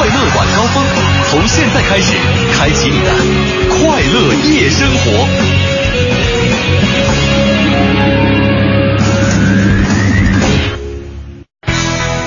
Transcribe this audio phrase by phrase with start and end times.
[0.00, 0.82] 快乐晚高峰，
[1.28, 2.14] 从现在开始，
[2.56, 3.12] 开启你的
[3.68, 5.28] 快乐夜生活。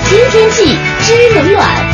[0.08, 1.93] 知天气，知冷暖。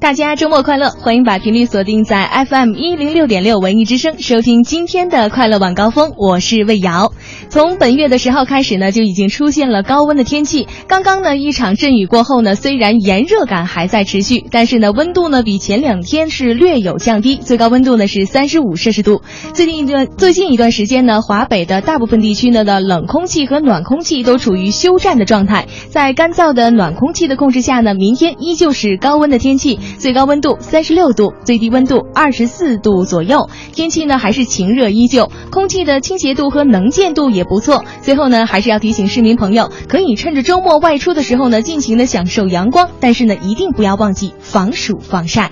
[0.00, 0.90] 大家周末快乐！
[0.90, 6.12] 欢迎把频率锁定在 FM 一零六点六文艺之声，收听今天的快乐晚高峰。
[6.16, 7.12] 我是魏瑶。
[7.48, 10.68] 从本月的十号开始呢，就已经出现了高温的天气。
[10.86, 19.22] 刚刚呢，一场阵雨过后呢，虽然炎热感还在持续，但是呢，温度呢比前两天是略有降低，最高温度呢是三十五摄氏度。
[19.52, 25.66] 最近一段最近一段时间呢，华北的大部分地区呢的冷空气和暖空气都处于休战的状态。
[25.90, 29.80] 在干燥的暖空气的控制下呢，明天依旧是高温的天气。
[29.98, 33.48] 最高温度三十六度，最低温度二十四度左右。
[33.72, 37.84] 天气呢还是晴热依旧，空气的清洁度和能见度也不错。
[38.02, 45.50] 最后呢，还是要提醒市民朋友，可以趁着周末外出的时候呢，尽情的享受阳光，但是呢，一定不要忘记防暑防晒。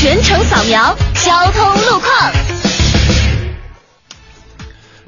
[0.00, 2.69] 全程扫描交通路况。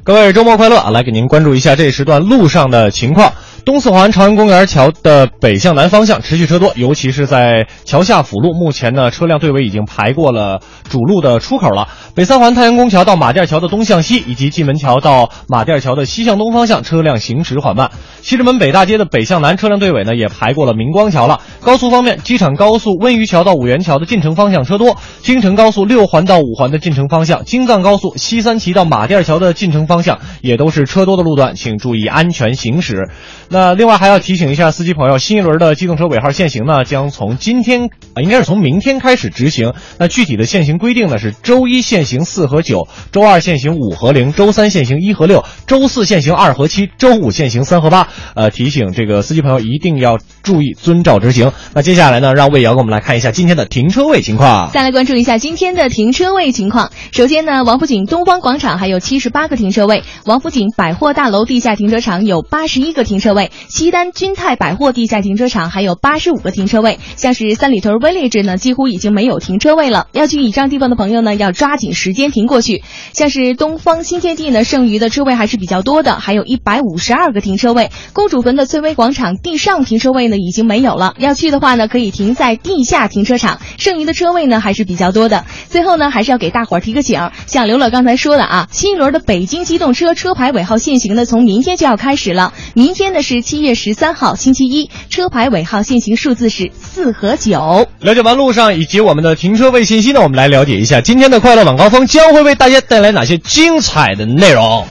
[0.05, 0.91] 各位周末快乐啊！
[0.91, 3.35] 来给您关注一下这一时段路上的情况。
[3.65, 11.87] 东四环朝阳公园桥的北向南方向持续车多，尤其是在桥下辅路，目前呢车辆队尾已经排过了主路的出口了。
[12.17, 17.93] 北三环太阳宫桥到马甸桥的东向西，以及蓟门桥到马甸桥的西向东方向车辆行驶缓慢。
[18.23, 21.39] 西直门北大街的北向南车辆队尾呢也排过了明光桥了。
[21.61, 33.11] 高速方面，机场高速温榆桥到五元桥的进城方向车多，京承高速六环到五环的进城方向，京藏高速西三旗到马甸桥的进城方向也都是车多的路段，请注意安全行驶。
[33.51, 39.75] 那另外还要提醒一下司机朋友，新一轮的机动车尾号限行呢，将从今天啊，应该是从明天开始执行。
[39.99, 48.09] 那具体的限行规定呢是：周一限行四和九，周二限行五和零，周三限行一和六，周四限行二和七，周五限行三和八。
[48.35, 51.53] 呃，提醒这个司机朋友一定要注意遵照执行。
[51.75, 54.71] 那接下来呢，让魏瑶给我们来看一下今天的停车位情况。
[54.73, 56.91] 再来关注一下今天的停车位情况。
[57.13, 63.51] 首先呢，王府井东方广场还有七十八个停车车位，王府井百货大楼地下停车场有八十一个停车位。
[63.69, 70.07] 西单君泰百货地下停车场还有八十五个停车位，像是三里屯 Village 呢，几乎已经没有停车位了。
[70.13, 72.85] 要去以上地方的朋友呢，要抓紧时间停过去。
[73.13, 77.91] 像是东方新天地呢，剩余的车位还是比较多的，还有一百五十二个停车位。
[78.13, 81.15] 公主坟的翠微广场地上停车位呢，已经没有了。
[81.19, 85.45] 要去的话呢，可以停在地下停车场，剩余的车位呢还是比较多的。
[85.69, 92.53] 最后呢，还是要给大伙儿提个醒，像刘乐刚才说的啊，新一轮的北京机动车车牌尾号限行呢，从明天就要开始了。
[92.75, 93.75] 明天呢是七月。
[93.75, 97.89] 十三号星期一，车牌尾号限行数字是四和九。
[98.01, 104.87] 了解完路上以及我们的停车位信息呢，我们来了解一下今天的快乐晚高峰将会为大家带来哪些精彩的内容。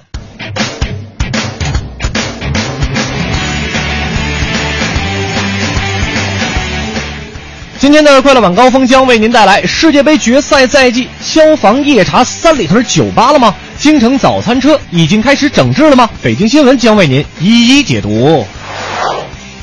[7.77, 13.53] 今天的快乐晚高峰将为您带来世界杯决赛在即，消防夜查三里屯酒吧了吗？
[13.81, 16.07] 京城早餐车已经开始整治了吗？
[16.21, 18.45] 北京新闻将为您一一解读。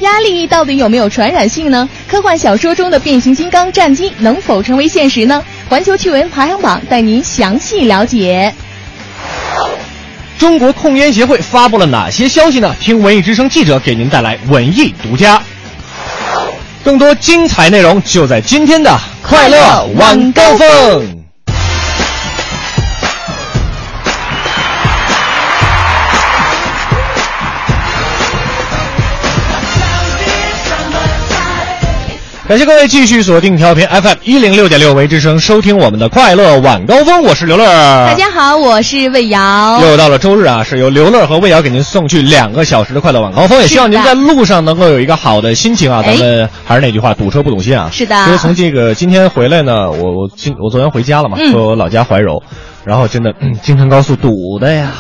[0.01, 1.89] 压力到底有没有传染性呢？
[2.09, 5.41] 科幻小说中的变形金刚战机能否成为现实呢？
[5.69, 8.53] 环球趣闻排行榜带您详细了解。
[10.37, 12.75] 中国控烟协会发布了哪些消息呢？
[12.81, 15.41] 听文艺之声记者给您带来文艺独家。
[16.83, 21.18] 更多精彩内容就在今天的快乐晚高峰。
[32.49, 37.23] 感谢各位继续锁定调频 FM 一零六点六为之声，收听我们的快乐晚高峰。
[37.23, 39.79] 我是刘乐，大家好，我是魏瑶。
[39.83, 43.61] 又到了周日啊，是由刘乐和魏瑶给您送去两个小时的快乐晚高峰。
[43.61, 46.03] 也希望您在路上能够有一个好的心情啊。
[46.03, 47.91] 咱们还是那句话，堵车不堵心啊。
[47.93, 48.25] 是的。
[48.25, 52.43] 所以从这个今天回来呢，我我今我昨天回家了嘛，嗯、说我老家怀柔，
[52.83, 54.95] 然后真的、嗯、京承高速堵的呀。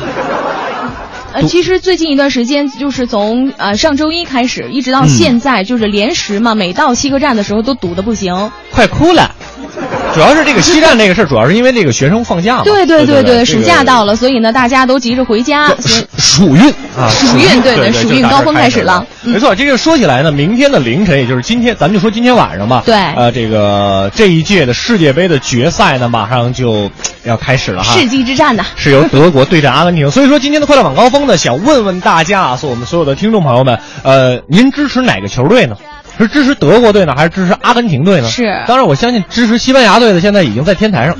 [1.33, 9.35] 呃，其实最近一段时间，就是从呃上周一开始，一直到现在，嗯、就是连时嘛，每到西客站的时候都堵得不行，快哭了。
[10.15, 12.65] 主要是这个西站这个事儿，主要是因为这个学生放假嘛。
[12.65, 15.69] 对对对对，暑假到了，所以呢，大家都急着回家。
[15.79, 19.07] 暑暑运啊，暑运对对，暑运高峰开始了。
[19.23, 22.83] 没错，这个说起来呢，明天的凌晨，也就是今天，咱们就说今天晚上吧。
[22.85, 22.97] 对。
[23.15, 26.91] 呃，这个这一届的世界杯的决赛呢，马上就
[27.25, 27.93] 要开始了哈。
[27.93, 30.11] 世纪之战呢，是由德国对战阿根廷。
[30.11, 35.77] 所以说，今天的快乐晚高峰呢，想问问大家啊，是我们所有的听众朋友们，呃，您支持哪个球队呢？
[36.19, 38.29] 是支持德国队呢，还是支持阿根廷队呢？
[38.29, 38.63] 是。
[38.67, 41.17] 当然，我相信支持西班牙队的现在已经在天台上。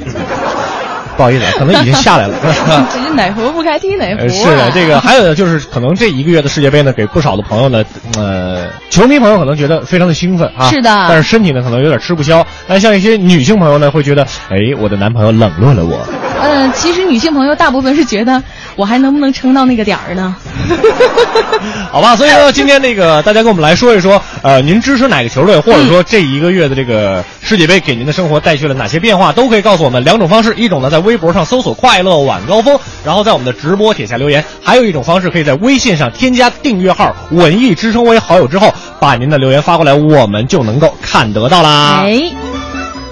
[1.17, 2.37] 不好意思，可能已经下来了。
[3.17, 4.29] 哪壶不开提哪壶。
[4.29, 7.85] 是的，这个还有呢，就是可能这一个月的世界杯呢，给不少的朋友呢，
[8.17, 10.69] 呃，球迷朋友可能觉得非常的兴奋啊。
[10.71, 11.07] 是的。
[11.09, 12.47] 但是身体呢，可能有点吃不消。
[12.69, 15.99] 但像一些女性朋友呢，会觉得，哎，我的男朋友冷落了我。
[16.41, 18.41] 嗯，其实女性朋友大部分是觉得。
[18.79, 20.37] 我还能不能撑到那个点儿呢？
[21.91, 42.03] 好吧，所以说今天那个大家跟我们来说一说，呃，您支持哪个球队，或者说这一个月的这个世界杯给您的生活带去了哪些变化，都可以告诉我们两种方式：一种呢在微博上搜索“快乐晚高峰”，然后在我们的直播底下留言；还有一种方式可以在微信上添加订阅号“文艺之声”为好友之后，把您的留言发过来，我们就能够看得到啦。
[42.05, 42.48] 哎。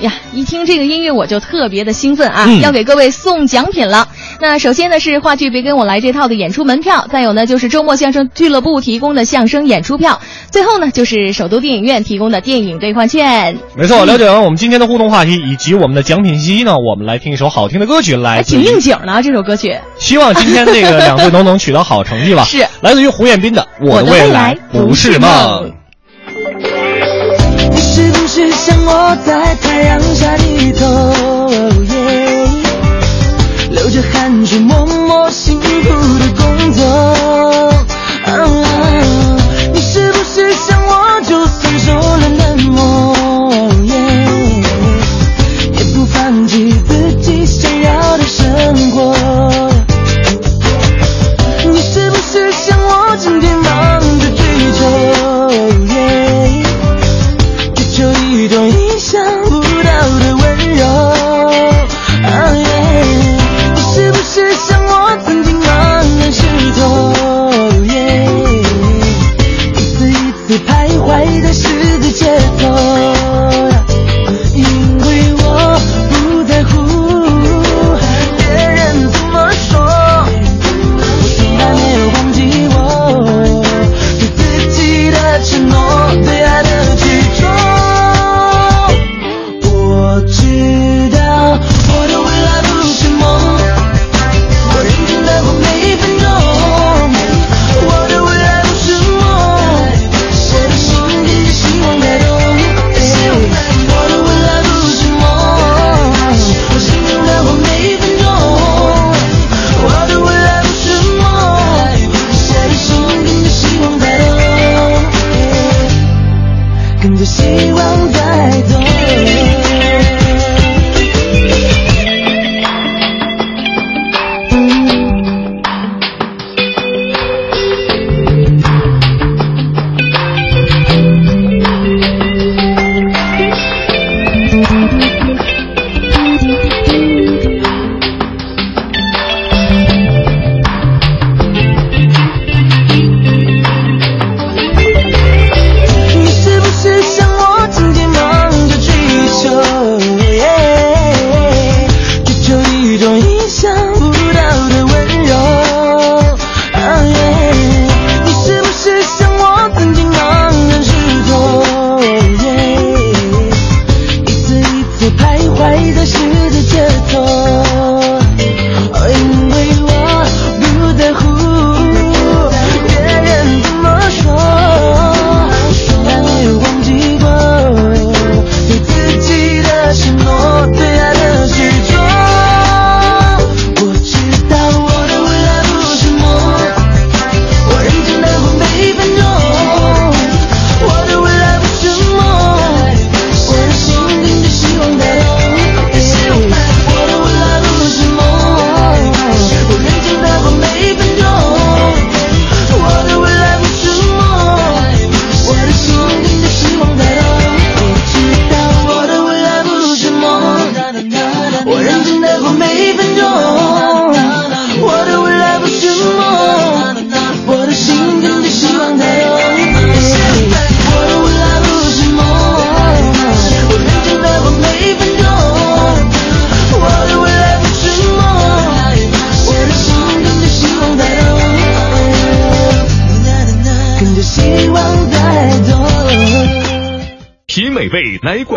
[0.01, 2.45] 呀，一听这个音乐我就特别的兴奋啊！
[2.49, 4.09] 嗯、要给各位送奖品了。
[4.41, 10.21] 那首先呢是话剧《别跟我来》这套的演出门票，再有呢就是周末相声俱乐部提供的相声演出票，
[10.51, 13.57] 最后呢就是首都电影院提供的电影兑换券。
[13.75, 19.77] 没错，了解完我们今天的互动话题以及我们的奖品信息呢，我们来听一首好听的歌曲，来挺应景呢这首歌曲。
[19.99, 22.45] 希望今天这个两队都能取得好成绩吧。
[22.45, 25.73] 是，来自于胡彦斌的《我的未来不是梦》。
[27.97, 30.87] 是不是像我在太阳下低头，
[33.71, 35.65] 流着汗水默默辛苦
[36.19, 36.85] 的工作？
[39.73, 43.16] 你是不是像我，就算受了冷漠，
[64.37, 64.86] 是不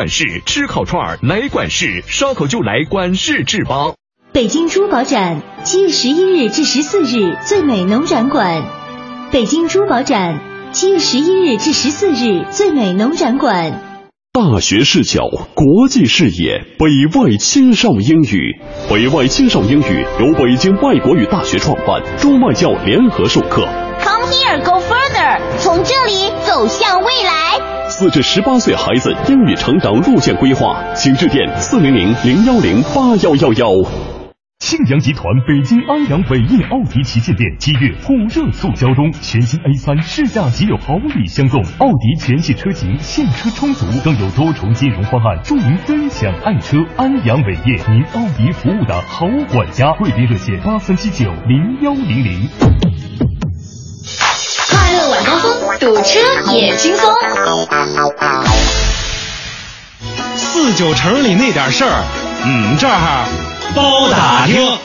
[0.10, 3.94] 味来管事，吃烤串儿来管事，烧烤就来管事制吧。
[4.34, 8.64] 北京珠宝展七月十一日至十四日最美农展馆，
[9.32, 10.40] 北京珠宝展
[10.72, 13.82] 七月十一日至十四日最美农展馆。
[14.32, 18.60] 大学视角，国际视野，北外青少英语。
[18.90, 23.68] 北外青少英语由北京外国语大学创办，中外教联合授课。
[28.00, 33.68] 四至十八岁孩子英语成长路线规划，请致电四零零零幺零八幺幺幺。
[34.60, 46.78] 庆阳集团北京安阳伟业奥迪旗舰店七月火热促销中，全新 A 三试驾即有好礼相送，奥迪全系车型现车充足，更有多重金融方案助您分享爱车。
[46.96, 52.99] 安阳伟业，您奥迪服务的好管家，贵宾热线八三七九零幺零零。
[55.80, 56.20] 堵车
[56.52, 57.14] 也轻松。
[60.36, 62.04] 四九城里那点事儿，
[62.44, 63.26] 嗯，这儿
[63.76, 64.78] 包打听。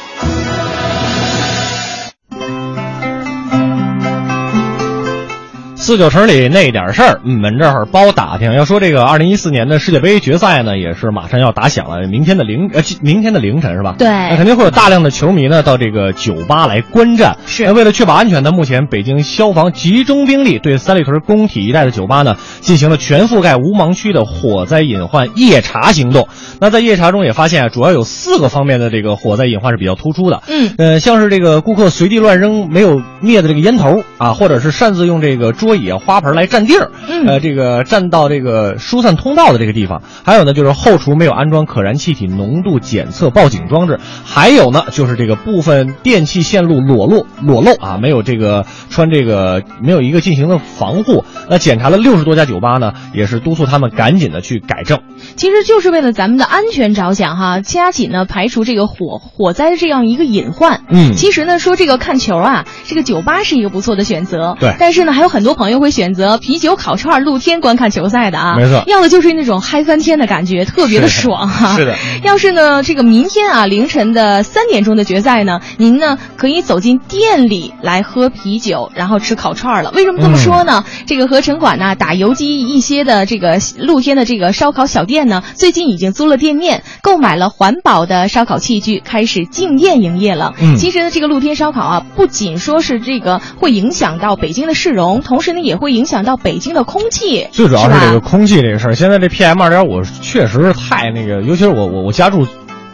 [5.85, 8.55] 四九城里那点事儿，嗯，们这儿包打听。
[8.55, 13.95] 要说这个二零一四年的世界杯决赛呢，也是马上要打响了，明天的凌呃，明天的凌晨是吧？
[13.99, 17.37] 对那肯定会有大量的球迷呢到这个酒吧来观战。
[17.45, 26.29] 是那为了确保安全呢，目前北京消防集中兵力对三里屯工体一带的酒吧呢进行了全覆盖无盲区的火灾隐患夜查行动。
[26.61, 30.43] 那在夜查中也发现啊，主要有四个方面的这个火灾隐患是比较突出的。
[30.49, 40.02] 嗯，呃，像是这个顾客随地乱扔没有灭的这个烟头啊，或者是擅自用这个桌椅啊、花盆来占地儿，嗯呃，这个占到这个疏散通道的这个地方。
[40.25, 43.99] 还有呢，就是后厨没有安装可燃气体浓度检测报警装置。
[44.25, 51.25] 还有呢，就是这个部分电气线路裸露裸露啊，没有这个穿这个没有一个进行的防护。
[51.49, 55.00] 那检查了六十多家酒吧呢，也是督促他们赶紧的去改正。
[55.37, 60.83] 其实就是为了咱们的安全着想哈，加紧呢排除这个火火灾的这样一个隐患。
[60.88, 64.57] 嗯其实呢说这个看球啊，这个酒吧是一个不错的选择。
[64.59, 68.56] 对但是呢，还有很多朋友会选择啤酒烤串露天观看球赛的啊。
[68.56, 71.76] 没错要的就是那种嗨翻天的感觉，特别的爽哈。
[71.76, 71.97] 是的。
[72.23, 79.90] 要是呢，这个明天啊凌晨的三点钟的决赛呢，您呢可以走进店里来喝啤酒，然后吃烤串了。
[79.92, 80.85] 为什么这么说呢？
[81.06, 90.52] 这个和城管呢打游击一些的这个露天的这个烧烤小店呢，最近已经租了店面，购买了环保的烧烤器具，开始进店营业了。
[90.61, 97.46] 嗯其实呢，这个露天烧烤啊，不仅说是这个会影响到北京的市容，同时呢也会影响到北京的空气。
[97.52, 102.46] 最主要是这个空气这个事儿，现在这 PM 二点五确实是太那个，尤其是我我我家住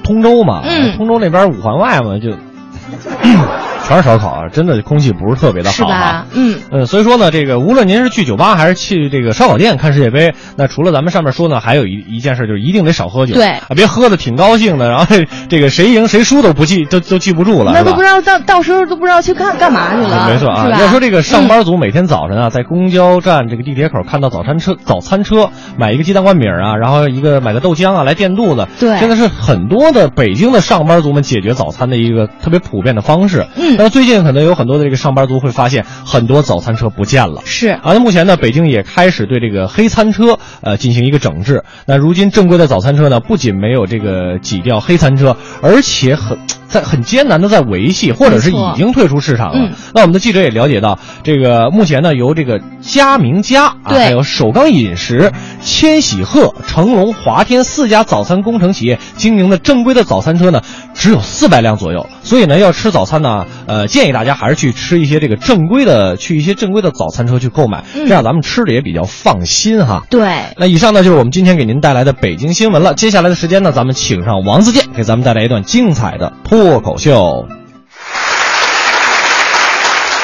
[0.03, 2.31] 通州嘛，嗯通州那边五环外嘛，就
[3.91, 6.27] 全是烧烤啊，真的空气不是特别的是好啊。？
[6.33, 6.61] 嗯。
[6.71, 15.07] 嗯，所以说呢，这个无论您是去酒吧还是去这个烧烤店看世界杯，那除了咱们上面说呢，还有一一件事就是一定得少喝酒，对啊，别喝的挺高兴的，然后
[15.51, 33.47] 这个谁赢谁输都不记都都记不住了，那都不知道到到时候都不知道去干干嘛去了，没错啊？，要说这个上班族每天早晨啊，在公交站这个地铁口看到早餐车、早餐车，买一个鸡蛋灌饼啊，然后一个买个豆浆啊来垫肚子，对现在是很多的北京的上班族们解决早餐的一个特别普遍的方式。
[33.57, 37.41] 嗯但是最近可能有很多的这个上班族会发现，很多早餐车不见了。
[37.47, 41.65] 是啊，那目前呢，北京也开始对这个黑餐车呃进行一个整治。
[41.87, 49.71] 那如今正规的早餐车呢，不仅没有这个挤掉黑餐车，而且很在很艰难的在维系，或者是已经退出市场了。
[49.71, 55.33] 嗯那我们的记者也了解到，这个目前呢，由这个佳明家啊，还有首钢饮食、
[55.63, 60.61] 千禧鹤、成龙、华天四家早餐工程企业经营的正规的早餐车呢，
[60.93, 62.07] 只有四百辆左右。
[62.23, 70.03] 所以呢，要吃早餐呢，呃，建议大家还是去吃一些这个正规的，去一些正规的早餐车去购买，嗯这样咱们吃的也比较放心哈。
[70.11, 70.47] 对。
[70.57, 72.95] 那以上呢就是我们今天给您带来的北京新闻了。
[72.95, 77.47] 接下来的时间呢，咱们请上王自健给咱们带来一段精彩的脱口秀。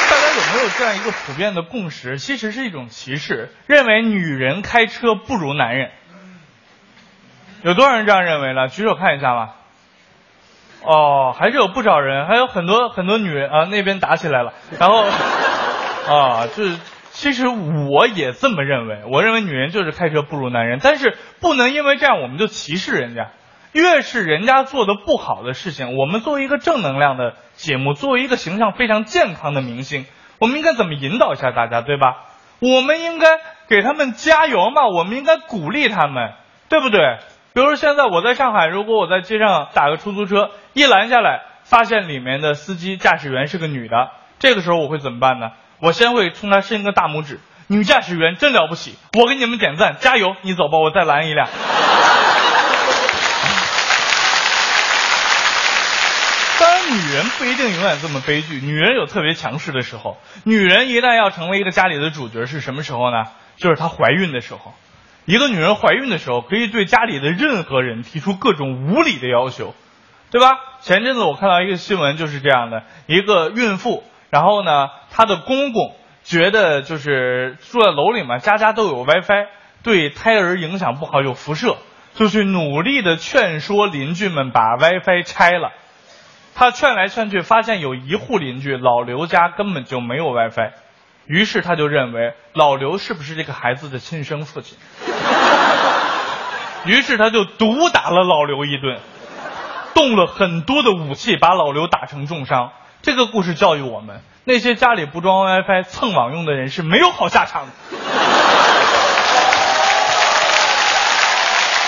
[0.09, 2.19] 大家有没有这样一个普遍的共识？
[2.19, 5.91] 其实是一种歧视，认为女人开车不如男人。
[7.63, 8.67] 有多少人这样认为呢？
[8.67, 9.55] 举手看一下吧。
[10.83, 14.53] 哦，还是有不少人，还有很多很多女人啊，那边打起来了。
[14.79, 15.03] 然后
[16.07, 16.77] 啊，就是
[17.11, 23.29] 其实我也这么认为，我认为女人就是开车不如男人，但是不能因为这样我们就歧视人家。
[23.73, 30.05] 越是人家做的不好的事情，我们作为一个正能量的节目，作为一个形象非常健康的明星，
[30.39, 32.25] 我们应该怎么引导一下大家，对吧？
[32.59, 33.27] 我们应该
[33.67, 36.31] 给他们加油嘛，我们应该鼓励他们，
[36.69, 37.17] 对不对？
[37.57, 45.53] 比如说现在我在上海，如果我在街上打个出租车，一拦下来，发现里面的司机驾驶员是个女的，这个时候我会怎么办呢？
[45.79, 50.35] 我先会冲她伸一个大拇指，女驾驶员真了不起，我给你们点赞，加油！
[50.43, 51.47] 你走吧，我再拦一辆。
[56.59, 60.17] 当然，女人不一定永远这么悲剧，女人有特别强势的时候。
[60.43, 63.23] 女人一旦要成为一个家里的主角，是什么时候呢？
[63.55, 64.75] 就是她怀孕的时候。
[65.27, 69.75] 一个女人怀孕的时候，可以对家里的任何人提出各种无理的要求，
[70.31, 70.57] 对吧？
[70.79, 75.93] 前阵子我看到一个新闻，就是这样的：一个孕妇，然后呢，她的公公
[76.23, 79.47] 觉得就是住在楼里嘛，家家都有 WiFi，
[79.83, 81.75] 对胎儿影响不好，有辐射，
[82.13, 85.73] 就去努力的劝说邻居们把 WiFi 拆了。
[86.55, 90.71] 他劝来劝去，发现有一户邻居老刘家根本就没有 WiFi，
[91.27, 94.77] 于是他就认为老刘是不是这个孩子的亲生父亲？
[96.85, 98.99] 于是他就毒打了老刘一顿，
[99.93, 102.71] 动了很多的武器，把老刘打成重伤。
[103.01, 107.71] 这个故事教育我们，那些家里不装 WiFi 蹭网用的人是没有好下场的。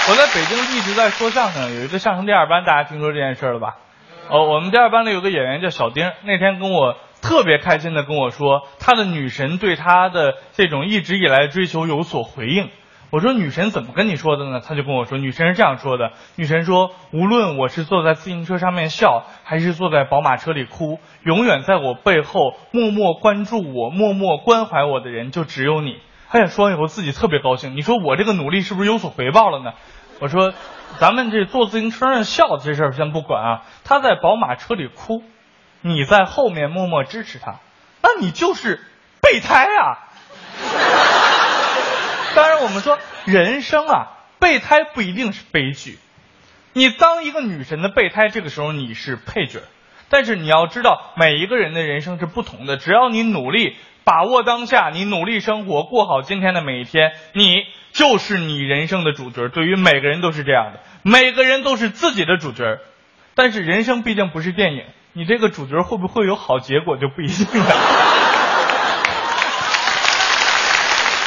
[0.09, 3.77] 我在北京一直在说相声，有一个相声第二班，大家听说这件事了吧？
[4.27, 12.69] 哦，我们第二班里有个演员叫小丁，那天跟我特别开心的跟我说，他的女神对他的这种一直以来追求有所回应。
[13.11, 14.59] 我说女神怎么跟你说的呢？
[14.59, 25.97] 他就跟我说，女神是这样说的：女神说，无论我是坐在自行车上面笑，还是坐在宝马车里哭，永远在我背后默默关注我、默默关怀我的人就只有你。
[26.29, 27.75] 他也说完以后自己特别高兴。
[27.75, 29.71] 你说我这个努力是不是有所回报了呢？
[30.19, 30.53] 我说，
[30.99, 35.23] 咱们这坐自行车上笑这事儿先不管啊，他在宝马车里哭，
[35.81, 37.59] 你在后面默默支持他，
[38.01, 38.79] 那你就是
[39.21, 40.09] 备胎啊！
[42.35, 44.07] 当然，我们说人生啊，
[44.39, 45.97] 备胎不一定是悲剧。
[46.73, 49.61] 你当一个女神的备胎，这个时候你是配角，
[50.09, 52.77] 但是你要知道，每一个人的人生是不同的。
[52.77, 59.49] 只要你努力把握当下，你努力生活，过好今天的每一天，你就是你人生的主角。
[59.49, 62.79] 对于每个人都是这样的，每个人都是自己的主角。
[63.33, 64.83] 但是人生毕竟不是电影，
[65.19, 67.65] 你这个主角会不会有好结果就不一定了。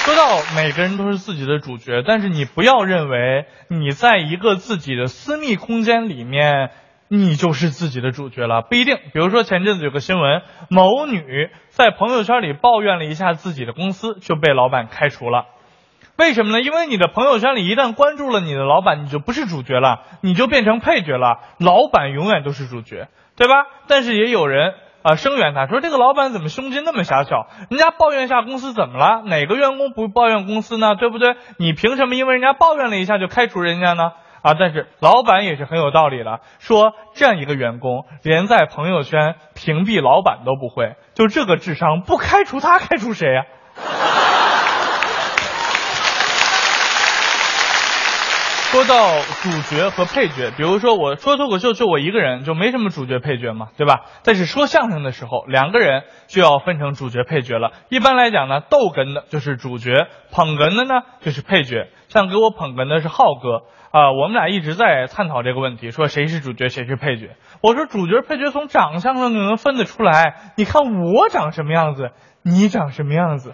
[0.07, 6.70] 说到每个人都是自己的主角，但是你不要认为你在一个自己的私密空间里面，
[7.09, 8.96] 你就是自己的主角了，不一定。
[9.12, 15.44] 比如说前阵子有个新闻，某女在朋友圈里抱怨了一下自己的公司，就被老板开除了。
[16.16, 16.62] 为什么呢？
[16.62, 21.40] 因为你的朋友圈里一旦关注了你的老板，你就不是主角了，你就变成配角了。
[21.59, 23.09] 老板永远都是主角，
[23.42, 23.66] 对吧？
[23.88, 24.74] 但是也有人。
[25.02, 27.48] 啊，声援他说这个老板怎么胸襟那么狭小？
[27.70, 29.22] 人家抱怨一下公司怎么了？
[29.26, 30.94] 哪个员工不抱怨公司呢？
[30.94, 31.35] 对不对？
[31.59, 34.12] 你凭什么因为人家抱怨了一下就开除人家呢？
[34.42, 43.42] 啊，但是老板也是很有道理的，说这样一个员工连在朋友圈屏蔽老板都不会，就这个智商不开除他开除谁呀？
[48.72, 54.06] 说到主角和配角，比如说我说脱口秀就我一个人，就没什么主角配角嘛，对吧？
[54.24, 57.72] 但是说相声的时候，两个人就要分成主角配角了。
[57.90, 61.90] 一般来讲呢，逗哏的就是主角，捧哏的呢就是配角。
[62.08, 67.37] 像给我捧哏的是浩哥啊，我们俩一直在探讨这个问题，说谁是主角，谁是配角。
[67.61, 73.52] 我说主角配角从长相上就能分得出来，你看我长什么样子，你长什么样子，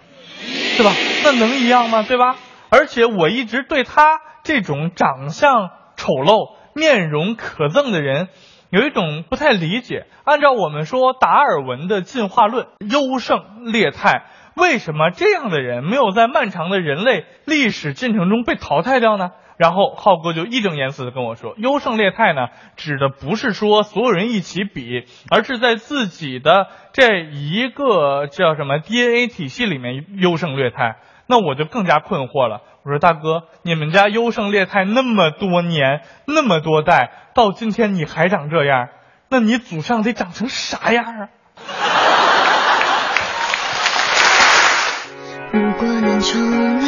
[0.77, 0.93] 对吧？
[1.25, 2.05] 那能一样吗？
[2.07, 2.37] 对吧？
[2.69, 4.21] 而且我一直对他。
[4.43, 8.29] 这种长相丑陋、面容可憎的人，
[8.69, 10.05] 有一种不太理解。
[10.23, 14.25] 按照我们说达尔文的进化论，优胜劣汰，
[14.55, 19.31] 为什么这样的人没有在漫长的人类历史进程中被淘汰掉呢？
[19.57, 22.47] 然后浩哥就义正言辞的跟我说，优胜劣汰呢，
[22.77, 30.95] 指的不是说所有人一起比，而是在自己的这一个叫什么 DNA 体系里面优胜劣汰。
[31.29, 32.61] 那我就更加困惑了。
[32.83, 38.87] 我说大哥，你们家优胜劣汰那么多年，那么多代，到今天你还长这样，
[39.29, 41.29] 那你祖上得长成啥样啊？
[45.53, 46.85] 如果能重来，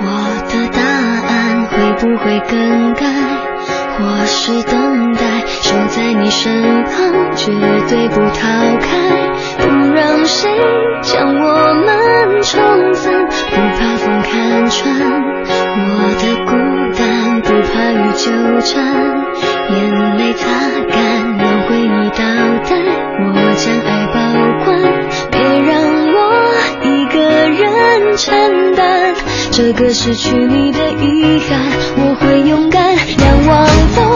[0.00, 0.06] 我
[0.48, 0.80] 的答
[1.28, 3.06] 案会不会更改？
[3.96, 7.52] 或是等待，守在你身旁，绝
[7.88, 9.30] 对不逃开，
[10.24, 10.50] 不让谁
[11.02, 14.80] 将我们冲散，不怕风看穿
[15.76, 15.86] 我
[16.18, 16.50] 的孤
[16.96, 18.30] 单，不怕雨纠
[18.62, 18.72] 缠，
[19.68, 19.76] 眼
[20.16, 20.48] 泪擦
[20.88, 20.96] 干，
[21.38, 22.24] 要为你倒
[22.64, 22.72] 带，
[23.20, 24.16] 我将爱保
[24.64, 24.66] 管，
[25.30, 25.72] 别让
[26.14, 26.16] 我
[26.82, 29.14] 一个人承担。
[29.50, 31.60] 这个失去你的遗憾，
[31.98, 34.13] 我会勇敢仰望风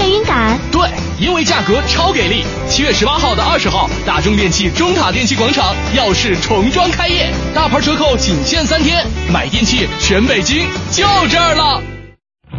[0.00, 0.58] 眩晕感。
[0.72, 2.42] 对，因为价格超给力。
[2.66, 11.82] 七月十八号到二十号，大众电器中塔电器广场耀世重装开业，大牌折扣仅限三天，买电器全北京就这儿了。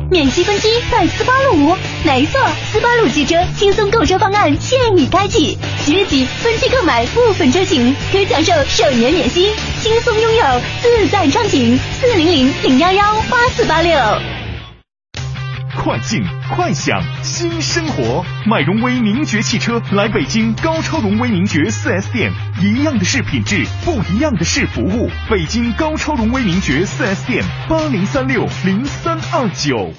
[0.09, 2.39] 免息分期在斯巴鲁，没错，
[2.71, 9.51] 斯巴鲁汽车轻松购车方案现已开启，即日起分期购买部分车型可享受首年免息，
[9.81, 11.79] 轻松拥有自在畅行。
[11.99, 13.97] 四零零零幺幺八四八六。
[15.75, 22.31] 快进快享新生活，买荣威名爵汽车来北京高超荣威名爵 4S 店，
[22.61, 25.09] 一样的是品质，不一样的是服务。
[25.29, 29.91] 北京高超荣威名爵 4S 店八零三六零三二九。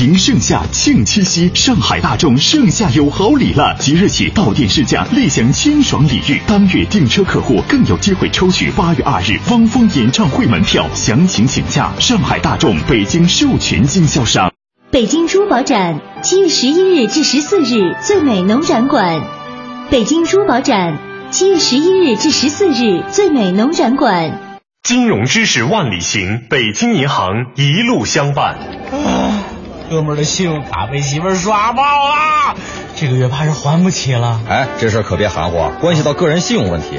[0.00, 3.74] 迎盛夏，庆七夕，上海大众盛夏有好礼了！
[3.78, 6.40] 即日起到店试驾，立享清爽礼遇。
[6.46, 14.55] 当月订车客户更有机会抽取八月二日汪峰演唱会门票，详情请假上海大众北京授权经销商。
[14.96, 19.20] 北京珠宝展七月十一日至十四日最美农展馆。
[19.90, 20.96] 北京珠宝展
[21.30, 24.58] 七月十一日至十四日最美农展馆。
[24.82, 28.54] 金融知识万里行，北京银行一路相伴。
[28.54, 29.44] 啊
[29.90, 32.56] 哥们儿的信用卡被媳妇儿刷爆了，
[32.96, 34.40] 这个月怕是还不起了。
[34.48, 36.98] 哎，这事儿可别含糊，关系到个人信用问题。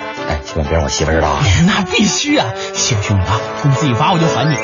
[0.29, 1.43] 哎，千万别让我媳妇知道啊。
[1.65, 4.55] 那必须啊，行兄弟啊，工资一发我就还你。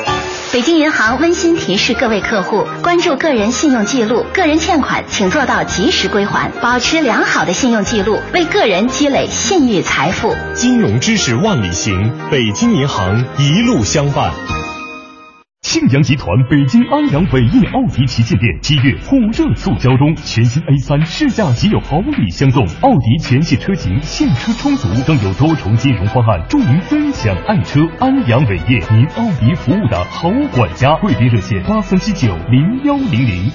[0.50, 10.34] 北京银行温馨提示各位客户，关注个人信用记录，个人欠款请做到及时归还，保持良好的信用记录，为个人积累信誉财富。
[10.54, 14.32] 金融知识万里行，北京银行一路相伴。
[15.62, 27.80] 庆阳集团北京安阳伟业奥迪旗舰店七月火热促销中，全新 A 三试驾即有好礼相送，奥迪全系车型现车充足，更有多重金融方案助您分享爱车。
[27.98, 33.50] 安阳伟业，您奥迪服务的好管家，贵宾热线八三七九零幺零零。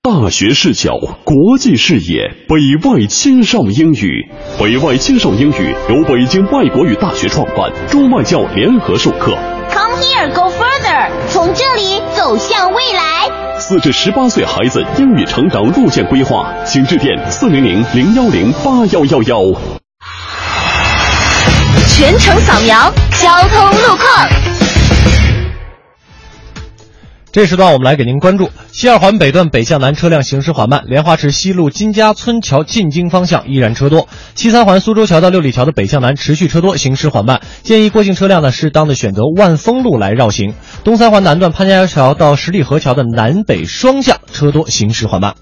[0.00, 4.30] 大学视角，国际视野，北外青少英语。
[4.58, 9.36] 北外青少英语由北京外国语大学创办，中外教联合授课。
[9.70, 13.58] Come here, go further，从这里走向未来。
[13.58, 19.60] 四至十八岁孩子英语成长路线规划，请致电四零零零幺零八幺幺幺。
[21.88, 24.57] 全程扫描交通路况。
[27.30, 40.54] 这时段我们来给您关注西二环北段北向南车辆行驶缓慢，莲花池西路金家村桥进京方向依然车多；西三环苏州桥到六里桥的北向南持续车多，行驶缓慢，建议过境车辆呢适当的选择万丰路来绕行。
[40.84, 45.34] 东三环南段潘家桥到十里河桥的南北双向车多，行驶缓慢。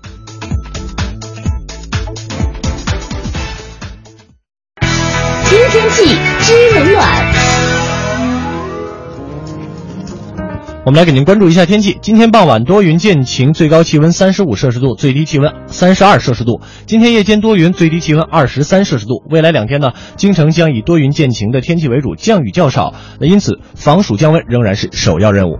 [5.48, 7.45] 听天气知冷暖。
[10.86, 11.98] 我们来给您关注一下天气。
[12.00, 16.60] 今天傍晚多云见晴，最高气温三十五摄氏度，最低气温三十二摄氏度。
[16.86, 19.20] 今天夜间多云，最低气温二十三摄氏度。
[19.28, 22.94] 未来两天呢，京城将以多云见晴的天气为主，降雨较少。
[23.18, 25.58] 那因此，防暑降温仍然是首要任务。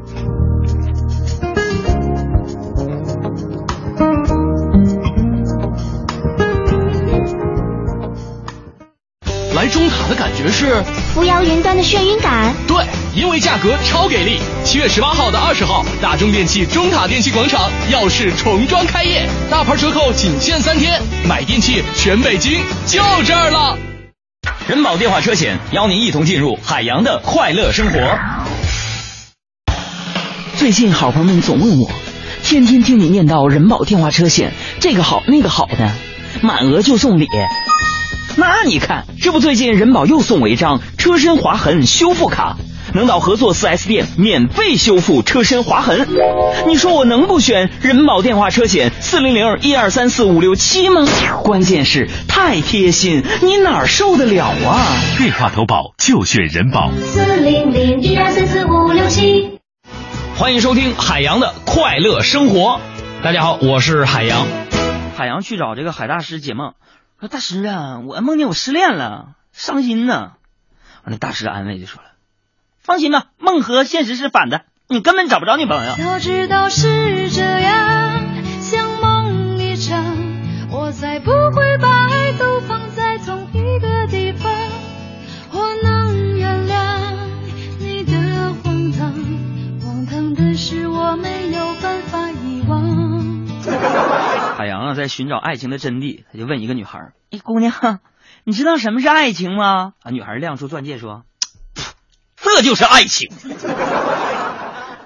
[9.56, 12.54] 来中塔的感觉是扶摇云端的眩晕感。
[12.68, 12.76] 对，
[13.14, 14.38] 因为价格超给力。
[14.62, 23.78] 七月十八号到二十号，大中电器中塔电器广场耀世重装开业，大牌折扣仅限三天，买电器全北京就这儿了。
[24.68, 27.98] 人保电话车险邀您一同进入海洋的快乐生活。
[30.56, 31.90] 最近好朋友们总问我，
[32.42, 35.92] 天天听你念叨人保电话车险这个好那个好的，
[36.42, 37.26] 满额就送礼。
[38.38, 42.58] 那你看，这不最近人保又送我一张车身划痕修复卡，
[42.92, 46.06] 能到合作 4S 店免费修复车身划痕。
[46.66, 51.06] 你说我能不选人保电话车险四零零一二三四五六七吗？
[51.42, 54.84] 关键是太贴心，你哪儿受得了啊？
[55.16, 56.90] 电话投保就选人保。
[57.00, 59.58] 四零零一二三四五六七。
[60.36, 62.80] 欢迎收听海洋的快乐生活。
[63.22, 64.46] 大家好，我是海洋。
[65.16, 66.74] 海洋去找这个海大师解梦，
[67.18, 70.32] 说大师啊，我梦见我失恋了，伤心呢。
[71.02, 72.10] 完了，大师安慰就说了，
[72.78, 75.94] 放心吧，梦和现实是反的，你根本找不着女朋友。
[75.96, 78.20] 早知道是这样，
[78.60, 79.56] 像梦
[80.92, 81.45] 再不
[94.56, 98.00] 海洋啊，在寻找爱情的真谛，他就问一个女孩儿：“哎，姑娘，
[98.44, 101.24] 你知道什么是爱情吗？”啊，女孩亮出钻戒说
[102.40, 103.30] ：“这就是爱情。”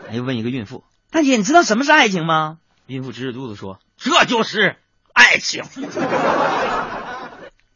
[0.07, 4.77] 他又问一个孕妇：“大姐，你知道什么是爱情吗？”孕妇指指肚子说：“这就是
[5.13, 5.65] 爱情。”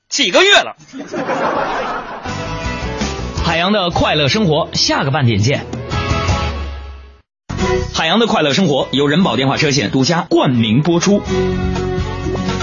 [0.08, 0.76] 几个月了。
[3.44, 5.66] 海洋的快乐生活，下个半点见。
[7.92, 11.22] 海洋的快乐生活由人保电话车险独家冠名播出。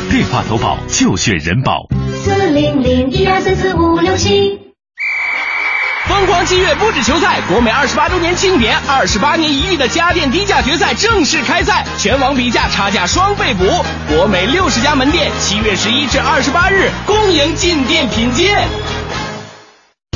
[0.10, 1.88] 电话投保就选人保。
[2.24, 4.60] 四零零一二三四五六七。
[6.08, 13.64] 疯狂七月不止球赛，国美二十八周年庆典，二十八年一遇的家电低价决赛正式开赛，全网比价，差价双倍补。
[14.14, 18.68] 国美六十家门店，七月十一至二十八日，恭迎进店品鉴。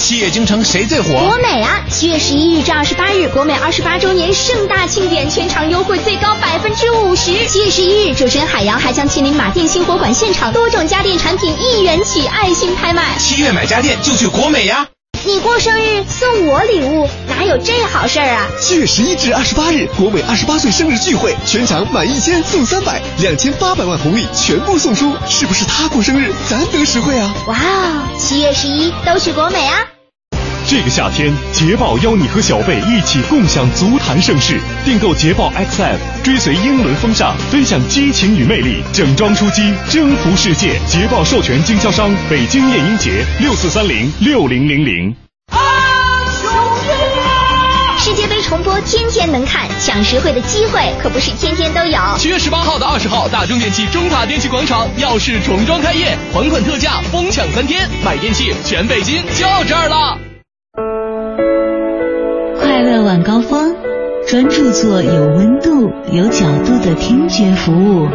[0.02, 1.14] 七月京城谁最火？
[1.14, 1.84] 国美啊！
[1.90, 7.32] 七月十一日至二十八日，国美二十八周年盛大庆典，全场优惠最高百分之五十。
[7.48, 13.18] 七月十一日，主持人海洋还将亲临马甸新火馆现场，多种家电产品一元起爱心拍卖。
[13.18, 14.86] 七月买家电就去国美呀！
[15.26, 18.48] 你过生日送我礼物，哪有这好事儿啊？
[18.62, 27.34] 七月十一至二十八日，国美二十八岁生日聚会，全场满一千送三百，两千八百万红利全部送出，是不是他过生日，咱得实惠啊？
[27.48, 28.04] 哇哦！
[28.20, 29.95] 七月十一都去国美啊！
[30.68, 34.60] 这个夏天，捷豹邀你和小贝一起共享足坛盛世。
[34.84, 40.80] 订购捷豹 XF，追随英伦风尚，分享激情与魅力，整装出击，征服世界。
[40.88, 45.16] 捷豹授权经销商北京夜鹰节六四三零六零零零。
[48.00, 52.00] 世界杯重播天天能看，抢实惠的机会可不是天天都有。
[52.18, 60.18] 七月十八号到二十号，大中电器中塔电器广场耀世重装开业，还款特价，疯抢三天，买电器全北京就这儿了。
[60.76, 60.84] 快
[62.82, 63.74] 乐晚高峰，
[64.28, 68.10] 专注做有温度、有角度的听觉服务。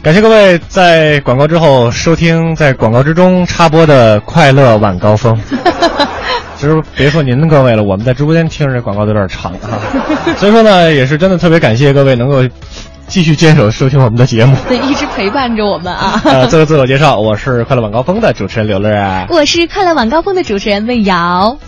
[0.00, 5.36] 感谢各位在广告之后收听在广告之中插播的快乐晚高峰。
[6.56, 9.78] 其实别说您各位了，我们在直播间听着这广告都有点长啊。
[10.38, 12.42] 所以说呢，也是真的特别感谢各位能够
[13.08, 14.54] 继续坚守收听我们的节目。
[14.68, 16.20] 对，一直陪伴着我们啊。
[16.24, 19.26] 呃，做个自我介绍，我是快乐晚高峰的主持人刘乐啊。
[19.30, 21.58] 我是快乐晚高峰的主持人魏瑶。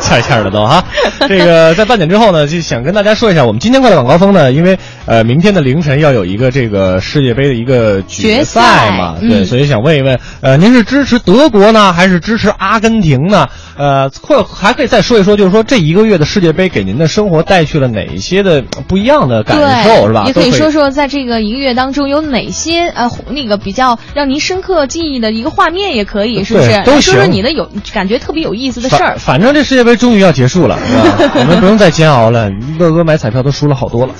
[0.10, 0.84] 欠欠的都哈，
[1.28, 13.48] 这个在半点之后呢，就想跟大家说一下，我们今天快乐晚高峰呢，因为呃明天的凌晨要有一个这个世界杯的一个决赛嘛，嗯、对，所以想问一问，呃，您是支持德国呢，还是支持阿根廷呢？
[13.76, 20.24] 呃，或还可以再说一说，就是说这一个月的世界杯给您的生活带去了哪一些的不一样的感受，是吧？
[20.26, 26.82] 也可以说说在这个一个月当中有哪些呃那个比较让您深刻记忆的一个画面，也可以，是不是？
[26.84, 29.16] 都说说你的有感觉特别有意思的事儿。
[29.18, 30.94] 反正这世界杯终于要结束了，是
[31.26, 31.30] 吧？
[31.40, 32.50] 我们不用再煎熬了。
[32.78, 34.12] 乐哥买彩票都输了好多了。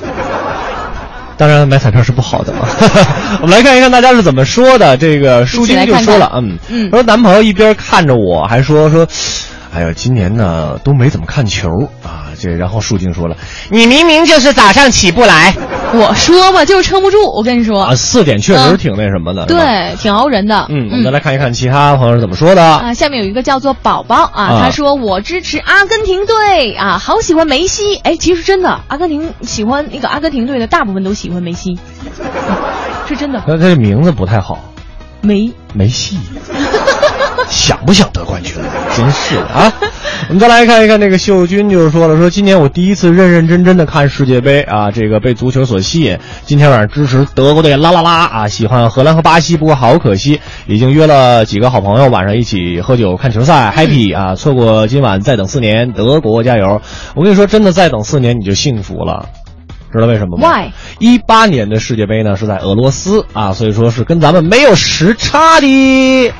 [1.36, 2.60] 当然，买彩票是不好的嘛。
[3.40, 4.94] 我们来看一看大家是怎么说的。
[4.96, 9.06] 这个舒金就说了，嗯嗯，说男朋友一边看着我，还说说，
[9.72, 11.68] 哎呦，今年呢都没怎么看球
[12.02, 12.26] 啊。
[12.40, 13.36] 这然后树静说了，
[13.68, 15.54] 你明明就是早上起不来。
[15.92, 17.18] 我说吧，就是撑不住。
[17.36, 20.66] 我跟你说啊，四点确实挺那什么的，对，挺熬人的。
[20.70, 22.94] 嗯，我们再来看一看其他朋友是怎么说的啊。
[22.94, 27.96] 下面有一个叫做宝宝啊，他说我支持阿根廷队啊，好喜欢梅西。
[27.96, 31.78] 哎，其实真的，阿根廷喜欢那个阿根廷队的大部分都喜欢梅西，
[33.06, 33.42] 是真的。
[33.46, 34.58] 那他这名字不太好，
[35.20, 36.18] 梅梅西。
[37.50, 38.54] 想不想得冠军？
[38.96, 39.72] 真是的啊！
[40.28, 46.18] 我们再来看一看这个秀军，就是说了，说今年我第一次认认真真的看世界杯啊，这个被足球所吸引。
[46.44, 48.48] 今天晚上支持德国队，啦啦啦啊！
[48.48, 54.34] 喜欢荷兰和巴西，不过好可惜，已经约了几个好朋友晚上一起喝酒看球赛， happy 啊！
[54.34, 56.80] 错过今晚再等四年，德国加油！
[57.14, 59.26] 我跟你说，真的再等四年你就幸福了。
[59.92, 60.70] 知道为什么吗？Why？
[61.00, 66.32] 一八年的世界杯呢是在俄罗斯啊，所以说是跟咱们没有时差的。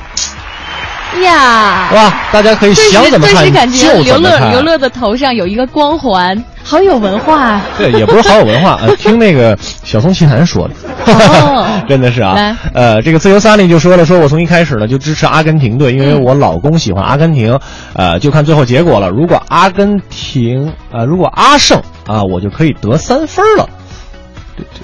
[1.23, 2.13] 呀，哇！
[2.31, 4.51] 大家可以想怎么看就感觉怎么看。
[4.51, 7.59] 刘乐刘乐的头上有一个光环，好有文化。
[7.77, 10.73] 对，也不是好有文化， 呃，听那个小松奇谈说的，
[11.13, 12.57] 哦、 真的是啊。
[12.73, 17.59] 呃，这个自由三里就说了，说我从一开始呢就支持阿根廷队，因为我老公喜欢阿根廷，
[17.93, 19.09] 呃，就看最后结果了。
[19.09, 23.67] 如果阿根廷呃，如果阿胜啊，我就可以得三分了。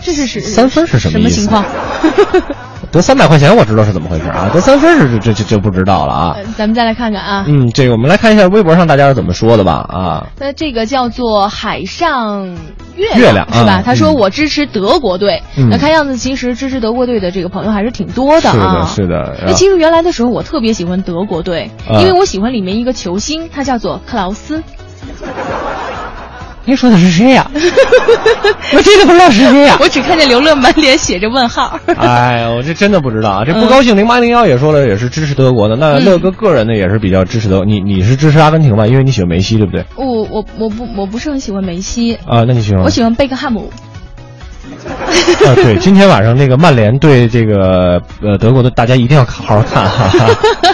[0.02, 1.42] 这是是三分是什么意思？
[1.42, 2.46] 什么情况？
[2.92, 6.34] 得三百块钱我知道是怎么回事啊，得三分是这这就不知道了啊。
[6.38, 10.28] 呃咱们再来看看啊，嗯，这个我们来看一下微博上大家是怎么说的吧啊。
[10.40, 12.46] 那这个叫做海上
[12.96, 13.82] 月月亮是吧？
[13.82, 15.42] 嗯他说我支持德国队。
[15.58, 18.80] 嗯那看样子其实支持德国队的这个朋友还是挺多的是啊。
[18.80, 19.44] 的，是的。
[19.46, 24.64] 那其实原来的时候，我特别喜欢德国队，啊因为我喜欢里面一个球星，他叫做克劳斯。
[26.68, 27.50] 您说的是谁呀？
[28.76, 29.78] 我真的不知道是谁呀。
[29.80, 31.80] 我只看见刘乐满脸写着问号。
[31.96, 33.44] 哎呀，我这真的不知道啊！
[33.46, 35.78] 这不高兴，零八零幺也说了，也是支持德国的。
[35.78, 37.66] 那嗯乐哥个人呢，也是比较支持德国。
[37.66, 38.86] 你你是支持阿根廷吧？
[38.86, 39.86] 因为你喜欢梅西，对不对？
[39.96, 42.84] 我我我不我不是很喜欢梅西，啊，那你喜欢？
[42.84, 43.72] 我喜欢贝克汉姆。
[45.46, 50.10] 啊，对，今天晚上那个曼联对这个呃德国的，大家一定要好好看哈、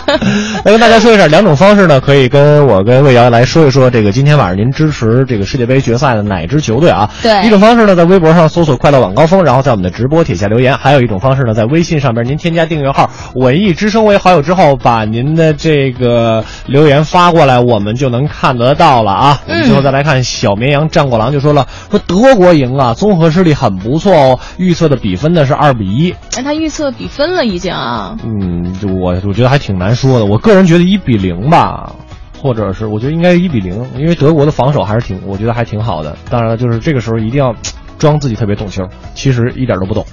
[0.63, 7.09] 来跟大家说一下，两种方式呢，可以跟我跟魏瑶来说一说这个今天晚上您支持这个世界杯决赛的哪支球队啊？
[7.21, 19.41] 对一种方式呢，在微博上搜索“快乐晚高峰”，然后在我们的直播帖下留言；还有一种方式呢，在微信上边您添加订阅号“文艺之声”为好友之后，把您的这个留言发过来，我们就能看得到了啊。
[19.47, 26.15] 我们最后再来看小绵羊战过狼就说了，说德国赢啊，综合实力很不错哦，预测的比分呢是二比一。
[26.37, 28.15] 那他预测比分了已经啊。
[28.23, 30.25] 嗯，就我我觉得还挺难说的。
[30.25, 31.93] 我个人觉得一比零吧，
[32.41, 36.17] 或者是我觉得应该一比零，因为德国的防守还是挺，我觉得还挺好的。
[36.29, 37.53] 当然了，就是这个时候一定要
[37.99, 40.05] 装自己特别懂球，其实一点都不懂。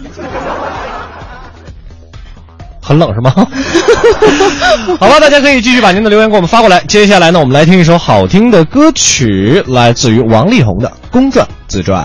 [2.82, 3.30] 很冷是吗？
[4.98, 6.80] 好吧，大家可以继续把您的留言给我们发过来。
[6.88, 12.04] 接下来呢，我们来听一首好听的歌曲，来自于王力宏的《公转自转》。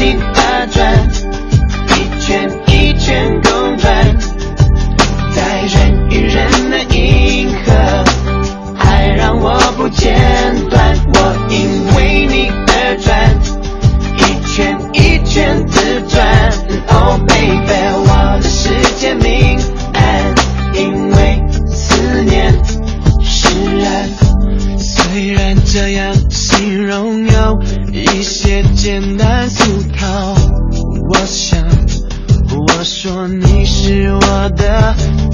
[0.00, 0.29] 着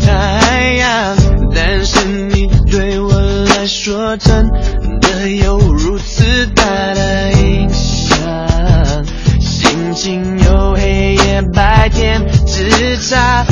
[0.06, 1.16] 太阳，
[1.54, 4.48] 但是你对我来说真
[5.00, 6.64] 的有如此大
[6.94, 8.16] 的影响，
[9.40, 13.44] 心情有黑夜白天之差，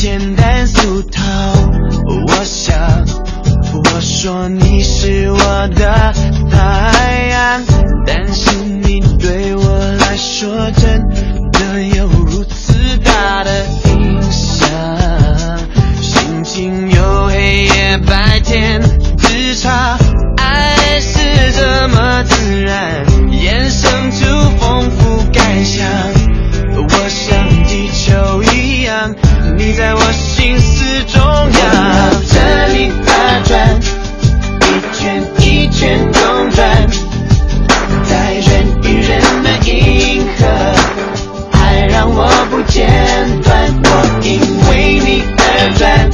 [0.00, 1.20] 简单俗套，
[2.28, 3.04] 我想
[3.74, 6.14] 我说你是我的
[6.48, 7.64] 太阳，
[8.06, 11.04] 但是你对我来说真
[11.50, 13.50] 的有如此大的
[13.86, 14.68] 影响，
[16.00, 18.80] 心情有黑夜白天
[42.78, 44.38] 片断我因
[44.70, 45.42] 为你而
[45.76, 46.08] 转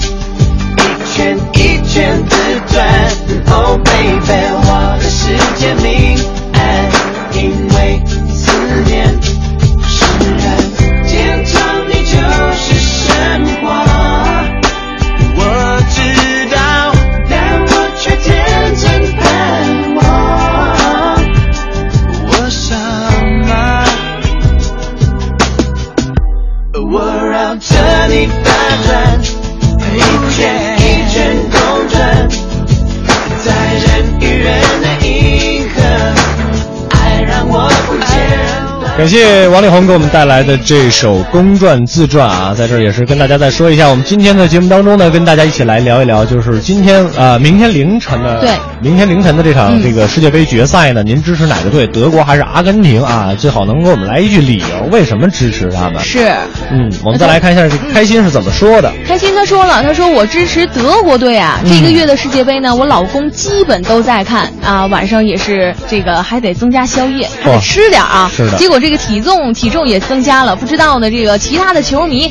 [0.79, 1.57] 一圈一
[1.87, 2.35] 圈自
[2.73, 2.75] 转。
[3.53, 4.33] Oh baby
[4.65, 6.34] 我的世界明
[38.97, 51.89] 感谢王力宏给我们带来的这首公转自传啊，在这儿也是跟大家再说一下，我们今天的节目当中呢，跟大家一起来聊一聊，就是今天呃明天凌晨的对，明天凌晨的这场嗯这个世界杯决赛呢，您支持哪个队？
[51.89, 53.35] 德国还是阿根廷啊？
[53.37, 56.01] 最好能给我们来一句理由，为什么支持他们？
[56.01, 56.29] 是，
[56.71, 58.93] 嗯，我们再来看一下这个开心是怎么说的。
[59.05, 68.31] 开心他说了，他说我支持德国队啊，嗯这个月的世界杯呢，我老公基本都在看啊，晚上也是这个还得增加宵夜，还得哦吃点啊。
[68.33, 72.31] 是的结果这个体重体重也增加了，不知道呢，这个其他的球迷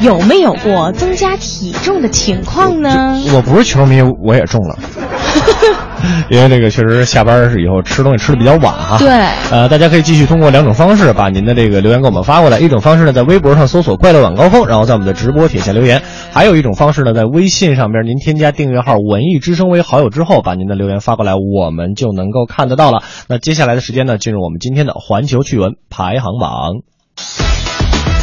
[0.00, 3.18] 有没有过增加体重的情况呢？
[3.34, 4.78] 我不是球迷，我也中了。
[6.30, 8.98] 因为这个确实下班是以后吃东西吃的比较晚哈。
[8.98, 9.08] 对
[9.50, 12.58] 呃，大家可以继续通过两种方式把您的这个留言给我们发过来。
[12.58, 16.00] 一种方式呢，在微博上搜索“快乐晚高峰”，然后在我们的直播帖下留言；
[16.32, 23.02] 还有一种方式呢，在微信上边您添加订阅号“文艺之声”为好友之后，把您的留言发过来，我们就能够看得到了。
[23.28, 26.82] 那接下来的时间呢，进入我们今天的环球趣闻排行榜。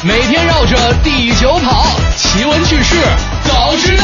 [0.06, 1.86] 每天绕着地球跑，
[2.18, 2.97] 奇闻趣事
[3.45, 4.04] 早知道。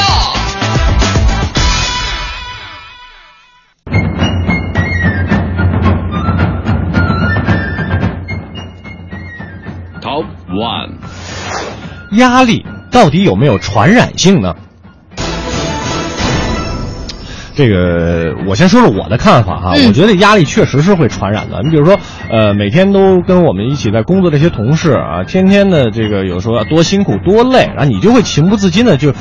[10.02, 10.91] Top One，
[12.12, 14.56] 压力到底有没有传染性呢？
[17.60, 21.62] 这个我先说说我的看法哈，嗯我觉得压力确实是会传染的。
[21.62, 21.99] 你比如说，
[22.32, 29.12] 呃，每天都跟我们一起在工作这些同事啊，天天的这个有时候要多辛苦多累，然后你就会情不自禁的就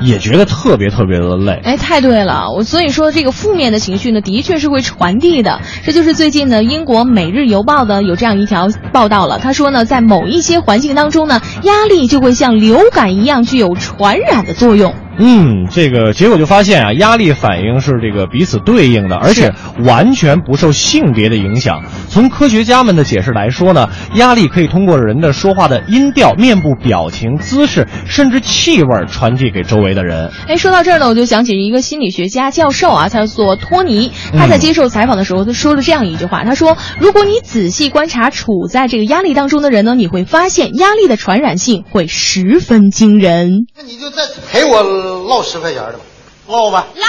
[0.00, 1.60] 也觉得特别特别的累。
[1.62, 5.60] 哎，太对了，我所以说这个负面的情绪呢，的确是会传递的。
[5.84, 14.92] 这就是最近呢，英国《每日邮报》呢有这样一条报道了，他说呢，在某一些环境当中呢，压力就会像流感一样具有传染的作用。
[15.18, 19.52] 嗯，这个结果就发现啊，压力反应是这个彼此对应的，而且
[19.84, 21.82] 完全不受性别的影响。
[22.08, 30.30] 从科学家们的解释来说呢，压力可以通过人的说话的音调、面部表情、姿势，甚至气味传递给周围的人。
[30.48, 43.66] 哎，说到这儿呢，我就想起一个心理学家教授啊，他叫做托尼，他在接受采访的时候，他说了这样一句话，他说：“如果你仔细观察处在这个压力当中的人呢，你会发现压力的传染性会十分惊人。
[43.76, 44.82] 那你就再陪我
[45.28, 46.00] 唠十块钱的吧，
[46.48, 46.86] 唠吧。
[46.94, 47.04] 唠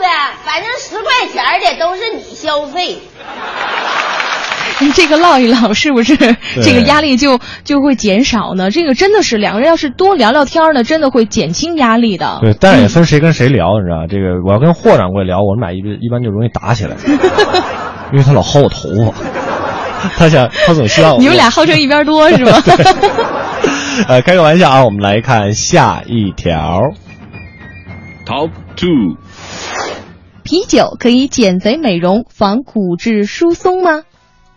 [0.00, 0.08] 呗，
[0.44, 2.98] 反正十块钱的都是你消费。
[4.94, 8.70] 这个唠一唠，是不是这个压力就就会减少呢？
[8.70, 12.38] 这个真的是两个人要是多聊聊天呢，真的会减轻压力的。
[12.40, 14.06] 对，但是也分谁跟谁聊，你知道吧？
[14.08, 16.96] 这个我要跟霍掌柜聊，我们俩一一般就容易打起来，
[18.12, 22.60] 因为他老薅我头发，他想他总希望你们俩号称一边多是吧？
[24.08, 26.80] 呃，开个玩笑啊，我们来看下一条。
[28.24, 29.16] Top Two，
[30.44, 34.02] 啤酒可以减肥美容、防骨质疏松吗？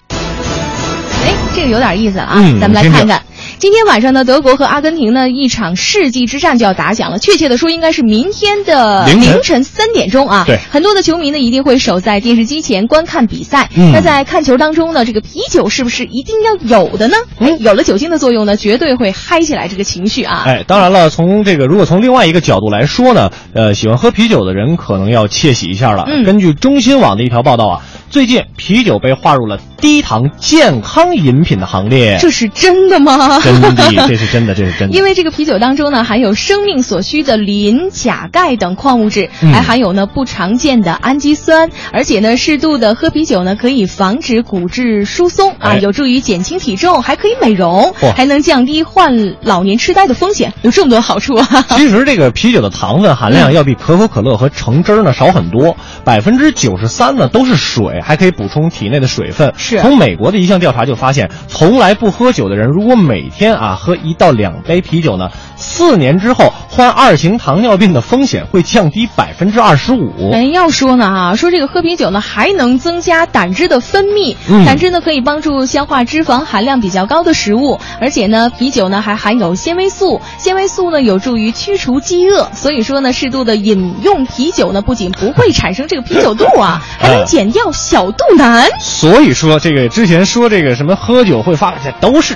[0.09, 3.23] 哎，这个有点意思啊，嗯咱们来听听看看。
[3.57, 7.19] 今天晚上呢，德国和阿根廷呢一场世纪之战就要打响了。
[7.19, 10.43] 确切的说，应该是明天的凌晨三点钟啊。
[10.45, 13.69] 对很多的球迷呢一定会守在电视机前观看比赛。
[13.75, 17.15] 嗯那在看球当中呢，这个啤酒是不是一定要有的呢？
[17.39, 20.43] 哎，有了酒精的作用呢，绝对会嗨起来这个情绪啊。
[20.45, 26.03] 哎，当然了，从这个如果从另外一个角度来说呢，呃，喜欢喝啤酒的人可能要窃喜一下了。
[26.07, 27.81] 嗯根据中新网的一条报道啊，
[28.15, 32.17] 最近啤酒被划入了低糖健康饮品的行列。
[32.17, 33.41] 这是真的吗？
[33.41, 33.75] 真的，
[34.07, 34.95] 这是真的，这是真的。
[34.95, 51.65] 因为这个啤酒当中呢，含有生命所需的磷、钾、钙等矿物质，嗯还含有呢不常见的氨基酸，而且呢，适度的喝啤酒呢，可以防止骨质疏松啊，哎有助于减轻体重，还可以美容，还能降低患老年痴呆的风险，有这么多好处啊！
[51.75, 59.51] 其实这个啤酒的糖分含量要比可口可乐和橙汁儿呢少很多，百分之九十三呢都是水，还可以补充体内的水分。
[59.57, 65.31] 是从美国的一项调查就发现，从来不喝酒的人，如果每天啊喝一到两杯啤酒呢，
[65.65, 70.31] 四年之后患二型糖尿病的风险会降低百分之二十五。
[70.31, 88.69] 哎，要说呢哈，说这个喝啤酒呢，还能增加胆汁的分泌，嗯胆汁呢可以帮助消化脂肪含量比较高的食物，而且呢，啤酒呢还含有纤维素，纤维素呢有助于驱除饥饿，所以说呢，适度的饮用啤酒呢，不仅不会产生这个啤酒肚啊， 还能减掉小肚腩。
[88.79, 92.35] 所以说，这个之前说这个什么喝酒会发，这都是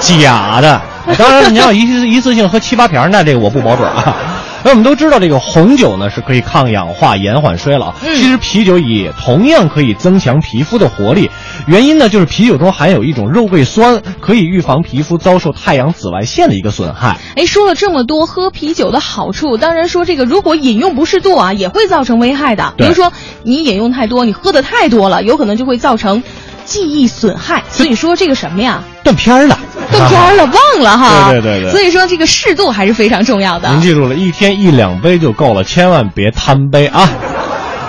[0.00, 0.80] 假的。
[1.18, 4.16] 当然，你要一次一次性喝七八瓶儿，那这个我不保准啊。
[4.64, 7.94] 那我们都知道，这个红酒呢是可以抗氧化、延缓衰老。
[8.04, 11.30] 嗯其实啤酒也同样可以增强皮肤的活力。
[11.68, 17.16] 原因呢，就是啤酒中含有一种肉桂酸，可以预防皮肤遭受太阳紫外线的一个损害。
[17.36, 22.74] 哎，说了这么多喝啤酒的好处，当然说这个如果饮用不适度啊，也会造成危害的。
[22.76, 23.12] 比如说
[23.44, 26.24] 你饮用太多，你喝的太多了，有可能就会造成
[26.64, 27.62] 记忆损害。
[27.70, 28.82] 所以说这个什么呀？
[29.04, 29.56] 断片儿了，
[29.92, 31.30] 断片儿了，忘了哈。
[31.30, 33.70] 对对对对所以说这个适度还是非常重要的。
[33.70, 37.08] 您记住了，一天一两杯就够了，千万别贪杯啊！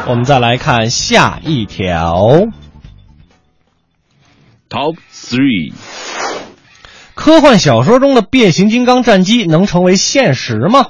[0.08, 2.48] 我们再来看下一条
[4.70, 5.74] Top three，
[7.14, 10.88] 科幻小说中的变形金刚战机能成为现实吗？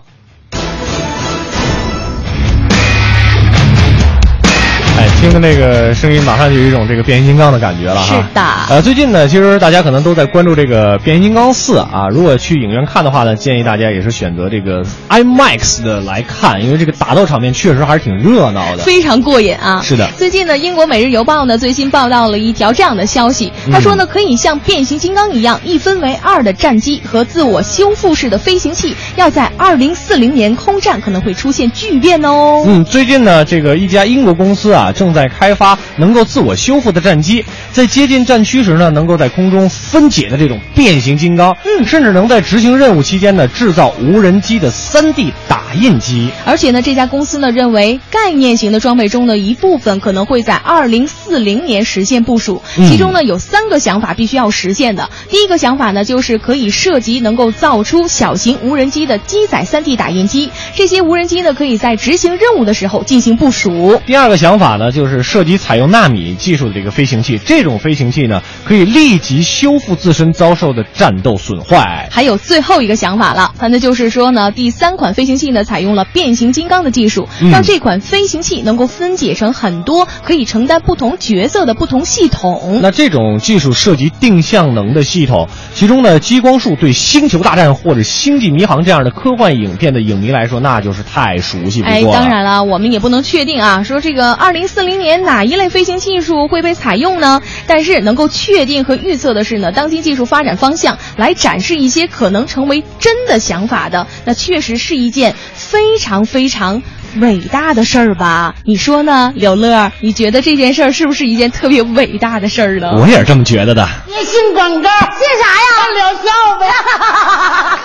[4.98, 8.16] 哎，听着那个声音，马上就有一种这个变形金刚的感觉了哈。
[8.16, 12.08] 是的呃，最近呢，其实大家可能都在关注这个变形金刚四啊。
[12.10, 18.84] 如果去影院看的话呢，建议大家也是选择这个 IMAX 的来看，因为这个打斗场面确实还是挺热闹的。
[18.84, 19.80] 非常过瘾啊！
[19.84, 32.64] 是的最近呢，英国《每日邮报》呢最新报道了一条这样的消息，他说呢，可以像变形金刚一样一分为二的战机和自我修复式的飞行器，要在二零四零年空战可能会出现巨变哦。
[32.66, 46.30] 嗯，最近呢，这个一家英国公司啊，正在开发能够自我修复的战机，在接近战区时呢，能够在空中分解的这种变形金刚，嗯，甚至能在执行任务期间呢，制造无人机的 3D 打印机。
[46.46, 52.62] 而且呢，这家公司呢认为，概念型的装备中的一部分可能会在2040年实现部署。
[52.78, 55.10] 嗯其中呢有三个想法必须要实现的。
[55.30, 64.02] 第一个想法呢，就是可以涉及能够造出小型无人机的机载 3D 打印机，这些无人机呢可以在执行任务的时候进行部署。
[64.06, 72.08] 第二个想法呢，就是涉及采用纳米技术的这个飞行器，这种飞行器呢，可以立即修复自身遭受的战斗损坏。
[72.12, 82.80] 还有最后一个想法了，那就是说呢，第三款飞行器呢采用了变形金刚的技术，嗯让这款飞行器能够分解成很多可以承担不同角色的不同系统。
[82.82, 92.20] 那这种技术涉及定向能的系统，其中呢，激光束对《星球大战》或者《星际迷航》这样的科幻影片的影迷来说，那就是太熟悉不哎，过了。
[92.20, 97.42] 当然了，我们也不能确定啊，说这个二零四零年哪一类飞行技术会被采用呢？
[97.68, 106.84] 但是能够确定和预测的是呢，当今技术发展方向来展示一些可能成为真的想法的，那确实是一件非常非常
[107.20, 108.56] 伟大的事儿吧？
[108.66, 109.92] 你说呢，刘乐？
[110.02, 112.92] 你觉得这件事儿是不是一件特别伟大的事儿呢？
[113.00, 113.88] 我也是这么觉得的。
[114.08, 115.88] 你信广告，信啥呀？
[115.96, 116.68] 聊笑呗。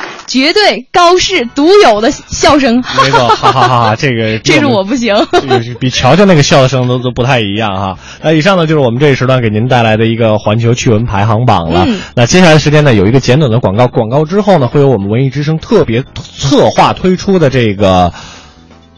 [0.32, 3.96] 绝对高氏独有的笑声，没错，哈哈哈哈！
[4.00, 5.14] 这个这是我不行。
[5.30, 7.98] 这个比乔乔那个笑声都都不太一样哈。
[8.22, 11.84] 那以上呢就是我们这一时段给您带来的一个环球趣闻排行榜了。
[11.86, 18.14] 嗯那接下来时间呢有一个简短的广告，广告之后呢会有我们文艺之声特别策划推出的这个。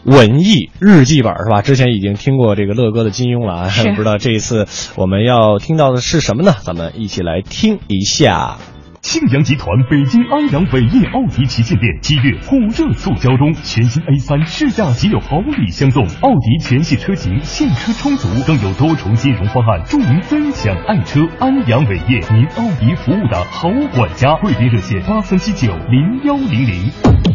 [0.05, 1.63] 文艺日记本是吧？
[1.63, 6.53] 之前已经听过这个乐哥的金庸了啊，是不知道这一次我们要听到的是什么呢？
[6.61, 8.57] 咱们一起来听一下。
[9.05, 21.21] 庆阳集团北京安阳伟业奥迪旗舰店七月火热促销中，全新 A 三试驾即有好礼相送，奥迪全系车型现车充足，更有多重金融方案助您分享爱车。
[21.39, 27.34] 安阳伟业，您奥迪服务的好管家，贵宾热线八三七九零幺零零。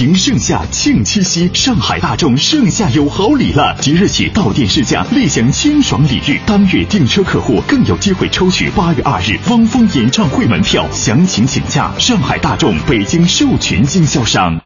[0.00, 3.76] 迎盛夏，庆七夕，上海大众盛夏有好礼了！
[3.80, 10.84] 即日起到店试驾，立享清爽礼遇，当月订车客户更有机会抽取八月二日汪峰演唱会门票。
[10.90, 14.60] 详情请假上海大众北京授权经销商。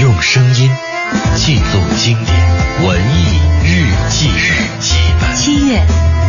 [0.00, 0.68] 用声音
[1.36, 5.36] 记录经典文艺日记日记本。
[5.36, 5.80] 七月，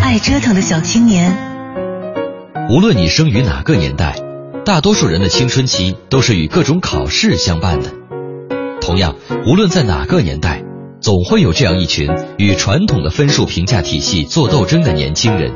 [0.03, 1.35] 爱折腾的小青年。
[2.69, 4.15] 无论你生于哪个年代，
[4.65, 7.91] 大多数人的青春期都是与各种考试相伴的。
[8.81, 10.63] 同样，无论在哪个年代，
[10.99, 12.09] 总会有这样一群
[12.39, 15.53] 与传统的分数评价体系做斗争的年轻人。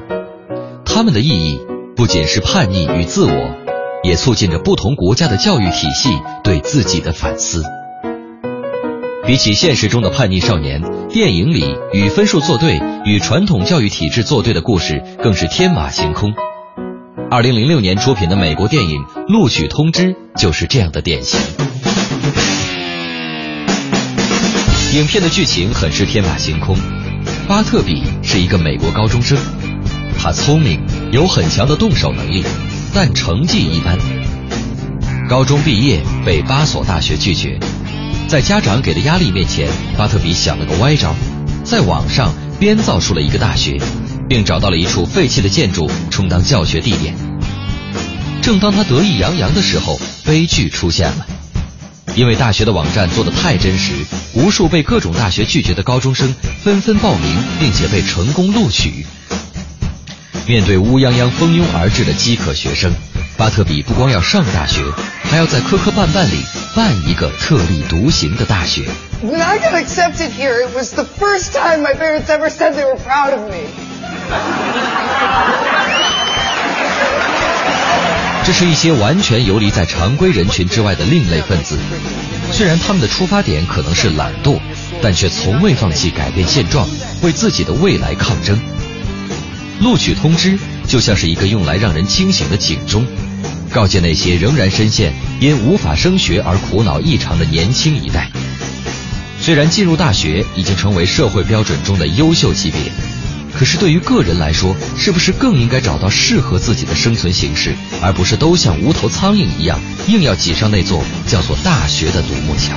[0.86, 1.60] 他们的意义
[1.96, 3.56] 不仅是叛逆与自我，
[4.04, 6.10] 也促进着不同国家的教育体系
[6.44, 7.64] 对自己的反思。
[9.26, 16.32] 比起现实中的叛逆少年，电影里与分数作对、与传统教育体制作对的故事更是天马行空。
[17.32, 21.40] 二零零六年出品的美国电影《录取通知》就是这样的典型。
[24.94, 26.76] 影片的剧情很是天马行空。
[27.48, 29.38] 巴特比是一个美国高中生，
[30.18, 32.44] 他聪明，有很强的动手能力，
[32.96, 33.96] 但成绩一般。
[35.30, 37.60] 高中毕业被八所大学拒绝，
[38.28, 41.14] 在家长给的压力面前，巴特比想了个歪招，
[41.64, 43.78] 在网上编造出了一个大学，
[44.30, 47.16] 并找到了一处废弃的建筑充当教学地点。
[48.42, 51.26] 正当他得意洋洋的时候，悲剧出现了。
[52.16, 53.94] 因为大学的网站做得太真实，
[54.34, 59.06] 无数被各种大学拒绝的高中生纷纷报名，并且被成功录取。
[60.46, 62.92] 面对乌泱泱蜂拥而至的饥渴学生，
[63.38, 64.82] 巴特比不光要上大学，
[65.30, 66.44] 还要在磕磕绊绊里
[66.76, 68.84] 办一个特立独行的大学。
[69.24, 72.98] When I got accepted here, it was the first time my parents ever said they were
[72.98, 73.70] proud of me.
[78.46, 81.78] 这是一些完全游离在常规人群之外的另类分子。
[82.52, 84.60] 虽然他们的出发点可能是懒惰，
[85.04, 86.88] 但却从未放弃改变现状，
[87.22, 88.58] 为自己的未来抗争。
[89.80, 90.58] 录取通知
[90.88, 93.06] 就像是一个用来让人清醒的警钟，
[93.72, 98.30] 告诫那些仍然深陷因无法升学而苦恼异常的年轻一代。
[99.42, 102.80] 虽然进入大学已经成为社会标准中的优秀级别，
[103.58, 112.76] 可是对于个人来说，是不是更应该找到适合自己的生存形式，而不是都像无头苍蝇一样，硬要挤上那座叫做大学的独木桥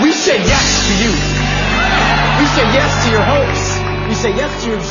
[0.00, 0.10] ？We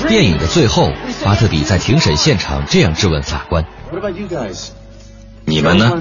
[0.08, 0.92] 电影的最后，
[1.24, 3.66] 巴特比在庭审现场这样质问法官?
[5.46, 5.92] 你们呢?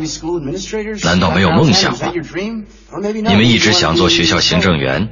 [1.03, 2.13] 难道没有梦想吗.
[2.93, 5.09] 你们一直想做学校行政员，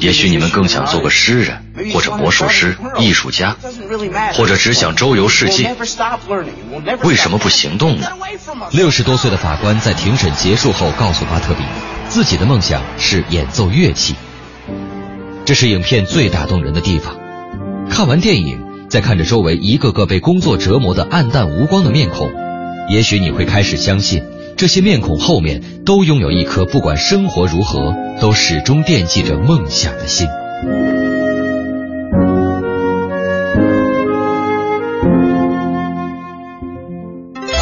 [0.00, 3.56] 也许你们更想做个诗人，或者魔术师、艺术家，
[4.34, 5.76] 或者只想周游世界。
[7.02, 8.08] 为什么不行动呢？
[8.72, 11.62] 六十多岁的法官在庭审结束后告诉巴特比，
[12.08, 14.16] 自己的梦想是演奏乐器。
[15.44, 17.16] 这是影片最打动人的地方。
[17.90, 22.30] 看完电影，再看着周围一个个被工作折磨的暗淡无光的面孔，
[22.88, 24.22] 也许你会开始相信，
[24.56, 30.28] 这些面孔后面都拥有一颗不管生活如何，都始终惦记着梦想的心。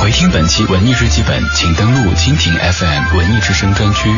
[0.00, 4.08] 回听本期文艺日记本，请登录蜻蜓 FM 文艺之声专区。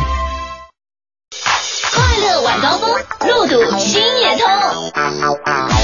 [3.27, 5.82] 路堵心也通。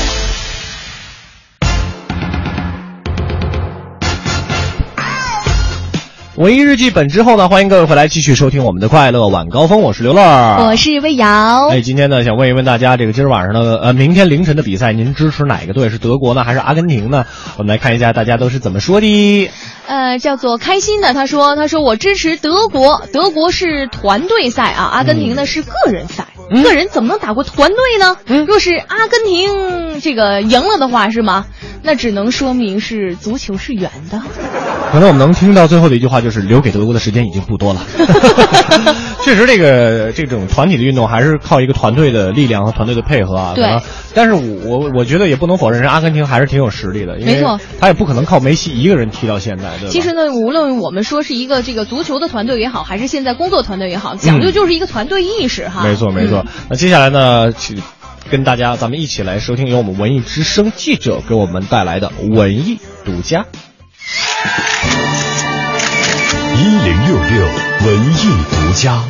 [6.39, 10.23] 文艺日记本之后呢，欢迎各位回来继续收听我们的快乐晚高峰，我是刘乐，
[10.69, 11.67] 我是魏瑶。
[11.67, 15.91] 哎，今天呢，想问一问大家，这个今儿晚上的呃，明天凌晨的比赛，您支持哪个队？
[15.91, 17.25] 是德国呢，还是阿根廷呢？
[17.57, 19.51] 我们来看一下大家都是怎么说的。
[19.89, 26.29] 呃，叫做开心的，他说，他说我支持德国，德国是团队赛啊，阿根廷呢是个人赛，
[26.63, 28.17] 个人怎么能打过团队呢？
[28.27, 31.47] 嗯若是阿根廷这个赢了的话，是吗？
[31.83, 34.23] 那只能说明是足球是圆的。
[34.91, 37.81] 可能我们能听到最后的一句话就是留给德国的时间已经不多了。
[39.25, 43.53] 确实，这个这种团体的运动还是靠一个团队的力量和团队的配合啊。
[43.55, 43.83] 对可能。
[44.15, 49.91] 但是我我我觉得也不能否认，人阿根廷还是挺有实力的，因为没错他也不可能靠梅西一个人踢到现在，对吧？
[49.91, 55.83] 其实呢，无论我们说是一个这个足球的团队也好，还是现在工作团队也好，讲究就是一个团队意识哈。
[55.85, 56.47] 没错没错。
[56.71, 57.83] 那接下来呢，请
[58.31, 63.45] 跟大家咱们一起来收听由我们文艺之声记者给我们带来的文艺独家。
[66.61, 67.47] 一零六六
[67.87, 69.05] 文艺独家。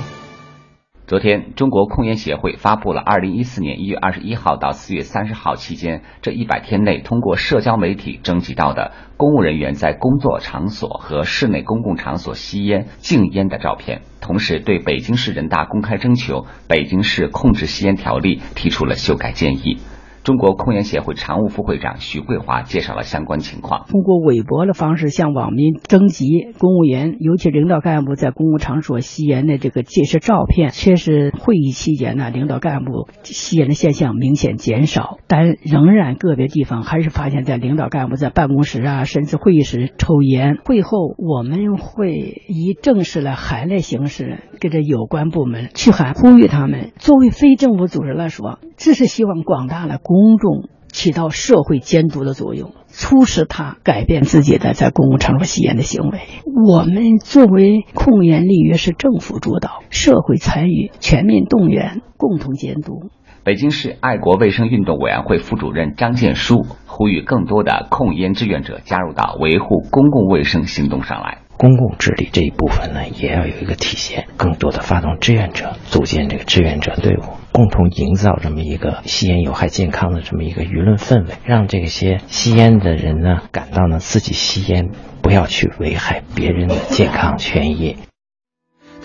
[1.07, 19.79] 昨天，中国控烟协会发布了二零一四年一月二十一号到四月三十号期间这一百天内通过社交媒体征集到的公务人员在工作场所和室内公共场所吸烟、禁烟的照片，同时对北京市人大公开征求《北京市控制吸烟条例》提出了修改建议。
[20.29, 23.87] 中国控烟协会常务副会长徐桂华介绍了相关情况。
[23.89, 40.59] 通过微博的方式向网民征集公务员，尤其领导干部在公共场所吸烟的这个这些照片，确实会议期间呢，领导干部吸烟的现象明显减少，但仍然个别地方还是发现，在领导干部在办公室啊，甚至会议室抽烟。
[40.63, 46.93] 会后我们会以正式的函的形式给这有关部门去函，呼吁他们。
[46.99, 56.19] 作为非政府组织来说，只是希望广大的公公众起到社会监督的作用，促使他改变自己的在公共场所吸烟的行为。
[56.67, 63.11] 我们作为控烟立约是政府主导，社会参与，全面动员，共同监督。
[63.45, 71.39] 北京市爱国卫生运动委员会副主任张建书呼吁更多的控烟志愿者加入到维护公共卫生行动上来。
[71.59, 84.91] 公共治理这一部分呢，也要有一个体现，更多的发动志愿者，组建这个志愿者队伍，共同营造这么一个吸烟有害健康的这么一个舆论氛围，让这些吸烟的人呢感到呢自己吸烟
[85.21, 87.97] 不要去危害别人的健康权益。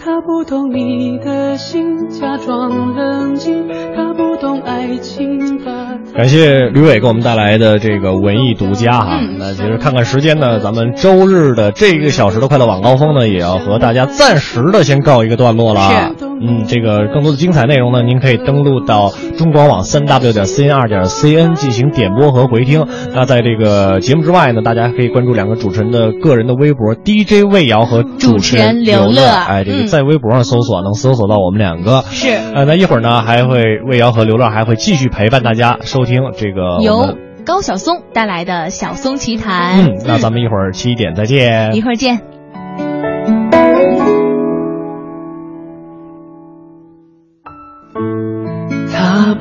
[0.06, 3.68] 他不懂你的心，假装冷静。
[3.96, 5.83] 他不懂爱情，把
[6.16, 9.20] 感谢吕伟给我们带来的这个文艺独家哈。
[9.20, 16.14] 嗯那其实看看时间呢，咱们周日的这个小时的快乐晚高峰呢，也要和大家暂时的先告一个段落了。
[16.46, 22.86] 嗯，这个更多的精彩内容呢，您可以登录到中广网三 w 点 cn 二点 cn 进行点播和回听。
[23.14, 32.04] 那在这个节目之外呢，大家可以关注两个主持人的个人的微博 DJ 魏瑶和主持人刘乐哎，这个嗯在微博上搜索能搜索到我们两个。
[32.10, 37.16] 是呃，那一会儿呢，还会魏瑶和刘乐还会继续陪伴大家收听这个由
[37.46, 39.86] 高晓松带来的小松奇谈。
[39.86, 41.74] 嗯，那咱们一会儿七点再见。
[41.76, 42.33] 一会儿见。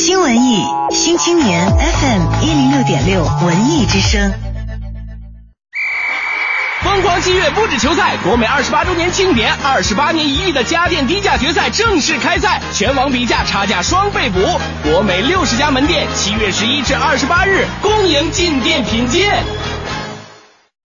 [0.00, 4.32] 新文艺新青年 FM 一零六点六文艺之声。
[6.82, 14.40] 疯狂七月不止球赛，国美二十八周年庆典，二十八年一遇的家电低价决赛正式开赛，全网比价，差价双倍补。
[14.82, 19.44] 国美六十家门店，七月十一至二十八日恭迎进店品鉴。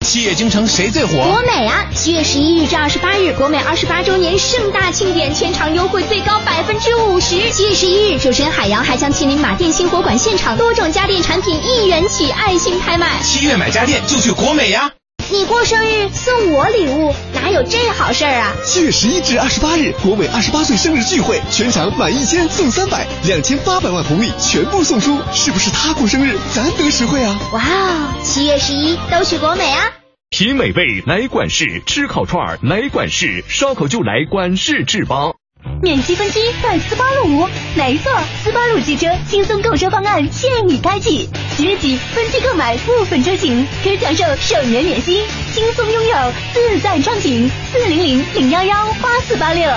[0.03, 1.15] 七月京城谁最火？
[1.15, 1.85] 国美啊！
[1.95, 7.49] 七月十一日至二十八日，国美二十八周年盛大庆典，全场优惠最高百分之五十。
[7.51, 13.21] 七月十一日，主持人海洋还将亲临马店新火馆现场，多种家电产品一元起爱心拍卖。
[13.23, 14.91] 七月买家电就去国美呀！
[15.31, 18.53] 你过生日送我礼物，哪有这好事儿啊？
[18.63, 27.39] 七月十一至二十八日，国美二十八岁生日聚会，全场满一千送三百，两千八百万红利全部送出，是不是他过生日，咱得实惠啊？
[27.53, 28.13] 哇哦！
[28.21, 29.91] 七月十一都去国美啊！
[30.29, 35.32] 品美味来管事，吃烤串儿来管事，烧烤就来管事制吧。
[35.81, 38.11] 免息分期在斯巴鲁，没错，
[38.41, 46.15] 斯巴鲁汽车轻松购车方案现已开启，即日起分期购买部分车型可享受首年免息，轻松拥有
[46.53, 47.49] 自在畅行。
[47.71, 49.69] 四零零零幺幺八四八六。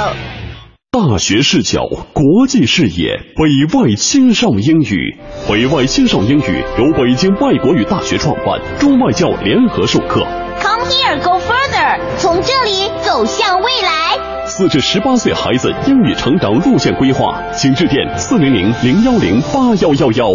[0.92, 5.18] 大学视角，国际视野，北外青少英语。
[5.48, 10.26] 北外青少英语由北京外国语大学创办，中外教联合授课。
[10.62, 14.25] Come here, go further，从这里走向未来。
[14.56, 20.28] 四至十八岁孩子英语成长路线规划，请致电四零零零幺零八幺幺幺。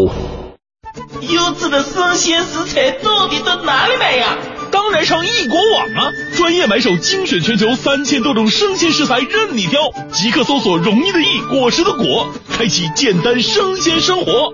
[1.21, 4.37] 优质的生鲜食材到底到哪里买呀？
[4.69, 6.11] 当然上易果网啊！
[6.37, 9.79] 专业买手精选全球三千多种生鲜食材任你挑，
[10.11, 14.53] 即刻搜索“容易的易，果实的果”，开启简单生鲜生活。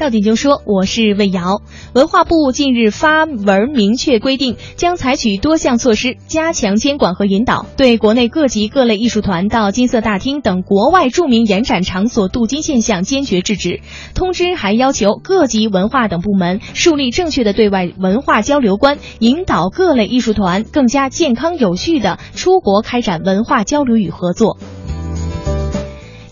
[0.00, 1.60] 到点就说，我是魏瑶。
[1.92, 13.82] 文化部近日发文明确规定，将采取多项措施加强监管和引导，对国内各级各类艺术团到金色大厅等国外著名延展场所镀金现象坚决制止。
[14.14, 24.56] 通知还要求各级文化等部门树立正确的对外文化交流观，引导各类艺术团更加健康有序的出国开展文化交流与合作。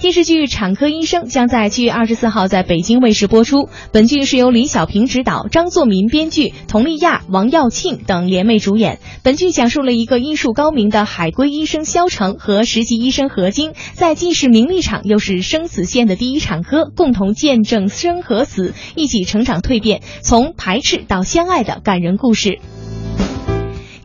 [0.00, 3.68] 电视剧《产科医生》将在七月二十四号在北京卫视播出。
[3.90, 9.00] 本剧是由李小平执导，张作民编剧，佟丽娅、王耀庆等联袂主演。
[9.24, 22.60] 本剧讲述了一个医术高明的海归医生肖成和实习医生何晶，在既是名利场又是生死线的第一产科，共同见证生和死，一起成长蜕变，从排斥到相爱的感人故事。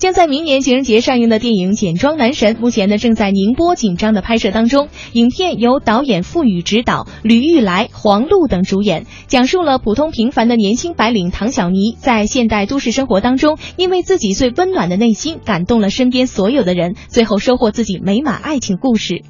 [0.03, 4.89] 将在明年情人节上映的电影《简装男神》，目前呢正在宁波紧张的拍摄当中。
[5.13, 19.23] 影片由导演傅宇执导，吕玉来、黄璐等主演，讲述了普通平凡的年轻白领唐小妮在现代都市生活当中，因为自己最温暖的内心感动了身边所有的人，最后收获自己美满爱情故事。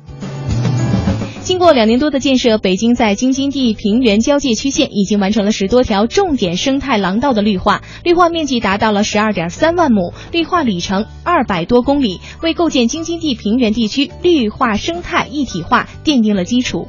[1.43, 16.87] 经过两年多的建设，北京在京津冀平原交界区县已经完成了十多条重点生态廊道的绿化，绿化面积达到了十二点三万亩，绿化里程二百多公里，为构建京津冀平原地区绿化生态一体化奠定了基础。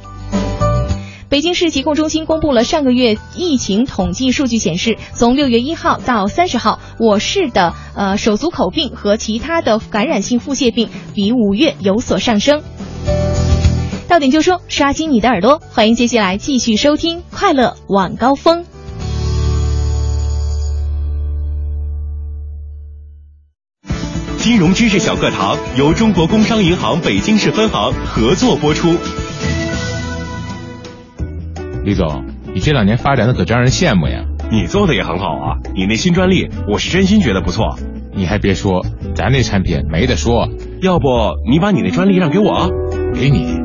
[1.27, 12.63] 北京市疾控中心公布了上个月疫情统计数据，显示从六月一号到三十号，我市的呃手足口病和其他的感染性腹泻病比五月有所上升。
[14.15, 18.63] 到点就说，刷新你的耳朵，欢迎接下来继续收听《快乐晚高峰》。
[24.37, 28.95] 金融知识小课堂由中国工商银行北京市分行合作播出。
[31.83, 34.23] 李总，你这两年发展的可真让人羡慕呀！
[34.49, 37.77] 你做的也很好啊，你那新专利，我是真心觉得不错。
[38.13, 40.47] 你还别说，咱那产品没得说。
[40.81, 41.05] 要不
[41.51, 42.69] 你把你那专利让给我？
[43.13, 43.64] 给你。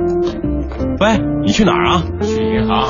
[1.01, 2.03] 喂，你去哪儿啊？
[2.21, 2.87] 去银行。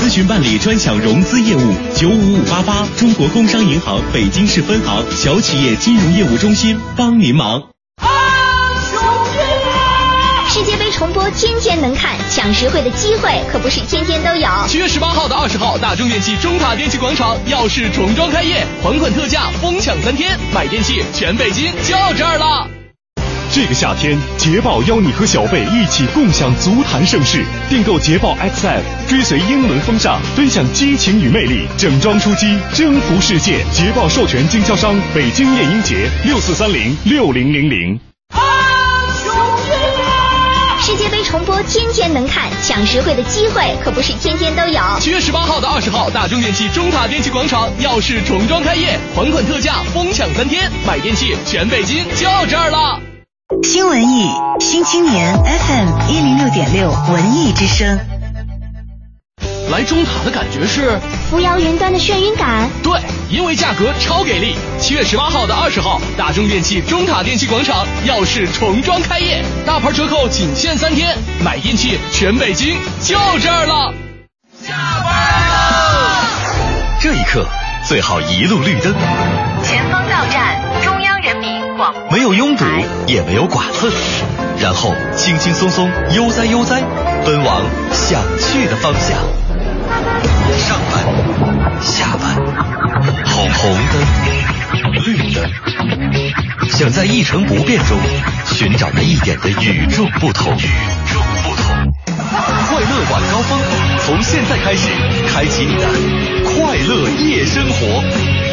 [0.00, 7.60] 咨询办理专享融资业务，九五五八八，中国工商银行北京市分行小企业金融业务中心帮您忙。
[10.48, 14.48] 世界杯重播天天能看，抢实惠的机会可不是天天都有。
[14.68, 22.77] 七月十八号到二十号，大中电器中塔电器广场耀世重装开业，还款特价，疯抢三天，买电器全北京就这儿了。
[23.60, 27.44] 这个夏天，捷豹邀你和小贝一起共享足坛盛世。
[27.68, 33.64] 订购捷豹 XF，追随英伦风尚，分享激情与魅力，整装出击，征服世界。
[33.72, 37.98] 捷豹授权经销商北京燕鹰节六四三零六零零零。
[40.80, 44.80] 世界杯重播天天能看，抢实惠的机会可不是天天都有。
[45.00, 53.00] 七月十八号到二十号，大中电器中塔电器广场耀世重装开业，款款特价，疯抢三天，买电器全北京就这儿了。
[53.64, 54.28] 新文艺
[54.60, 57.98] 新青年 FM 一零六点六文艺之声。
[59.70, 62.68] 来中塔的感觉是扶摇云端的眩晕感。
[62.82, 64.54] 对，因为价格超给力。
[64.78, 73.94] 七月十八号到二十号，大中电器中塔电器广场耀世重装开业，大牌折扣仅限三天，买电器全北京就这儿了。
[74.62, 75.10] 下班
[75.48, 76.26] 了，
[77.00, 77.46] 这一刻
[77.86, 78.94] 最好一路绿灯。
[79.64, 82.64] 前方到站中人民广没有拥堵，
[83.06, 83.90] 也没有剐蹭，
[84.60, 86.80] 然后轻轻松松悠哉悠哉，
[87.24, 87.62] 奔往
[87.92, 89.18] 想去的方向。
[90.58, 92.36] 上班，下班，
[93.24, 95.50] 红红灯，绿灯，
[96.70, 97.98] 想在一成不变中
[98.46, 100.56] 寻找那一点的与众不同。
[100.56, 100.68] 与
[101.12, 101.92] 众不同。
[102.16, 103.58] 快乐晚高峰，
[104.06, 104.88] 从现在开始，
[105.32, 105.84] 开启你的
[106.44, 108.47] 快乐夜生活。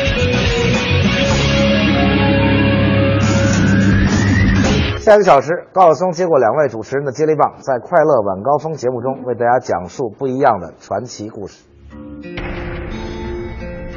[5.06, 11.58] 下个小时，高晓松接过两位主持人的接力棒，在《快乐晚高峰》节目中为大家讲述不一样的传奇故事。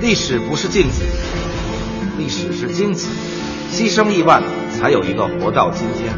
[0.03, 1.03] 历史不是镜子，
[2.19, 3.09] 历史是金子，
[3.71, 4.43] 牺牲亿万
[4.79, 6.13] 才有一个活到今天。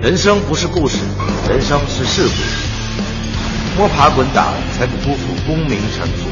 [0.00, 1.04] 人生不是故事，
[1.46, 6.30] 人生是事故，摸爬滚打才不辜负功名尘俗。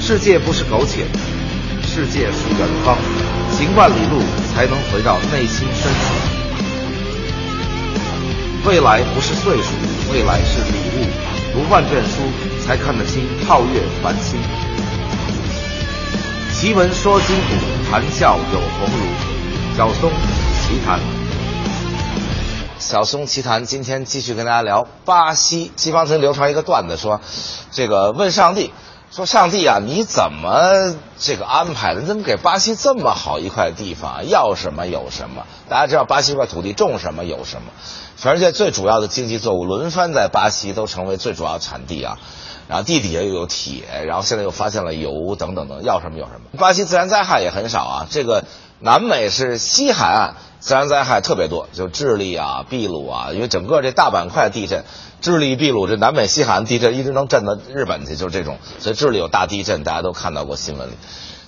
[0.00, 1.06] 世界不是苟且，
[1.82, 2.96] 世界是远方，
[3.56, 4.20] 行万里路
[4.52, 6.12] 才能回到内心深处。
[8.66, 9.74] 未来不是岁数，
[10.12, 11.06] 未来是礼物。
[11.52, 12.20] 读万卷书，
[12.66, 14.40] 才看得清皓月繁星。
[16.52, 19.06] 奇闻说今古，谈笑有鸿儒。
[19.76, 20.98] 小松奇谈。
[22.80, 25.70] 小松奇谈，今天继续跟大家聊巴西。
[25.76, 27.20] 西方曾流传一个段子，说
[27.70, 28.72] 这个问上帝，
[29.14, 32.00] 说上帝啊，你怎么这个安排的？
[32.00, 34.28] 你怎么给巴西这么好一块地方？
[34.28, 35.46] 要什么有什么？
[35.68, 37.70] 大家知道巴西这块土地种什么有什么？
[38.16, 42.18] 全世界最主要的经济作物轮番在巴西都成为最主要产地啊。
[42.66, 46.58] 然后地底下又有铁，然后现在又发现了油等等等，要什么有什么。
[46.58, 48.42] 巴西自然灾害也很少啊，这个
[48.80, 50.34] 南美是西海岸
[50.64, 54.82] 自然灾害特别多，就智利啊、秘鲁啊，因为整个这大板块地震，
[55.20, 60.94] 智利、秘鲁这南美西海岸地震一直能震到日本去，就是这种，所以智利有大地震，大家都看到过新闻里。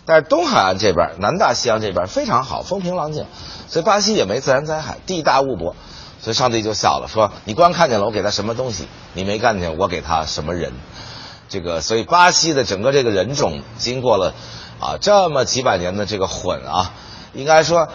[0.04, 3.24] 但是东海岸这边，南大西洋这边非常好，风平浪静，
[3.70, 5.74] 所以巴西也没自然灾害，地大物博，
[6.20, 10.74] 所以上帝就笑了，说你光看见了我给他什么东西，你没看见我给他什么人。
[11.48, 14.34] 这个，所以巴西的整个这个人种经过了
[14.78, 16.92] 啊这么几百年的这个混啊，
[17.32, 17.88] 应该说，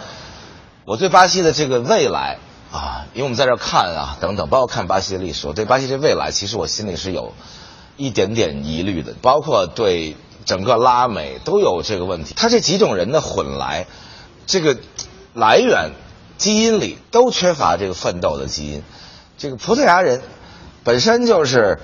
[0.84, 2.38] 我对巴西的这个未来
[2.72, 7.32] 啊，因为我们在这看啊等等，包括看巴西的历史，我对巴西这未来，其实我心里是有
[7.96, 12.34] 一点点疑虑的，包括对整个拉美都有这个问题。
[12.36, 13.86] 他这几种人的混来，
[14.46, 14.76] 这个
[15.34, 15.92] 来源
[16.38, 18.82] 基因里都缺乏这个奋斗的基因。
[19.38, 20.22] 这个葡萄牙人
[20.84, 21.80] 本身就是。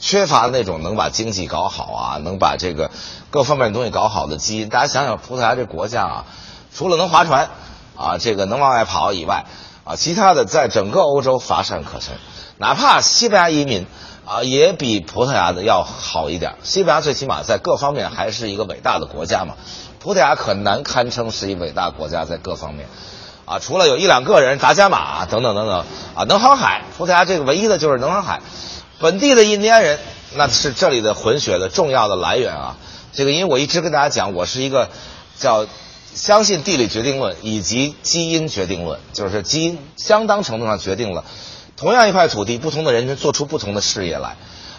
[0.00, 2.90] 缺乏那种能把经济搞好啊，能把这个
[3.30, 4.68] 各方面的东西搞好的基因。
[4.68, 6.24] 大家想想，葡萄牙这国家啊，
[6.74, 7.48] 除了能划船
[7.96, 9.44] 啊，这个能往外跑以外，
[9.84, 12.16] 啊，其他的在整个欧洲乏善可陈。
[12.58, 13.86] 哪怕西班牙移民
[14.24, 16.56] 啊，也比葡萄牙的要好一点。
[16.62, 19.54] 西班牙最起码在各方面还是一个伟大的国家嘛。
[20.00, 22.88] 葡萄牙很难堪称是一伟大国家，在各方面
[23.44, 25.84] 啊，除了有一两个人达伽马等等等等
[26.14, 26.82] 啊，能航海。
[26.96, 28.40] 葡萄牙这个唯一的就是能航海。
[29.00, 29.98] 本地的印第安人，
[30.34, 32.76] 那是这里的混血的重要的来源啊。
[33.12, 34.88] 这个，因为我一直跟大家讲，我是一个
[35.38, 35.66] 叫
[36.14, 41.24] 相信地理决定论以及基因决定论，就是基因相当程度上决定了
[41.76, 44.36] 同样一块土地，不同的人群做出不同的事业来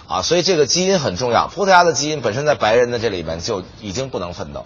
[0.08, 0.22] 啊。
[0.22, 1.48] 所以这个基因很重要。
[1.48, 4.66] 葡萄牙的基因本身在白人的这里边就已经不能奋斗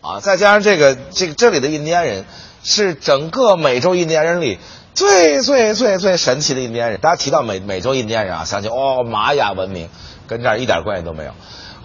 [0.00, 2.26] 啊，再加上这个这个这里的印第安人
[2.62, 4.58] 是整个美洲印第安人里。
[4.92, 9.88] 最最最最神奇的印第安人，大家提到美美洲印第安人啊，想起哦玛雅文明，
[10.26, 11.30] 跟这儿一点关系都没有，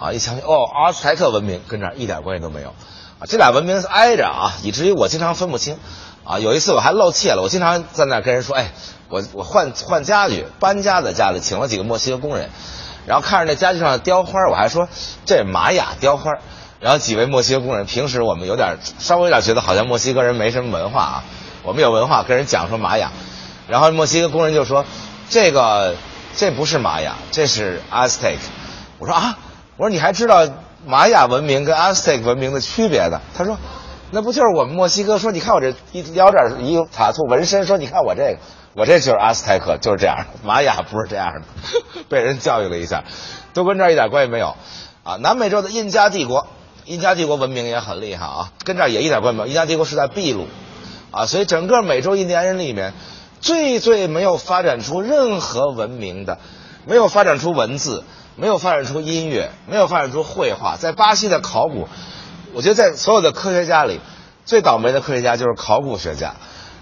[0.00, 2.74] 啊一想起哦阿斯泰克文明，跟这儿一点关系都没有，
[3.18, 5.78] 啊这俩文明挨着啊，以至于我经常分不清，
[6.24, 8.72] 啊有一次我还露怯了，我经常在那跟人说，哎
[9.08, 12.50] 我我换换家具搬家在家里，请了几个墨西哥工人，
[13.06, 14.88] 然后看着那家具上的雕花，我还说
[15.24, 16.32] 这玛雅雕花，
[16.80, 21.24] 然后几位墨西哥工人，平时我们有点稍微有点觉得好像墨西哥人没什么文化啊。
[21.62, 23.10] 我们有文化，跟人讲说玛雅，
[23.66, 24.84] 然后墨西哥工人就说
[25.28, 25.96] ：“这个
[26.36, 28.36] 这不是玛雅，这是 Aztec。”
[29.00, 29.36] 我说啊，
[29.76, 30.46] 我说你还知道
[30.86, 33.20] 玛雅文明跟 Aztec 文明的区别的？
[33.36, 33.58] 他说
[34.12, 38.38] ：“那不就是我们墨西哥说，你看我这一腰这儿一塔图纹身，说你看我这个，
[38.74, 40.26] 我这就是阿斯泰克，就是这样的。
[40.46, 43.04] 玛雅不是这样的， 被人教育了一下，
[43.52, 44.54] 都跟这儿一点关系没有
[45.02, 45.16] 啊。
[45.16, 46.46] 南美洲的印加帝国，
[46.84, 49.48] 印加帝国文明也很厉害啊，跟这儿也一点关系没有。
[49.48, 50.46] 印加帝国是在秘鲁。
[51.12, 52.92] 啊，所以整个美洲印第安人里面，
[53.40, 56.38] 最最没有发展出任何文明的，
[56.84, 58.04] 没有发展出文字，
[58.36, 60.76] 没有发展出音乐，没有发展出绘画。
[60.76, 61.88] 在巴西的考古，
[62.52, 64.00] 我觉得在所有的科学家里，
[64.44, 66.34] 最倒霉的科学家就是考古学家，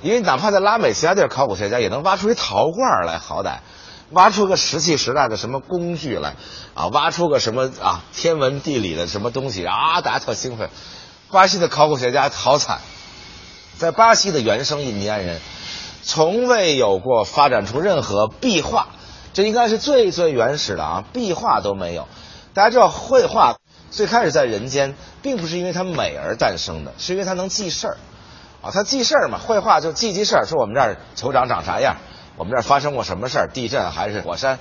[0.03, 3.59] 因为哪怕在拉美其他地儿，考古学家也能挖出一陶罐来，好歹
[4.11, 6.35] 挖出个石器时代的什么工具来，
[6.75, 10.69] 啊，挖出个什么啊天文地理的什么东西啊，大家特兴奋。
[11.31, 12.79] 巴西的考古学家好惨。
[13.77, 15.41] 在巴西的原生印第安人，
[16.05, 18.87] 从未有过发展出任何壁画，
[19.35, 22.09] 这应该是最最原始的啊，壁画都没有。
[22.55, 23.57] 大家知道，绘画
[23.91, 27.97] 最开始在人间，并不是因为它美而诞生的，是因为它能记事儿，
[28.63, 29.39] 啊，它记事儿嘛。
[29.39, 31.97] 绘画就记记事儿，说我们这儿酋长长啥样，
[32.37, 34.59] 我们这儿发生过什么事儿，地震还是火山。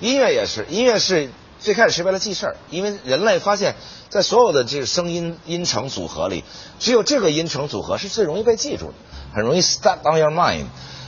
[0.00, 3.76] 音乐也是，音乐是最开始是为了记事儿，因为人类发现。
[4.08, 6.44] 在所有的这个声音音程组合里，
[6.78, 8.94] 只有这个音程组合是最容易被记住的，
[9.34, 10.66] 很容易 stuck on your mind。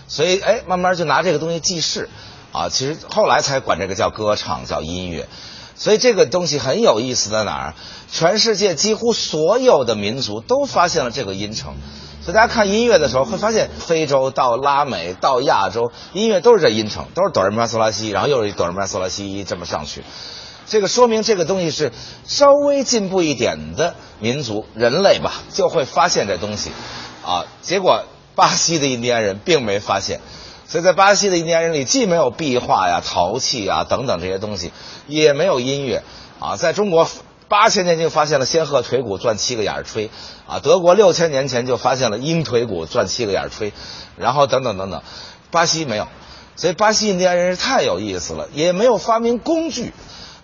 [0.09, 2.11] 所以，哎，慢慢就拿这个东西记事，
[2.53, 5.29] 啊，其实后来才管这个叫歌唱，叫音乐。
[5.77, 7.75] 所以这个东西很有意思在哪儿？
[8.11, 11.75] 全世界几乎所有的民族都发现了这个音程。
[12.25, 20.03] 所以大家看音乐的时候会发现，非洲到拉美到亚洲，音乐都是这音程，都是哆来咪发嗦拉西，然后又是哆来咪发嗦拉西这么上去。
[20.67, 21.93] 这个说明这个东西是
[22.27, 26.71] 稍微进步一点的民族人类吧，就会发现这东西，
[27.25, 30.21] 啊，结果巴西的印第安人并没发现，
[30.69, 34.71] 所以在巴西的印第安人里，既没有壁画呀、陶器啊等等这些东西，
[35.07, 36.03] 也没有音乐，
[36.39, 37.09] 啊，在中国
[37.49, 40.11] 八千年就发现了仙鹤腿骨转七个眼儿吹，
[40.47, 43.73] 啊，德国六千年前就发现了鹰腿骨转七个眼儿吹，
[44.19, 45.03] 然后等等等等，
[45.51, 46.07] 巴西没有，
[46.55, 49.95] 所以巴西印第安人是太有意思了，也没有发明工具。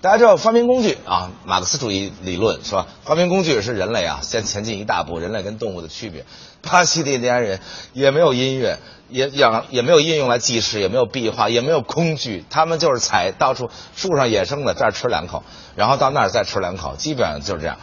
[0.00, 2.86] 大家知道发明工具啊，马克思主义理论是吧？
[3.04, 6.26] 发明工具是人类啊先前进一大步，人类跟动物的区别。
[6.60, 7.60] 巴西的印第安人
[7.94, 8.78] 也没有音乐，
[9.14, 15.44] 也养也没有应用来记事，也没有壁画，也没有工具，他们就是采到处树上野生的，这儿吃两口，
[15.76, 17.78] 然后到那儿再吃两口，基本上就是这样，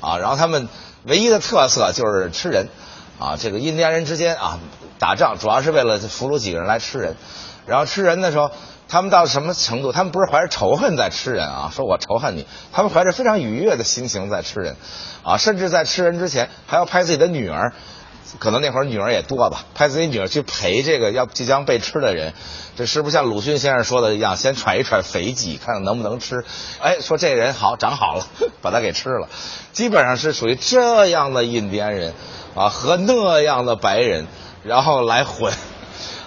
[0.00, 0.68] 啊，然后他们
[1.02, 2.68] 唯一的特色就是吃人，
[3.18, 4.60] 啊，这个印第安人之间啊
[5.00, 7.16] 打仗主要是为了俘虏几个人来吃人，
[7.66, 8.52] 然后吃人的时候。
[8.88, 9.90] 他们到什么程度？
[9.90, 14.76] 他们不是怀着仇恨在吃人啊，说我仇恨你，他们怀着非常愉悦的心情在吃人，
[15.24, 17.72] 啊，甚至在吃人之前还要拍自己的女儿，
[18.38, 22.34] 可能那会儿女儿也多吧，派自己女儿去陪这个要即将被吃的人，
[22.76, 26.44] 这是不是像鲁迅先生说的一样，先揣一揣肥鸡，看看能不能吃？
[26.80, 28.26] 哎，说这人好，长好了，
[28.62, 29.28] 把他给吃了，
[29.72, 32.14] 基本上是属于这样的印第安人，
[32.54, 34.26] 啊，和那样的白人，
[34.62, 35.52] 然后来混，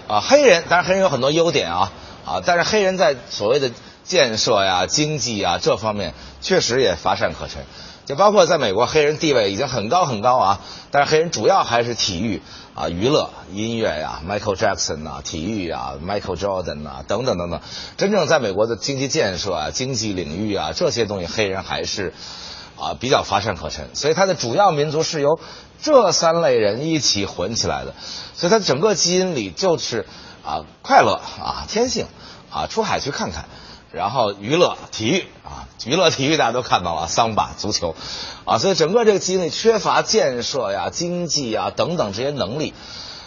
[0.07, 1.91] 啊，黑人，当然黑人有很多优点啊。
[2.25, 3.71] 啊，但是黑人在所谓的
[4.03, 7.63] 建设呀、经济啊这方面确实也乏善可陈，
[8.09, 12.41] 就包括在美国，黑人地位已经很高很高啊，但是黑人主要还是体育
[12.73, 17.61] 啊、娱乐、音乐呀，Michael Jackson 啊，体育啊，Michael Jordan 啊，等等等等。
[17.97, 22.11] 真正在美国的经济建设啊、经济领域啊这些东西，黑人还是
[22.79, 25.39] 啊比较乏善可陈，所以他的主要民族是由
[25.79, 27.93] 这三类人一起混起来的，
[28.33, 30.07] 所以他整个基因里就是
[30.43, 32.07] 啊快乐啊天性。
[32.51, 33.45] 啊，出海去看看，
[33.91, 37.95] 然后娱乐体育啊，娱乐体育大家都看到了，桑巴足球，
[38.45, 42.73] 啊，所以整个这个基因里缺乏建设呀、经济呀等等这些能力，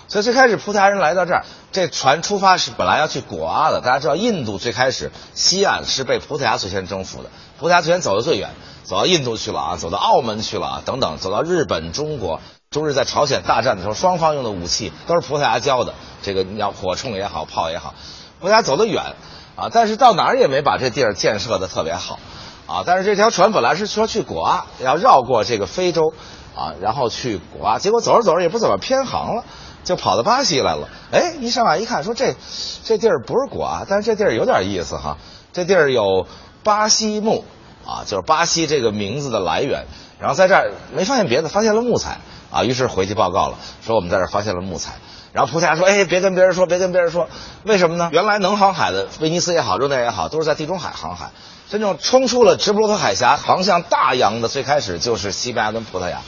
[0.06, 8.50] 所以最开始葡萄牙人来到这儿，这船出发是本来要去果阿的，大家知道印度最开始西岸是被葡萄牙最先征服的，葡萄牙最先走的最远，
[8.84, 12.40] 走到印度去了啊，走到澳门去了啊，等等，走到日本、中国，
[12.70, 17.94] 中日在朝鲜大战的时候，双方用的武器都是葡萄牙教的，这个你要火铳也好，炮也好。
[18.40, 19.14] 葡萄牙走得远，
[19.54, 22.18] 啊，但是到哪儿也没把这地儿建设的特别好，
[22.66, 26.14] 啊，但是这条船本来是说去果阿，要绕过这个非洲，
[26.56, 29.44] 啊，然后去果阿，结果走着走着也不怎么偏航了，
[29.84, 30.88] 就跑到巴西来了。
[31.10, 32.34] 哎，一上来一看，说这
[32.82, 35.18] 这地儿不是果阿，但是这地儿有点意思哈，
[35.52, 36.26] 这地儿有
[36.64, 37.44] 巴西木，
[37.84, 39.84] 啊，就是巴西这个名字的来源。
[40.18, 44.94] 然后在这儿没发现别的，发现了木材，啊，于是回去报告了，说我们在这儿发现了木材。
[45.32, 47.28] 然后葡萄牙说：“哎，别跟别人说，别跟别人说，
[47.64, 48.10] 为什么呢？
[48.12, 51.30] 原来能航海的，威尼斯也好，热内也好，都是在地中海航海。
[51.70, 56.20] 真正冲出了直布罗陀海峡，航向大洋的，最开始就是西班牙跟葡萄牙。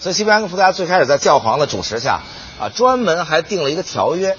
[0.00, 2.20] 所以西班牙跟葡萄牙最开始在教皇的主持下，
[2.58, 4.36] 啊，专门还定了一个条约，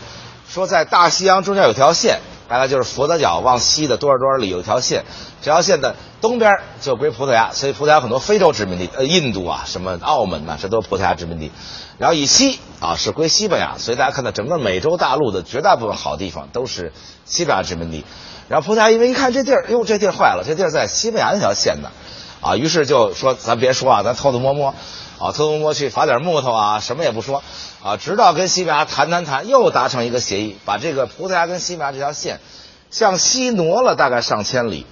[0.49, 5.06] 说在大西洋中间有条线，大概就是佛得角往西的多少多少里有一条线，
[5.41, 11.51] 这条线的东边就归葡萄牙，所以葡萄牙很多非洲殖民地，呃，印度啊，什么澳门呐，这都是葡萄牙殖民地。
[11.97, 16.93] 然后以西啊是归西班牙，所以大家看到整个美洲大陆的绝大部分好地方都是
[17.26, 18.05] 西班牙殖民地。
[18.47, 21.91] 然后葡萄牙因为一看这地儿，哟，这地儿坏了，这地儿在西班牙那条线呢，
[22.39, 24.69] 啊，于是就说咱别说啊，咱偷偷摸摸，
[25.19, 27.43] 啊，偷偷摸摸去伐点木头啊，什么也不说，
[27.84, 32.39] 啊，直到跟西班牙谈谈谈，又达成一个协议，把这个葡萄牙跟西班牙这条线
[32.91, 34.85] 向西挪了大概上千里，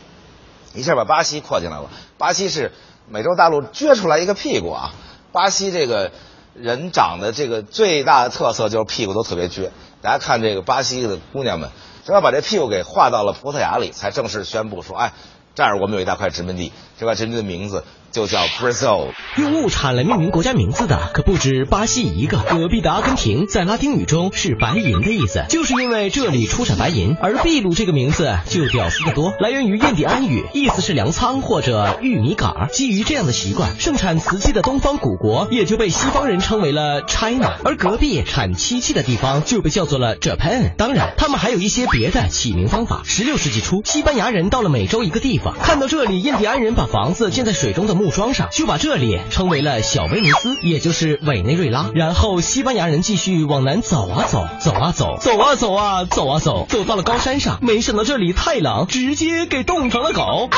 [0.74, 1.90] 一下把巴西扩进来了。
[2.18, 2.72] 巴西是
[3.10, 4.94] 美洲大陆撅出来一个屁股啊，
[5.32, 6.12] 巴西这个。
[6.54, 9.70] 人长得这个最大的特色就是屁股都特别撅，
[10.02, 11.70] 大家看这个巴西的姑娘们，
[12.06, 15.14] 只要把这屁股给画到了葡萄牙里，才正式宣布说，哎，
[15.56, 19.10] 这儿我们有一大块殖民地，这块殖民地的名字就叫 Brazil。
[19.38, 32.68] 用物产来命名国家名字的可不止巴西一个，隔壁的阿根廷在拉丁语中是白银的意思，就是因为这里出产白银，而秘鲁这个名字就屌丝的多，来源于印第安语，意思是粮仓或者玉米杆。
[32.72, 40.76] 基于这样的习惯，盛产瓷器的东方古国也就被西方人称为了 China，而隔壁产漆器的地方就被叫做了 Japan。
[40.76, 43.02] 当然，他们还有一些别的起名方法。
[43.06, 51.92] 十六世纪初，西班牙人到了美洲一个地方，看到这里印第安人把房子建在水中的木桩上，就把这里称为了小威尼斯，也就是委内瑞拉。
[51.94, 60.50] 然后西班牙人继续往南走啊走，走啊走，走啊走啊走啊走，走到了高山上，没想到这里太冷，直接给冻成了狗。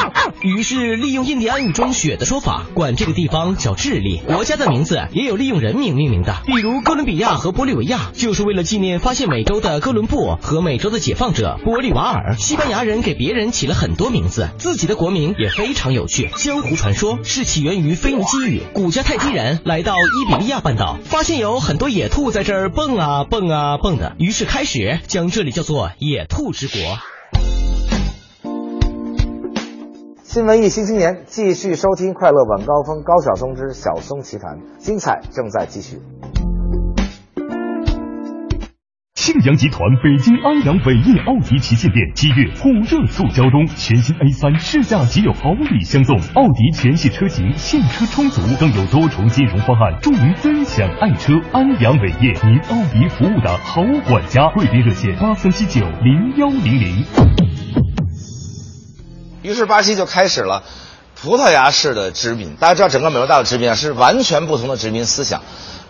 [0.42, 4.22] 于是利用印第安语中雪的说法，管这个地方叫智利。
[4.26, 12.38] 国家的名字也有利用人名命名的，比如哥伦比亚和玻利维亚，就是为了纪念发现美洲的哥伦布和美洲的解放者玻利瓦尔。
[12.38, 16.30] 西班牙人给别人起了很多名字，自己的国名也非常有趣。
[16.38, 26.78] 江湖传说是起源于腓尼基语，古家泰基人来到伊比利亚半岛，发现有很多野兔在这儿蹦啊蹦啊蹦的，于是开始将这里叫做野兔之国。
[30.22, 36.00] 新文艺新青年继续收听《快乐晚高峰》，高晓松之晓松奇谈，精彩正在继续。
[39.24, 51.36] 庆阳集团北京安阳伟业奥迪旗舰店七月火热促销中，全新 A 三试驾即有好礼相送，奥迪全系车型现车充足，更有多重金融方案助您分享爱车。
[51.54, 57.06] 安阳伟业，您奥迪服务的好管家，贵宾热线八三七九零幺零零。
[59.42, 60.64] 于是巴西就开始了
[61.16, 62.58] 葡萄牙式的殖民。
[62.58, 65.42] 大家知道，整个美洲大陆殖民啊是完全不同的殖民思想，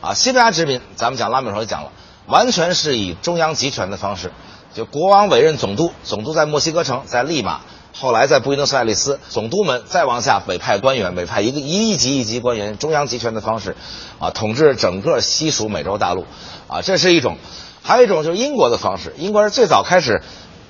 [0.02, 1.92] 啊，西班牙殖民咱们讲拉美时候讲了，
[2.28, 4.32] 完全是以中央集权的方式，
[4.74, 7.62] 就国王委任总督，总督在墨西哥城，在利马，
[7.94, 13.76] 后来在布宜诺斯艾利斯，总督们再往下委派官员，委派一个一级一级官员，中央集权的方式，
[14.20, 16.26] 啊，统治整个西属美洲大陆，
[16.68, 17.38] 啊，这是一种，
[17.82, 20.22] 还有一种就是英国的方式，英国是最早开始。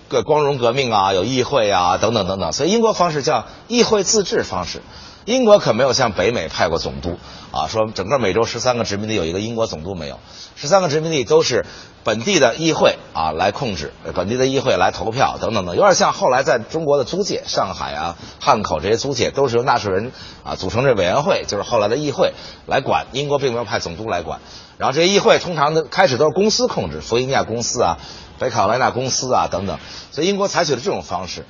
[0.09, 4.83] 个光荣革命啊，有议会啊，等等等等，所以英国方式叫议会自治方式。
[5.25, 7.17] 英国可没有向北美派过总督
[7.51, 10.19] 啊，说整个美洲十三个殖民地有一个英国总督没有，
[10.55, 11.65] 十三个殖民地都是
[12.03, 20.11] 本地的议会啊来控制，本地的议会来投票等等等，有点像后来在中国的租界，上海啊、汉口这些租界都是由纳税人
[20.43, 22.33] 啊组成这委员会，就是后来的议会
[22.67, 23.07] 来管。
[23.13, 24.39] 英国并没有派总督来管，
[24.77, 27.97] 然后这些议会通常的开始都是公司控制，弗吉尼亚公司啊。
[28.39, 29.77] 北卡罗来纳公司啊，等等，
[30.11, 31.45] 所以英国采取了这种方式，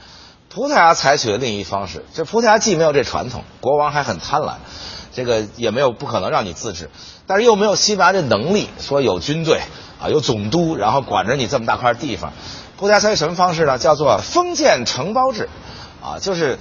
[0.54, 2.06] 葡萄牙采取的另一方式。
[2.14, 4.56] 这葡萄牙既没有这传统，国王还很贪婪，
[5.12, 6.92] 这个也没有不可能让你自治，
[7.26, 9.62] 但是又没有西班牙的能力，说有军队
[10.00, 12.34] 啊，有总督，然后管着你这么大块地方。
[12.78, 13.80] 葡萄牙采取什么方式呢？
[13.80, 15.50] 叫做封建承包制，
[16.04, 16.60] 啊，就是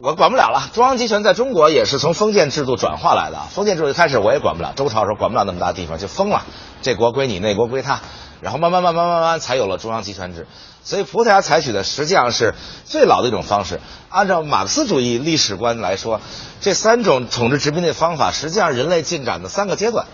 [0.00, 0.70] 我管不了了。
[0.74, 6.44] 中央集权在中国也是从封建制度转化来的，封建制度一开始我也管不了，周朝时候管不了那么大地方，就封了，
[6.82, 8.00] 这国归你，那国归他。
[8.40, 10.46] 然后慢慢慢慢慢慢才有了中央集权制，
[10.84, 12.54] 所以葡萄牙采取的实际上是
[12.84, 13.80] 最老的一种方式。
[14.08, 16.20] 按照马克思主义历史观来说，
[16.60, 20.06] 这三种统治殖民的方法实际上人类进展的三个阶段，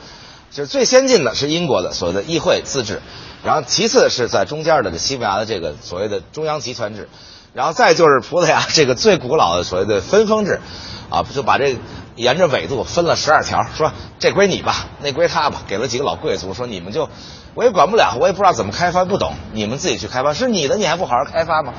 [0.51, 3.03] 就是最先进的是英国的所谓的议会自治，
[3.45, 7.11] 然后其次是在中间的这西班牙的这个所谓的中央集权制，
[7.55, 10.61] 然后再就是葡萄牙这个最古老的所谓的分封制，
[11.09, 11.79] 啊，就把这
[12.17, 17.09] 沿着纬度分了十二条，说这归你吧，那归他吧，给了几个老贵族，说你们就。
[17.57, 20.35] 我也管不了，我也不知道怎么开发，不懂，你们自己去开发。
[20.35, 21.73] 是你的，你还不好好开发吗？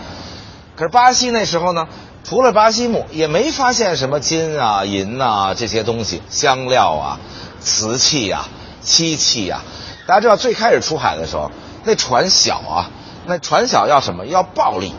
[0.77, 1.89] 可是巴西那时候呢，
[2.23, 7.19] 除了巴西木，也没发现什么金啊、银啊这些东西，香料啊、
[7.60, 8.47] 瓷器啊、
[8.80, 9.65] 漆器啊。
[10.07, 11.52] 大家知道，最开始出海的时候，
[11.84, 12.89] 那船小啊，
[13.26, 14.26] 那船小要什么？
[14.26, 14.93] 要暴利，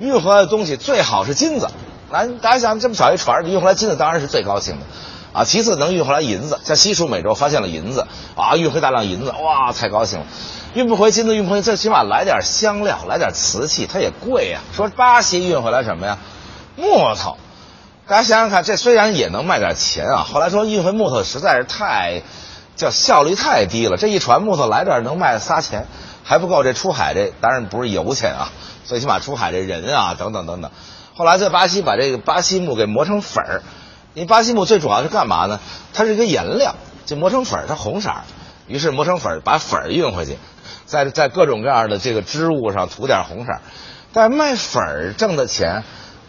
[0.00, 1.68] 运回来的东西最好是金子。
[2.10, 4.86] 咱大家想，这么小一船运回来金子，当然是最高兴的。
[5.32, 10.26] 啊，其次能运回来银子，像西属美洲发现了银子，啊，运回大量银子，哇，太高兴了。
[10.72, 14.60] 运不回金子，运不回，最起码来点香料，来点瓷器，它也贵呀。
[14.74, 16.16] 说巴西运回来什么呀？
[16.76, 17.36] 木头。
[18.08, 22.22] 大家想想看，这虽然也能卖点钱啊，后来说运回木头实在是太，
[22.74, 23.98] 叫效率太低了。
[23.98, 25.86] 这一船木头来这儿能卖仨钱，
[26.24, 28.50] 还不够这出海这当然不是油钱啊，
[28.84, 30.70] 最起码出海这人啊等等等等。
[31.14, 33.62] 后来在巴西把这个巴西木给磨成粉儿。
[34.12, 35.60] 因为巴西木最主要是干嘛呢？
[35.94, 36.74] 它是一个颜料，
[37.06, 38.22] 就磨成粉儿，它红色儿。
[38.66, 40.36] 于是磨成粉儿，把粉儿运回去，
[40.84, 43.60] 在在各种各样的这个织物上涂点红色儿。
[44.12, 45.84] 但卖粉儿挣的钱，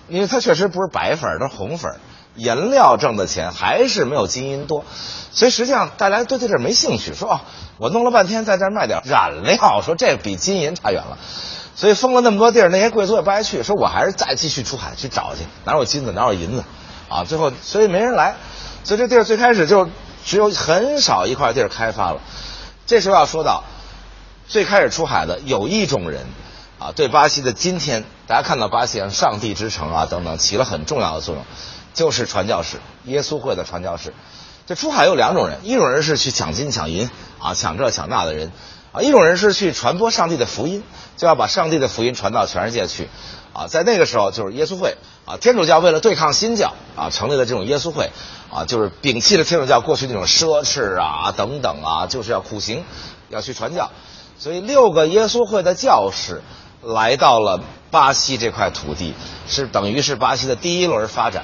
[0.09, 1.97] 因为它确实不是白粉儿，它是红粉儿。
[2.35, 4.85] 颜料挣的钱还是没有金银多，
[5.31, 7.13] 所以实际上大家对这事儿没兴趣。
[7.13, 7.41] 说哦，
[7.77, 11.17] 我弄了半天在这儿卖点染料，说这比金银差远了。
[11.75, 13.63] 所以封了那么多地儿，那些贵族也不爱去。
[13.63, 16.63] 说我还是再继续出海去找去，哪有金子，哪有银子。
[17.09, 18.35] 啊，最后所以没人来，
[18.83, 19.89] 所以这地儿最开始就
[20.23, 22.21] 只有很少一块地儿开发了。
[22.85, 23.63] 这时候要说到，
[24.47, 26.25] 最开始出海的有一种人，
[26.77, 31.43] 啊，对巴西的今天，大家看到巴西像上帝之城啊等等，起了很重要的作用，
[31.93, 34.13] 就是传教士，耶稣会的传教士。
[34.67, 37.09] 这出海有两种人，一种人是去抢金抢银
[37.39, 38.51] 啊，抢这抢那的人，
[38.91, 40.83] 啊，一种人是去传播上帝的福音，
[41.17, 43.09] 就要把上帝的福音传到全世界去。
[43.53, 44.95] 啊，在那个时候就是耶稣会
[45.25, 48.11] 啊，天主教为了对抗新教啊，成立了这种耶稣会
[48.49, 52.85] 啊，就是摒弃了天主教过去那种奢侈啊等等啊，就是要苦行，
[53.27, 53.91] 要去传教。
[54.39, 56.41] 所以六个耶稣会的教士
[56.81, 57.59] 来到了
[57.89, 59.13] 巴西这块土地，
[59.47, 61.43] 是等于是巴西的第一轮发展。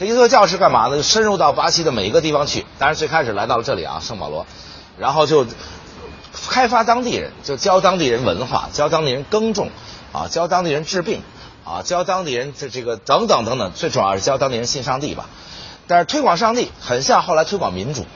[0.00, 0.96] 这耶稣教士干嘛呢？
[0.96, 2.64] 就深入到巴西的每一个地方去。
[2.78, 4.46] 当然最开始来到了这里啊，圣保罗，
[4.96, 5.44] 然后就
[6.48, 9.68] 开发当地人，就教当地人文化，教当地人耕种，
[10.10, 11.20] 啊，教当地人治病。
[11.66, 15.28] 啊，教当地人这这个等等等等，最主要是教当地人信上帝吧。
[15.86, 18.06] 但是推广上帝很像后来推广民主，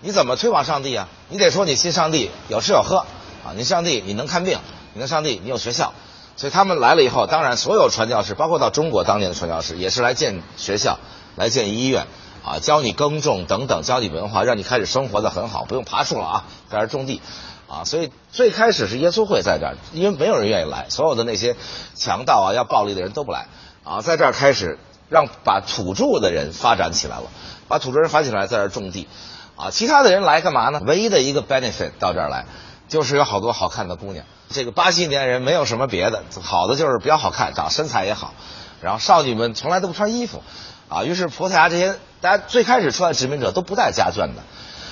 [0.00, 1.06] 你怎么推广上帝啊？
[1.28, 3.00] 你得说你信上帝有吃有喝
[3.44, 4.58] 啊，你上帝你能看病，
[4.94, 5.92] 你能上帝你有学校，
[6.38, 10.98] 所以他们来了以后，当然所有传教士，包括到中国当年的传教士，也是来建学校、
[11.36, 12.06] 来建医院
[12.44, 17.22] 啊，教你耕种等等，教你文化，让你开始生活的很好，不用爬树了啊，在这儿种地。
[17.68, 21.56] 啊，所以最开始是耶稣会在这儿，因为没有人愿意来，所有的那些
[21.96, 23.48] 强盗啊、要暴力的人都不来
[23.82, 27.24] 啊，在这儿开始让把土著的人发展起来了，
[27.66, 29.08] 把土著人发展起来，在这儿种地，
[29.56, 30.80] 啊，其他的人来干嘛呢？
[30.86, 32.46] 唯一的一个 benefit 到这儿来，
[32.86, 34.24] 就是有好多好看的姑娘。
[34.50, 38.32] 这个巴西年人没有什么别的，好的就是比较好看，长身材也好，
[38.80, 40.44] 然后少女们从来都不穿衣服，
[40.88, 44.42] 啊，于是葡萄牙这些大家最开始出来殖民者都不带家眷的，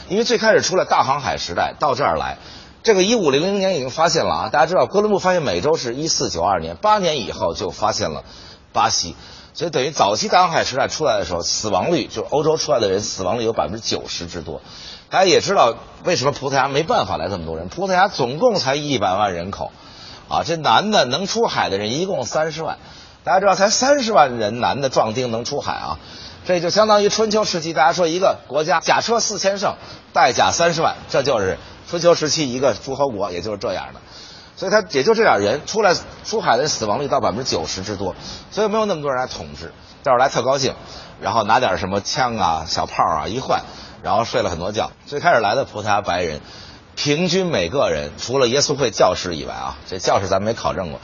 [0.08, 2.38] 因为最开始出来大航海时代到这儿来。
[2.82, 8.24] 这个一五零零年已经发现了啊，大家知道哥伦布发现美洲是一四九二年，八年以后就发现了
[8.74, 9.16] 巴西，
[9.54, 14.60] 所以等于早期大航海时代出来的时候，死亡率就是欧洲出来的人死亡率有百分之九十之多。
[15.08, 19.70] 大家也知道为什么葡萄牙没办法来这么多人，葡萄牙总共才一百万人口，
[20.28, 22.78] 啊，这男的能出海的人一共三十万，
[23.24, 25.98] 大家知道才三十万人男的壮丁能出海啊，
[26.46, 29.74] 这就相当于春秋时期大家说一个国家甲车四千乘，
[30.12, 31.58] 带甲三十万，这就是。
[31.86, 34.00] 春秋时期一个诸侯国，也就是这样的，
[34.56, 35.94] 所以他也就这点人出来
[36.24, 38.16] 出海的死亡率到百分之九十之多，
[38.50, 39.66] 所以没有那么多人来统治，
[40.02, 40.74] 到这儿来特高兴，
[41.20, 43.60] 然后拿点什么枪啊、小炮啊一换，
[44.02, 44.90] 然后睡了很多觉。
[45.06, 46.40] 最开始来的葡萄牙白人，
[46.96, 51.00] 平均每个人除了耶稣会教士以外啊，这教士咱没考证过，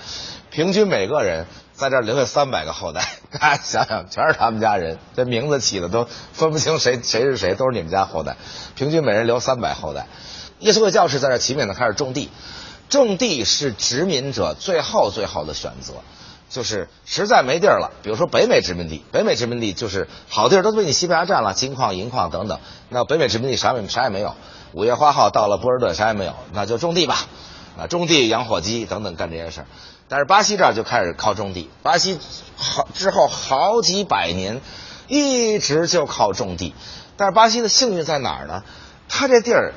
[0.51, 1.47] 平均每个人
[1.81, 3.02] 在这留下三百个后代，
[3.32, 8.36] 大家想想，全是他们家人，这名字起的都分不清谁谁是谁，都是你们家后代，
[8.77, 10.07] 平均每人留三百后代。
[10.61, 12.28] 耶稣会教士在这起免呢，开始种地。
[12.90, 15.94] 种地是殖民者最后最后的选择，
[16.51, 17.93] 就是实在没地儿了。
[18.02, 22.59] 比如说北美殖民地，北美殖民地就是好地儿都被你西班牙占了，金矿、银矿等等。
[22.89, 24.35] 那北美殖民地啥也啥也没有。
[24.73, 27.16] 五月花号到了波尔顿，啥也没有，那就种地吧。
[27.78, 29.66] 啊，种地、养火鸡等等干这些事儿。
[30.11, 31.70] 但是巴西这儿就开始靠种地。
[31.82, 32.19] 巴西
[32.57, 34.61] 好之后好几百年
[35.09, 36.74] 一直就靠种地。
[37.16, 38.62] 但是巴西的幸运在哪儿呢？
[39.09, 39.73] 它这地儿。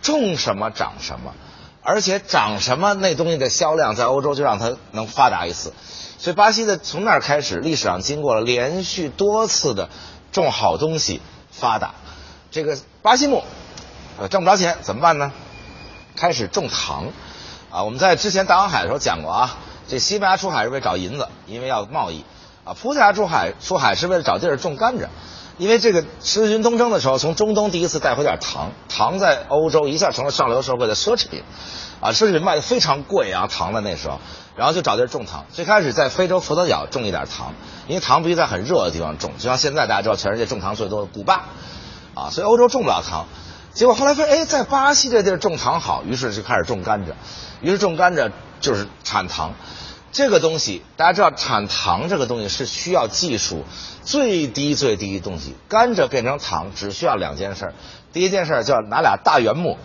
[0.00, 1.34] 种什么长什么，
[1.82, 5.74] 而且长什么那东西的销量在欧洲就让它能发达一次，
[6.18, 9.88] 所以巴西的从那儿开始，历史上经过了连续多次的
[10.30, 11.96] 种好东西发达。
[12.52, 13.42] 这个巴西木，
[14.20, 15.32] 呃，挣不着钱怎么办呢？
[16.14, 17.08] 开始种糖，
[17.72, 19.56] 啊，我们在之前大航海的时候讲过啊，
[19.88, 22.24] 这西班牙出海是为找银子，因为要贸易，
[22.64, 25.08] 啊，葡萄牙出海出海是为了找地儿种甘蔗。
[25.56, 31.42] 因为这个十字军东征的时候，从中东第一次带回点糖，糖在欧洲一下成了上流社会的奢侈品，
[32.00, 34.20] 啊，奢侈品卖的非常贵啊，糖在那时候，
[34.54, 35.46] 然后就找地儿种糖。
[35.52, 37.54] 最开始在非洲佛得角种一点糖，
[37.88, 41.46] 因为糖必须在很热的地方种，就像现在大家知道全世界种糖最多的古巴，
[42.14, 43.26] 啊，所以欧洲种不了糖。
[43.78, 47.12] 结果后来发现，哎，在巴西这地儿种糖好，于是就开始种甘蔗，
[47.60, 49.54] 于是种甘蔗就是产糖。
[50.10, 53.64] 这个东西大家知道，产糖这个东西是需要技术
[54.02, 55.54] 最低最低的东西。
[55.68, 57.72] 甘蔗变成糖只需要两件事，
[58.12, 59.78] 第一件事儿叫拿俩大圆木，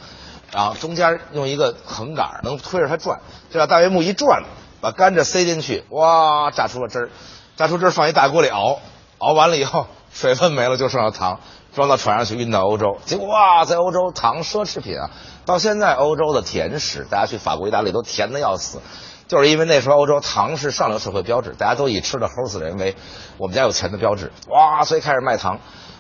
[0.52, 3.20] 然后中间用一个横杆能推着它转，
[3.52, 4.41] 这俩大圆木一转，
[4.82, 7.10] 把甘蔗塞进去，哇，榨出了汁儿，
[7.57, 8.80] 榨出汁儿放一大锅里熬，
[9.20, 11.40] 熬完了以后水分没了就剩下糖，
[11.75, 12.97] 装到船上去运到欧洲。
[13.05, 15.09] 结果哇，在欧洲糖奢侈品啊，
[15.45, 18.81] 到现在欧洲的甜食，大家去法国、意大利都甜的要死。
[19.25, 22.95] 就是因为那时候欧洲糖是上流社会标志，大家都以吃的齁死人为
[23.37, 25.59] 我们家有钱的标志，哇，所以开始卖糖，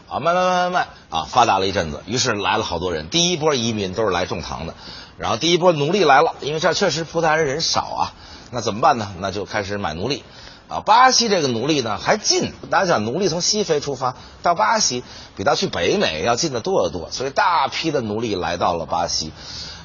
[0.09, 4.75] 啊，卖卖卖卖卖，啊，发达了一阵子，于是来了好多人，第一波移民都是来种糖的，
[5.17, 8.13] 然后第一波奴隶来了，因为这确实葡萄牙人人少啊，
[8.51, 9.11] 那怎么办呢？
[9.19, 10.23] 那就开始买奴隶，
[10.67, 15.03] 啊，巴西这个奴隶呢还近，大家想奴隶从西非出发到巴西，
[15.35, 19.31] 比他去北美要近的多得多，所以大批的奴隶来到了巴西，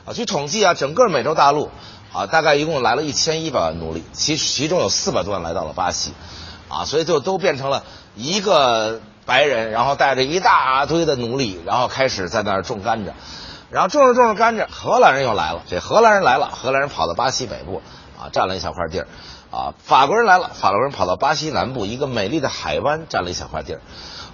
[0.04, 1.70] 啊，据统计啊，整个美洲大陆。
[2.10, 6.14] 啊，大概一共来了一千一百万奴隶，其其中有四百多万来到了巴西，
[6.70, 7.84] 啊，所以就都变成了
[8.16, 13.12] 一个白人，然后带着一大堆的奴隶，然后开始在那儿种甘蔗，
[13.70, 17.82] 然后种着种着甘蔗，荷兰人又来了，这荷兰人来了，荷兰人跑到巴西北部，
[18.18, 19.06] 啊，占了一小块地儿，
[19.50, 23.80] 啊，法国人来了，法国人跑到巴西南部一个美丽的海湾，占了一小块地儿，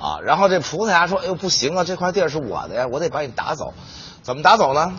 [0.00, 3.74] 啊，然后这葡萄牙说，哎呦不行啊，这块地儿是我的呀，我得把你打走，
[4.22, 4.92] 怎么打走呢？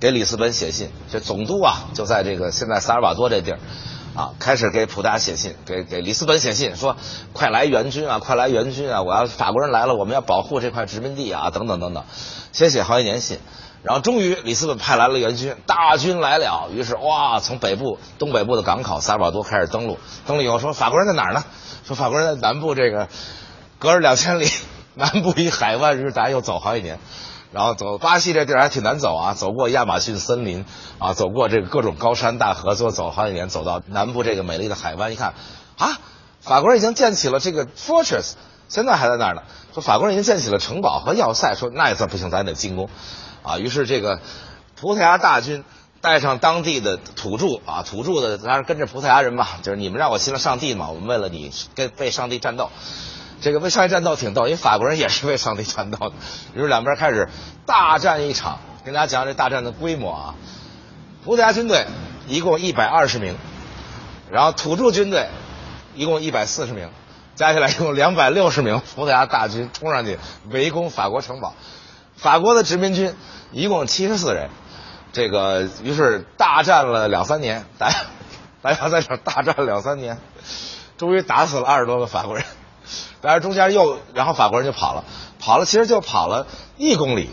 [0.00, 3.58] 给里斯本写信，这总督啊就在这个现在萨尔瓦多这地儿，
[4.16, 6.96] 啊，开始给葡萄牙写信，给给里斯本写信，说
[7.32, 9.02] 快来援军啊，快来援军啊！
[9.02, 12.02] 我要法国人来了，我们要保护这块殖民地啊，等等等等，
[12.50, 13.38] 先写好几年信，
[13.82, 16.68] 然后终于里斯本派来了援军，大军来了。
[16.72, 19.98] 于是哇，从北部、东北部的港口萨尔瓦多开始登陆。
[20.26, 21.44] 登陆以后说法国人在哪儿呢？
[21.84, 23.08] 说法国人在南部这个
[23.78, 24.48] 隔着两千里，
[24.94, 27.00] 南部一海湾，于是大家又走好几年。
[27.50, 30.64] 然后走巴西这地儿还挺难走啊，走过亚马逊森林
[30.98, 35.34] 啊，走过这个各种高山大河，最后走好几年，走到南部这个美丽的海湾，一看
[35.76, 35.98] 啊，
[36.40, 38.32] 法国人已经建起了这个 fortress，
[38.68, 39.42] 现在还在那儿呢。
[39.74, 42.88] 说法国人已经建起了城堡和要塞，说那也算不行，咱得进攻
[43.42, 43.58] 啊。
[43.58, 44.20] 于是这个
[44.80, 45.64] 葡萄牙大军
[46.00, 52.70] 带上当地的土著啊，土著的当然跟着葡萄牙人嘛，就是你们让我信了上帝嘛，我们为了你跟为上帝战斗。
[53.40, 56.14] 这个为上帝战斗挺逗，因为法国人也是为上帝战斗的。
[56.54, 57.28] 于是两边开始
[57.66, 60.34] 大战一场，跟大家讲讲这大战的规模啊。
[61.24, 61.86] 葡萄牙军队
[62.28, 63.36] 一共一百二十名，
[64.30, 65.26] 然后土著军队
[65.96, 66.88] 一共一百四十名，
[67.34, 68.80] 加起来一共两百六十名。
[68.94, 70.18] 葡萄牙大军冲上去
[70.50, 71.54] 围攻法国城堡，
[72.22, 73.14] 法国的殖民军
[73.50, 74.48] 一共七十四人。
[75.12, 77.96] 这个于是大战了两三年，大家
[78.62, 80.18] 大家在这大战了两三年，
[80.96, 82.44] 终于打死了二十多个法国人。
[83.20, 85.04] 但是中间又，然后法国人就跑了，
[85.40, 86.46] 跑了，其实就跑了
[86.76, 87.28] 一公里，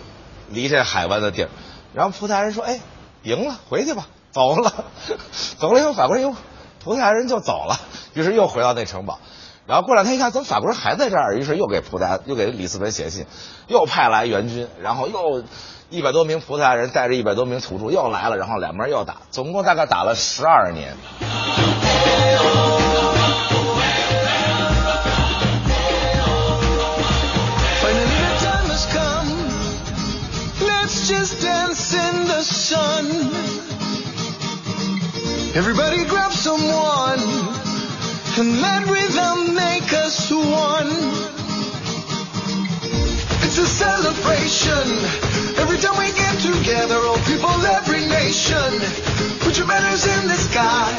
[0.49, 1.49] 离这海湾的地儿。
[1.93, 2.81] 然后葡萄牙人说：“哎，
[3.21, 4.85] 赢了，回去吧，走了。
[5.59, 6.35] ”走了以后，法国人又，
[6.83, 7.79] 葡萄牙人就走了，
[8.13, 9.19] 于是又回到那城堡。
[9.69, 11.37] 然后过两天一看，怎么法国人还在这儿？
[11.37, 13.27] 于是又给葡萄牙，又给里斯本写信，
[13.67, 15.43] 又派来援军，然后又
[15.91, 20.97] 一百多名葡萄牙人带着一百多名土著又来了，然后两边又打，总共大概打了十二年。
[35.55, 37.48] Everybody grab someone
[38.37, 40.91] and let rhythm make us one.
[43.43, 44.87] It's a celebration.
[45.57, 48.69] Every time we get together, all people, every nation.
[49.39, 50.98] Put your banners in the sky.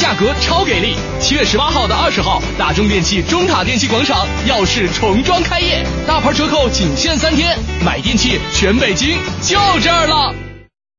[0.00, 0.96] 价格超给力。
[1.20, 10.34] 七月十八号到二十号，大中电器中塔电器广场耀世重装开业，大牌折扣仅限三天，买电器全北京就这儿了。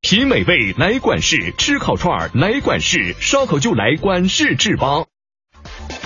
[0.01, 5.05] 品美味来管事，吃烤串来管事，烧烤就来管事制吧。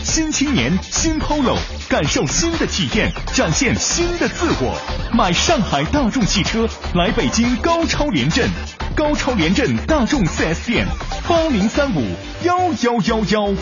[0.01, 1.57] 新青年，新 Polo，
[1.89, 4.77] 感受新的体验，展现新的自我。
[5.11, 8.49] 买上海大众汽车，来北京高超联镇，
[8.95, 10.87] 高超联镇大众 4S 店，
[11.27, 12.01] 八零三五
[12.43, 13.53] 幺幺幺幺。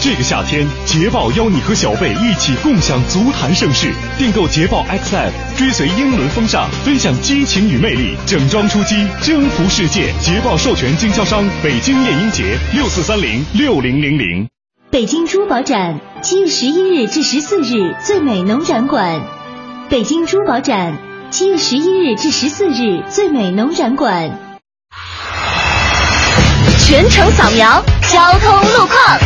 [0.00, 3.92] 这个夏天，捷豹邀你和小贝一起共享足坛盛世。
[4.16, 10.10] 订购捷豹 XF，追随英伦风尚，分享激情与魅力，整装出击，征服世界。
[10.22, 14.48] 捷豹授权经销商北京夜莺节六四三零六零零零。
[14.90, 19.20] 北京珠宝展，七月十一日至十四日，最美农展馆。
[19.90, 20.96] 北京珠宝展，
[21.30, 24.56] 七月十一日至十四日，最美农展馆。
[26.86, 29.18] 全程扫描交通路况。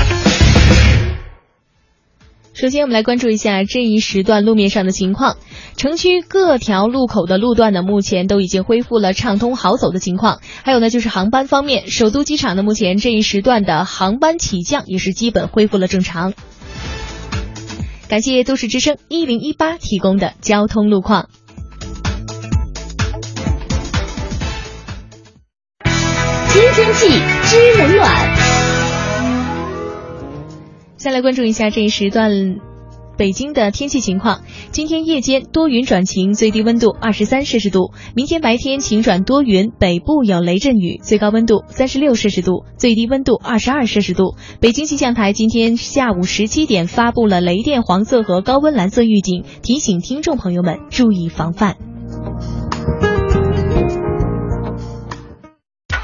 [2.55, 5.37] 首先，我们来关注一下这一时段路面上的情况。
[5.77, 10.41] 城区各条路口的路段呢，目前都已经恢复了畅通好走的情况。
[10.65, 16.35] 还有呢，就是航班方面，首都机场呢，目前这一时段的航班起降也是基本恢复了正常。
[18.09, 21.29] 感谢都市之声一零一八提供的交通路况。
[26.53, 27.09] 知天气，
[27.45, 28.11] 知冷暖。
[30.99, 32.57] 再来关注一下这一时段
[33.17, 34.43] 北京的天气情况。
[34.71, 44.37] 今天夜间多云转晴，最低温度二十三摄氏度；明天白天晴转多云，北部有雷阵雨，最高温度三十六摄氏度，最低温度二十二摄氏度。
[44.61, 51.79] 北京气象台今天下午十七点发布了雷电黄色和高温蓝色预警，提醒听众朋友们注意防范。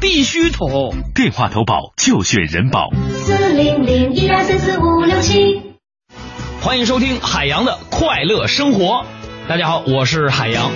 [0.00, 0.94] 必须投！
[1.14, 2.88] 电话投保就选人保。
[3.12, 5.76] 四零零一二三四五六七。
[6.62, 9.04] 欢迎收听海洋的快乐生活。
[9.46, 10.72] 大家好，我是海洋。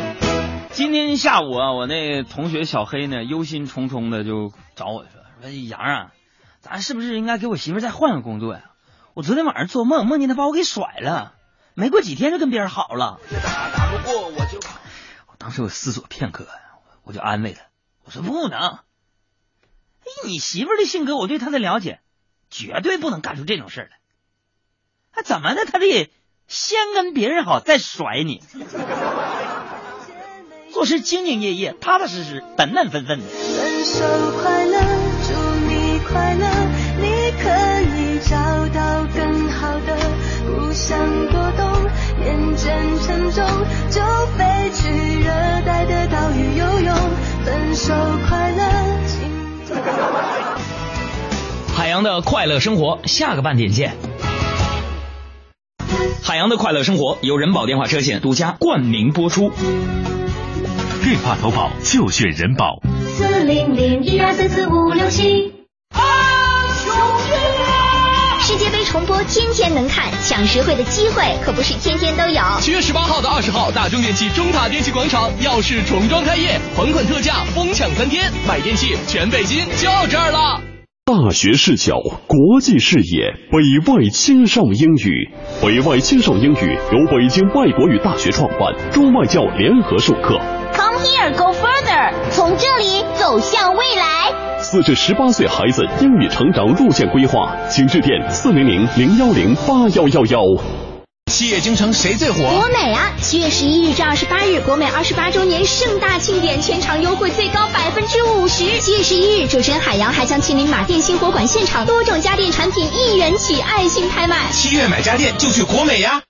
[0.72, 6.12] 今天下午啊，我那同学小黑呢，忧心忡忡的就找我说：“说杨啊，
[6.60, 8.64] 咱是不是应该给我媳妇再换个工作呀？
[9.14, 11.32] 我昨天晚上做梦，梦见她把我给甩了，
[11.72, 13.20] 没过几天就跟别人好了。
[13.42, 14.59] 打打不过我就……
[15.28, 16.46] 我当时我思索片刻，
[17.05, 17.62] 我就安慰他，
[18.05, 18.80] 我说不能。
[20.05, 22.01] 以，你媳妇的性格，我对她的了解，
[22.51, 23.98] 绝对不能干出这种事来。
[25.12, 25.64] 他怎么的？
[25.64, 26.10] 他得
[26.48, 28.43] 先跟别人好，再甩你。
[30.72, 33.24] 做事兢兢业业，踏踏实实，本本分分的。
[33.24, 34.05] 分手
[34.43, 34.81] 快乐，
[35.22, 35.32] 祝
[35.68, 36.48] 你快乐，
[37.01, 37.47] 你可
[37.97, 38.35] 以找
[38.74, 39.97] 到更好的。
[40.44, 40.98] 不想
[41.28, 41.89] 多懂，
[42.24, 43.47] 眼见沉重，
[43.90, 44.02] 就
[44.36, 45.31] 飞去热
[45.64, 46.93] 带的岛屿游泳。
[47.44, 47.94] 分手
[48.28, 49.23] 快乐，请。
[51.77, 53.97] 海洋的快乐生活，下个半点见。
[56.23, 59.51] 海洋的快乐生活由人保电话车险独家冠名播出。
[61.02, 62.81] 电话投保就选人保。
[63.09, 65.52] 四零零一二三四五六七。
[68.94, 72.40] 重播天天能看，抢实惠的机会可不是天天都有。
[72.60, 80.60] 七月十八号到二十号，大中电器中塔电器广场耀世重装开业，款款特价，疯抢三天，买电器全北京就这儿了。
[81.04, 81.96] 大学视角，
[82.28, 85.28] 国际视野，北外青少英语。
[85.60, 90.38] 北外青少英语由北京外国语大学创办，中外教联合授课。
[90.72, 94.43] Come here, go further，从这里走向未来。
[94.65, 100.41] 四至十八岁孩子英语成长路线规划，请致电四零零零幺零八幺幺幺。
[101.31, 102.39] 七月京城谁最火？
[102.39, 103.12] 国美啊！
[103.20, 108.81] 七月十一日至二十八日，国美二十八周年盛大庆典，全场优惠最高百分之五十。
[108.81, 114.51] 七月十一日，主持人海洋还将亲临马甸新火馆现场，多种家电产品一元起，爱心拍卖。
[114.51, 116.23] 七月买家电就去国美呀！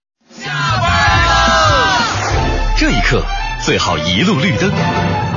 [2.77, 3.23] 这一刻
[3.65, 4.73] 最好一路绿灯，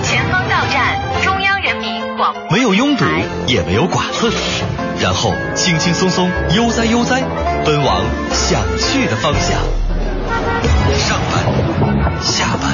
[0.02, 1.37] 前方到站中央
[1.68, 3.04] 人民广播没有拥堵，
[3.46, 4.32] 也没有剐蹭，
[5.02, 7.22] 然后轻轻松松悠哉悠哉
[7.66, 9.60] 奔往想去的方向。
[10.98, 11.44] 上班，
[12.24, 12.74] 下班，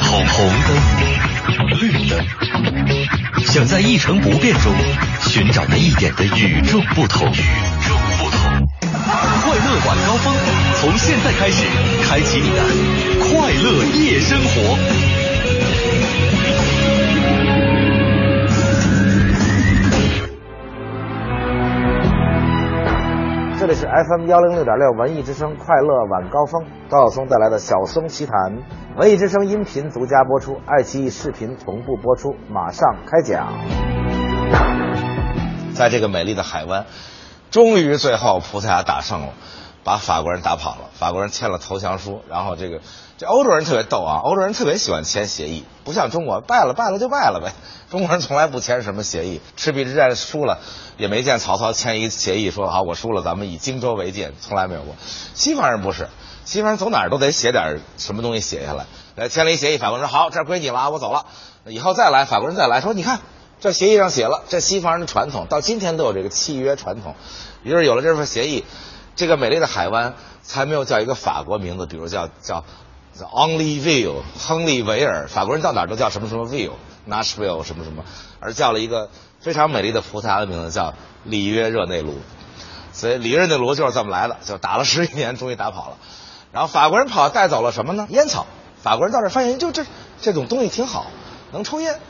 [0.00, 2.18] 红红灯，绿灯，
[3.46, 4.72] 想在一成不变中
[5.28, 7.28] 寻找那一点的与众不同。
[7.28, 7.36] 与
[7.86, 8.68] 众不同。
[8.90, 10.34] 快乐晚高峰，
[10.80, 11.64] 从现在开始，
[12.02, 12.64] 开启你的
[13.20, 15.31] 快乐夜生活。
[23.62, 28.34] 这里是 FM 幺零六点六文艺之声快乐晚高峰，高晓松带来的小松奇谈，
[28.96, 33.52] 文艺之声音频独家播出，爱奇艺视频同步播出，马上开讲。
[35.74, 36.86] 在这个美丽的海湾，
[37.52, 39.28] 终于最后葡萄牙打胜了，
[39.84, 42.80] 把法国人打跑了，法国人签了投降书，然后这个
[43.26, 47.52] 欧洲人特别逗啊，欧洲人特别喜欢签协议，不像中国败了败了就败了呗，
[47.90, 50.58] 中国人从来不签什么协议，赤壁之战输了
[50.96, 54.94] 也没见曹操签一协议说好我输了咱们以荆州为界，从来没有过，
[55.34, 56.08] 西方人不是，
[56.44, 58.86] 西方人走哪儿都得写点什么东西写下来，
[59.16, 61.26] 来签了一协议，法国人说好这归你了，我走了，
[61.66, 63.20] 以后再来法国人再来说你看。
[63.60, 67.14] 这协议上写了，这西方人的传统到今天都有这个契约传统，
[67.62, 68.64] 于是有了这份协议，
[69.14, 72.64] 这个美丽的海湾才没有叫一个法国名字，比如叫叫
[73.18, 78.04] 叫 Onlyville 亨利维尔，法国人到哪儿都叫什么什么 ville，Nashville 什么什么，
[78.40, 79.10] 而叫了一个
[79.40, 80.94] 非常美丽的葡萄牙的名字叫
[81.24, 82.18] 里约热内卢，
[82.92, 85.96] 所以里约热内卢就是这么来的，就打了十一年，终于打跑了，
[86.52, 88.06] 然后法国人跑带走了什么呢？
[88.10, 88.46] 烟草，
[88.82, 89.84] 法国人到这儿发现就这
[90.20, 91.06] 这种东西挺好，
[91.52, 92.00] 能抽烟。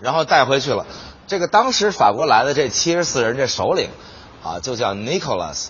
[0.00, 0.86] 然后带回去了。
[1.26, 3.90] 这个当时法国来的这七十四人这首领，
[4.44, 5.66] 啊，就叫 Nicholas。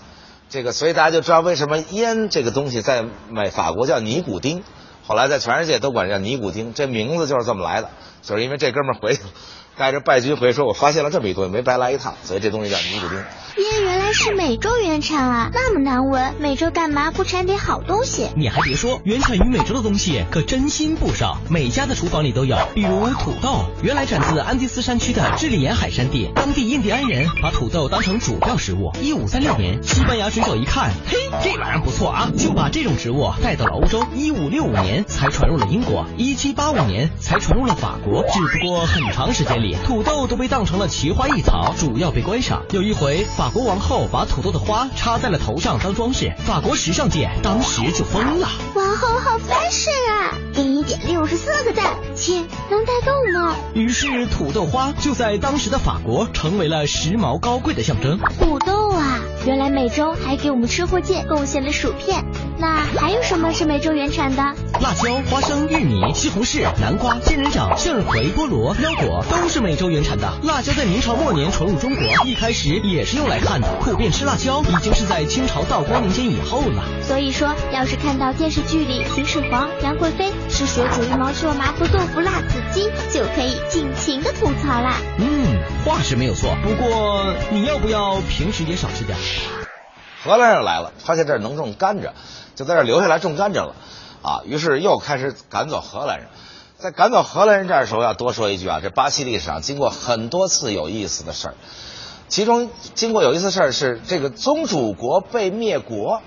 [0.48, 4.62] 这个所以大家就知道为什么烟这个东西在美法国叫尼古丁，
[5.06, 7.90] 后来在全世界都管叫尼古丁，这名字就是这么来的，
[8.22, 9.28] 就是因为这哥们儿回去了，
[9.78, 13.16] 带着败军回说：“我发现了这么一东西，没白来一趟。”所以这东西叫尼古丁。
[13.18, 18.28] 耶，原来是美洲原产啊，那么难闻，美洲干嘛不产点好东西？
[18.36, 22.56] 你还别说，原产于美洲的东西可真心不少，每家的厨房里都有。
[22.74, 28.92] 比如土豆，原来产自安第斯山区的智利沿海山地，当地印第安人把土豆当成主要食物。
[29.00, 34.04] 一五三六年，西班牙水手一看，嘿，这玩意儿不错啊，就把这种植物带到了欧洲。
[34.14, 38.22] 一五六五年才传入了英国，一七八五年才传入了法国。
[38.22, 42.62] 只不过很长时间里，土豆都被当成了奇花异草，主要被观赏。
[42.70, 48.48] 有一回，法国王后把土豆的花插在了头上当装饰，法国时尚界当时就疯了。
[48.74, 50.34] 王后好 fashion 啊！
[50.54, 53.56] 给你点六十四个赞，亲，能带动吗。
[53.74, 58.18] 于是土豆花就在当时的法国成为了时髦高贵的象征。
[58.40, 62.24] 土豆啊，原来美洲还给我们吃货界贡献了薯片。
[62.58, 64.42] 那还有什么是美洲原产的？
[64.80, 70.30] 辣椒、花生、玉米、西红柿、南瓜、仙人掌、向日葵、菠萝、腰果都是美洲原产的。
[70.42, 73.68] 辣椒在明朝末年传入中国，一开始也是用来看的。
[73.80, 76.84] 普遍吃辣椒已经是在清朝道光年间以后了。
[77.02, 85.00] 所以说，要是看到电视剧里秦始皇、杨贵妃吃水煮羽毛球、麻婆豆腐、辣子鸡，就可以尽情的吐槽啦。
[85.18, 89.18] 嗯，话是没有错，不过你要不要平时也少吃点？
[90.22, 92.10] 荷兰人来了，发现这儿能种甘蔗，
[92.54, 93.74] 就在这儿留下来种甘蔗了，
[94.22, 96.26] 啊，于是又开始赶走荷兰人。
[96.80, 101.54] 在赶走荷兰人这儿的时候，要多说一句啊，这巴西历史上经过很多次有意思的事儿，
[102.28, 106.22] 其中经过有意思事儿是这个宗主国被灭国，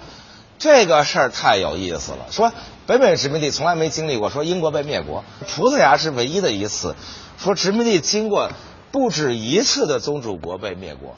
[0.60, 2.26] 这个事儿太有意思了。
[2.32, 2.52] 说
[2.86, 6.98] 北美殖民地从来没经历过说英国被灭国，葡萄牙是唯一的一次，
[7.38, 8.52] 说殖民地经过
[8.92, 11.16] 不止一次的宗主国被灭国。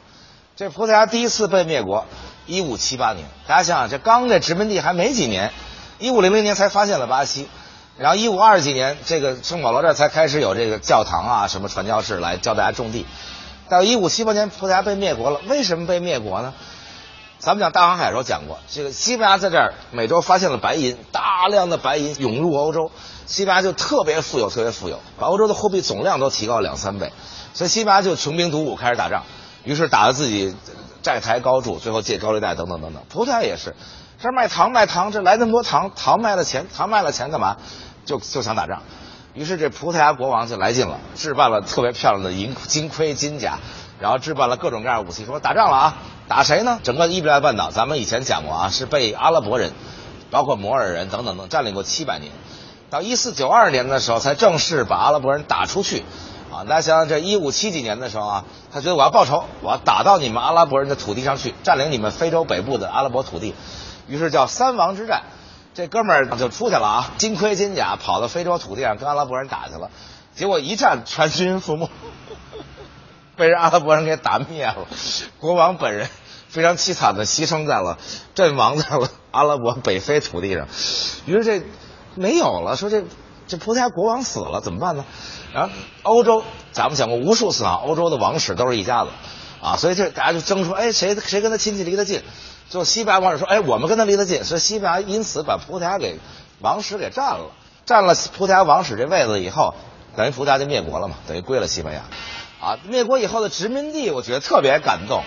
[0.56, 2.06] 这葡萄牙第一次被灭国，
[2.46, 3.26] 一五七八年。
[3.48, 5.52] 大家想想，这刚这殖民地还没几年，
[5.98, 7.48] 一五零零年才发现了巴西，
[7.98, 13.06] 然后一五二几年，这个圣保罗这才开始有这个教堂啊，什么传教士来教大家种地。
[13.70, 15.40] 到一五七八年，葡萄牙被灭国了。
[15.48, 16.54] 为什么被灭国呢？
[17.40, 22.90] 咱们讲大航海的时候讲过，这个西班牙在这儿美洲发现了白银，大量的白银涌入欧洲，
[23.26, 27.12] 西班牙就特别富有，特别富有，把欧洲的货币总量都提高了两三倍，
[27.54, 29.24] 所以西班牙就穷兵黩武，开始打仗。
[29.66, 30.56] 于是打得自己
[31.02, 33.04] 债台高筑，最后借高利贷等等等等。
[33.10, 33.76] 葡萄牙也是，
[34.24, 37.58] 这卖糖卖糖，这来那么多糖，糖卖了钱，糖卖了钱干嘛？
[38.06, 38.82] 就就想打仗。
[39.34, 43.58] 于是这葡萄牙国王就来劲了，置办了特别漂亮的银金盔金甲，
[44.00, 45.98] 然后置办了各种各样的武器，说打仗了啊！
[46.30, 46.80] 打谁呢？
[46.84, 49.74] 整个伊比利亚半岛，咱们以前讲过啊，是被阿拉伯人，
[50.32, 52.32] 包括摩尔人等等等占领过七百年，
[52.90, 56.06] 到一四九二年的时候才正式把阿拉伯人打出去。
[56.50, 63.54] 啊，大家想想，这一五七几年的时候啊，他觉得我要报仇，我要打到你们阿拉伯人的土地上去，占领你们非洲北部的阿拉伯土地，
[64.08, 65.24] 于是叫三王之战。
[65.76, 69.90] 这哥们儿就出去了啊，金盔金甲，跑到非洲土地上跟阿拉伯人打去了，
[70.36, 71.90] 结果一战全军覆没，
[73.36, 74.86] 被人阿拉伯人给打灭了。
[75.40, 76.08] 国王本人
[76.48, 77.98] 非常凄惨的牺牲在了
[78.36, 80.68] 阵亡在了 阿拉伯北非土地上，
[81.26, 81.66] 于是这
[82.14, 83.06] 没有了，说这
[83.48, 85.06] 这葡萄牙国王死了怎么办呢？
[85.56, 85.74] 然后
[86.04, 89.10] 欧洲咱们讲过无数次啊，欧洲的王室都是一家子，
[89.60, 92.22] 啊，所以这大家就争说，哎，谁谁跟他亲戚离得近？
[92.70, 96.20] 就西班牙王室说，哎，我们跟他离得近，所以西班牙因此把葡萄牙给
[96.60, 97.52] 王室给占了，
[97.86, 99.76] 占了葡萄牙王室这位子以后，
[100.16, 102.02] 等于葡萄牙就灭国了嘛，等于归了西班牙，
[102.60, 105.24] 啊，灭国以后的殖民地，我觉得特别感动，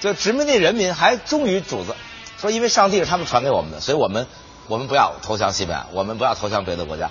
[0.00, 1.94] 就殖民地人民还忠于主子，
[2.38, 4.26] 说因为上帝是他们传给我们的，所以我们
[4.68, 7.10] 我们不要投降西班牙，我们不要投降别的国家。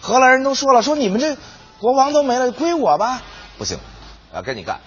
[0.00, 1.36] 荷兰人都说了，说你们这。
[1.80, 3.20] 国王都没了，归我吧？
[3.58, 3.78] 不行，
[4.32, 4.80] 要跟你干。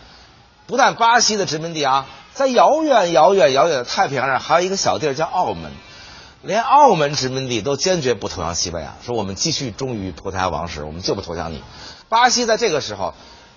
[0.66, 2.08] 不但巴西的殖民地啊，
[2.38, 5.72] 在遥远、遥远、遥远的太平洋上，还有一个小地儿叫澳门，
[6.44, 11.64] 连澳门殖民地都坚决不投降西班牙，说我们继续忠于葡萄牙王室，我们就不投降你。
[12.10, 13.16] 巴西在这个时候，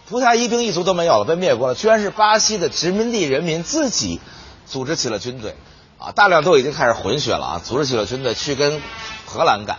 [0.08, 4.18] 葡萄牙一兵一卒都没有了，被灭国了，居然是巴西的殖民地人民自己
[4.64, 5.56] 组织起了军队，
[5.98, 8.80] 啊，大量都已经开始混血了啊，组织起了军队去跟
[9.26, 9.76] 荷兰干，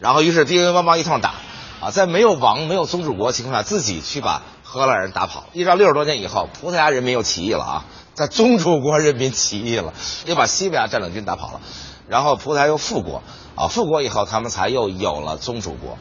[0.00, 1.34] 然后于是叮叮邦邦一通打。
[1.80, 5.46] 啊，在没有王、没有宗主国情况下，自己去把荷兰人打跑。
[5.52, 9.92] 一直到六十多年以后，葡萄牙人民又起义了啊，在宗主国人民起义了，
[10.26, 11.60] 又把西班牙占领军打跑了。
[12.08, 13.22] 然后葡萄牙又复国
[13.54, 15.96] 啊，复国以后，他们才又有了宗主国。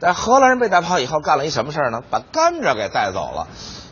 [0.00, 2.00] 但荷兰人被打跑以后，干了一什么事儿呢？
[2.10, 3.48] 把甘蔗给带走了。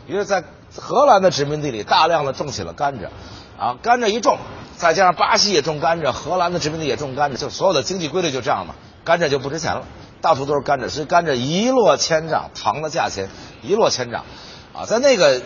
[0.07, 0.43] 于是，在
[0.75, 3.09] 荷兰的殖民地里，大量的种起了甘蔗。
[3.59, 4.37] 啊，甘蔗一种，
[4.75, 8.73] 再加上巴西也种甘蔗，荷兰的殖民地也种甘蔗，就所有的经济规律就这样嘛，
[9.05, 9.83] 甘蔗就不值钱了。
[10.19, 13.29] 到处都是甘蔗，所以甘蔗一落千丈，糖的价钱
[13.61, 14.25] 一落千丈，
[14.73, 15.41] 啊，在那个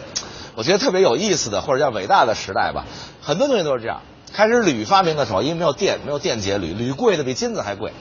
[0.56, 2.86] 我觉得特别有意思的或者叫伟大的时代吧，
[3.22, 4.02] 很多东西都是这样。
[4.34, 7.94] 开始铝发明的时候，因为没有电，没有电解铝，铝贵的比金子还贵，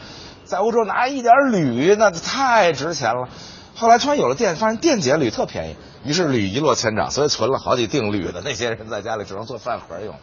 [0.44, 3.28] 在欧洲拿一点铝那太值钱了。
[3.76, 10.14] 后来突然有了电，发现电解铝特便宜，于是铝一落千丈，所以存了好几锭铝的那些人在家里只能做饭盒用。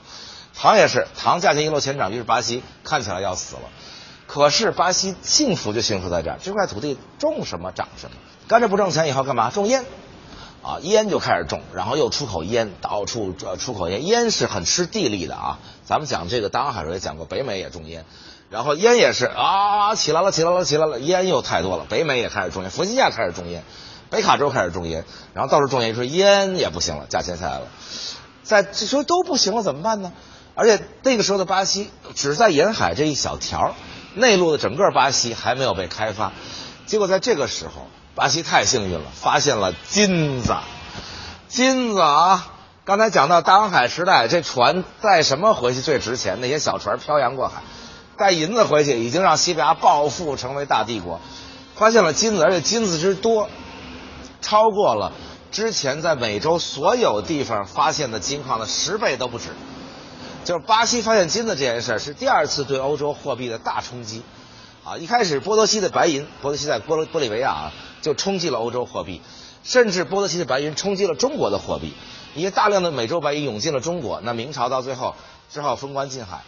[0.53, 3.61] 糖也是，糖价钱一落千丈，于是巴西看起来要死了。
[4.27, 8.15] 可是巴西幸福就幸福在这儿，这块土地种什么长什么。
[8.47, 9.49] 甘蔗不挣钱以后干嘛？
[9.49, 9.83] 种烟，
[10.61, 14.05] 啊，烟就开始种，然后又出口烟，到处呃出口烟。
[14.05, 15.59] 烟是很吃地力的啊。
[15.85, 18.05] 咱们讲这个大航海时候也讲过，北美也种烟，
[18.49, 23.63] 然后烟也是啊起来了起来了起来了，烟又太多了，北美也开始种烟，弗吉尼亚开始种烟，
[24.09, 27.67] 北卡州开始种烟，然后到处种烟，说烟也不行了，价钱下来了，
[28.43, 30.13] 在这时候都不行了怎么办呢？
[30.53, 33.73] 而且那个时候的巴西只在沿海这一小条，
[34.15, 36.33] 内陆的整个巴西还没有被开发。
[36.85, 37.87] 结果在这个时候，
[38.21, 40.53] 巴西太幸运了，发现了金子。
[41.47, 42.51] 金子啊！
[42.85, 46.39] 刚才讲到大航海时代，这船带什么回去最值钱？
[46.39, 47.63] 那些小船漂洋过海，
[48.19, 51.19] 带银子回去，已经让西班牙暴富成为大帝国。
[51.75, 53.49] 发现了金子，而且金子之多，
[54.39, 55.13] 超过了
[55.51, 59.45] 之前在美洲所有地方发现的金矿的十倍都不止。
[60.45, 64.21] 就是巴西发现金子这件事是第二次对欧洲货币的大冲击，
[64.83, 67.71] 啊，一开始波多西的白银，波多西在波罗玻利维亚啊，
[68.01, 69.21] 就冲击了欧洲货币，
[69.63, 71.93] 甚至波多西的白银冲击了中国的货币，
[72.33, 75.13] 因为大量的美洲白银涌进了中国，那明朝到最后
[75.51, 76.41] 只好封关禁海。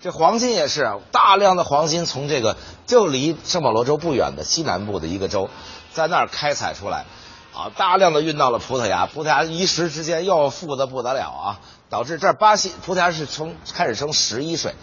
[0.00, 2.56] 这黄金也是大量的黄金从这个
[2.86, 5.50] 就离圣保罗州不远的西南部的一个州，
[5.92, 7.06] 在那儿开采出来，
[7.52, 11.60] 啊，大量的运到了葡萄牙，葡萄牙一时之间又富得不得了啊。
[11.90, 14.74] 导致这巴西葡萄牙是从开始征十一税，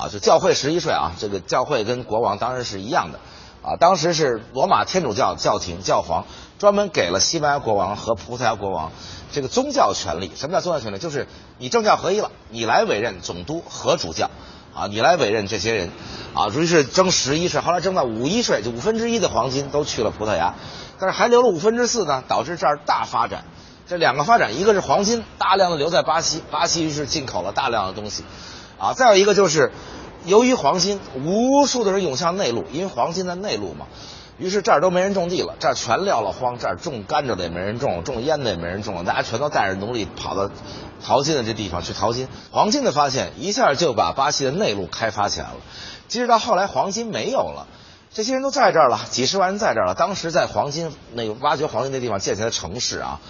[0.00, 3.18] 啊，就教会十一税啊，这个教会跟国王当然是一样的，
[3.62, 6.24] 啊，当时是罗马天主教教廷教皇
[6.58, 8.92] 专门给了西班牙国王和葡萄牙国王
[9.30, 10.30] 这个宗教权利。
[10.34, 10.98] 什么叫宗教权利？
[10.98, 11.26] 就是
[11.58, 14.30] 你政教合一了，你来委任总督和主教，
[14.74, 15.90] 啊，你来委任这些人，
[16.32, 20.54] 啊，于是征十一税，后来征到五一税，就五分之一的黄金都去了葡萄牙，
[20.98, 23.44] 但是还留了五分之四呢，导致这儿大发展。
[23.86, 28.24] 这两个发展，一个是黄金大量的留在巴西，巴西于是进口了大量的东西，
[28.80, 29.70] 啊，再有一个就是，
[30.24, 33.86] 由于黄金，无数的人涌向内陆，因为黄金在内陆嘛，
[34.38, 40.50] 于是这儿都没人种地了，这儿全撂了荒，这儿种甘蔗的也没人种，种烟的也没人种，大家全都带着奴隶跑到
[41.04, 42.26] 淘金的这地方去淘金。
[42.50, 45.56] 黄金的发现一下就把巴西的内陆开发起来了，
[46.08, 47.66] 即使到后来黄金没有了。
[48.12, 49.94] 这些人都在这儿了，几十万人在这儿了。
[49.94, 53.20] 当时在黄金那个挖掘黄金那地方建起来城市啊，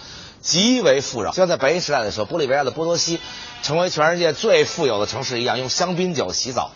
[0.41, 3.21] 极为富饶，就像在白银时代的时候，玻利维亚的波多西
[3.61, 6.71] 成为全世界最富有的城市一样，用香槟酒洗澡，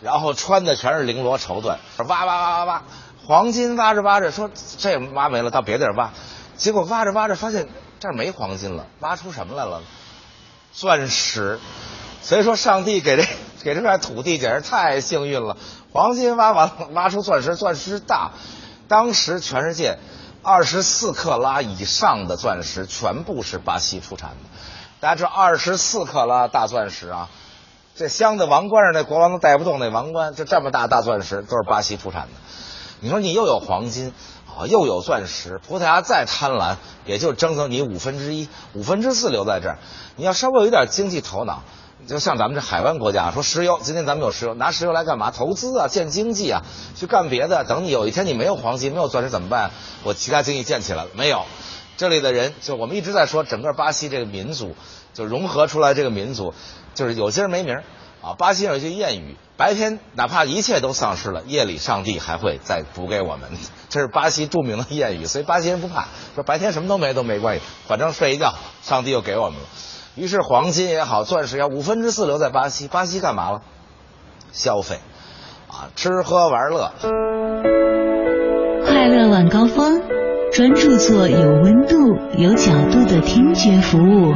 [0.00, 2.82] 然后穿的全是绫罗绸缎，挖挖挖挖挖，
[3.26, 6.12] 黄金挖着挖着，说这挖没了，到别地儿挖，
[6.56, 7.68] 结果挖着挖着发现
[7.98, 9.82] 这儿没黄金了，挖出什么来了？
[10.72, 11.58] 钻石。
[12.22, 13.26] 所以说，上帝给这
[13.64, 15.56] 给这块土地简直太幸运了，
[15.90, 18.32] 黄金挖完挖出钻石，钻石大，
[18.86, 19.98] 当时全世界。
[20.42, 24.36] 二十四克拉以上的钻石全部是巴西出产的，
[24.98, 27.28] 大家知道二十四克拉大钻石啊，
[27.94, 32.28] 这镶在王冠上那国王都戴不动那王冠，就这么大大钻石都是巴西出产的。
[33.00, 34.14] 你说你又有黄金
[34.46, 39.78] 啊，又有钻石，葡萄牙再贪婪，也就争走你五分之一、五分之四留在这儿。
[40.16, 41.62] 你要稍微有一点经济头脑。
[42.06, 45.30] 就像咱们这海湾国家说石油，今天咱们有石油，拿石油来干嘛？
[45.30, 46.62] 投资啊，建经济啊，
[46.96, 47.64] 去干别的。
[47.64, 49.70] 等你有一天你没有黄金，没有钻石怎么办？
[50.02, 51.44] 我其他经济建起来了没有？
[51.96, 54.74] 这里的人就我们一直在说，整个巴西这个民族
[55.12, 56.54] 就融合出来这个民族，
[56.94, 57.84] 就是有今儿没明儿
[58.22, 58.34] 啊。
[58.38, 63.50] 巴西有一句谚语：白天哪怕一切都丧失了，夜里上帝还会再补给我们。
[63.90, 69.66] 这是巴西著名的谚语，所以巴西人不怕，说白天什么都没都没关系，反正睡一觉，上帝又给我们了。
[70.20, 72.88] 于是黄金也好，钻石也好，五分之四留在巴西。
[72.88, 73.62] 巴西干嘛了？
[74.52, 74.96] 消费，
[75.66, 76.92] 啊，吃喝玩乐。
[78.84, 80.02] 快乐晚高峰，
[80.52, 81.96] 专注做有温度、
[82.36, 84.34] 有角度的听觉服务。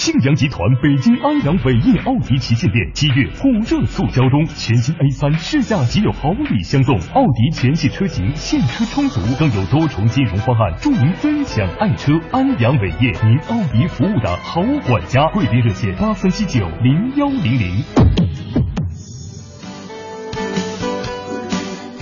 [0.00, 12.14] 庆阳集团北京安阳伟业奥迪旗舰店七月火热促销中，全新 A 三试驾即有好礼相送，奥迪全系车型现车充足，更有多重金融方案助您分享爱车。
[12.32, 17.84] 安阳伟业，您奥迪服务的好管家，贵宾热线八三七九零幺零零。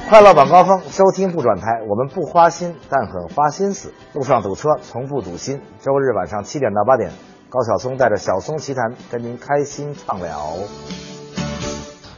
[0.08, 3.92] 快乐晚高峰，收听不转台，我们不花心，但很花心思。
[4.14, 5.60] 路上堵车，从不堵心。
[5.80, 7.10] 周日晚上七点到八点。
[7.50, 10.54] 高晓松带着小松奇谈跟您开心畅聊。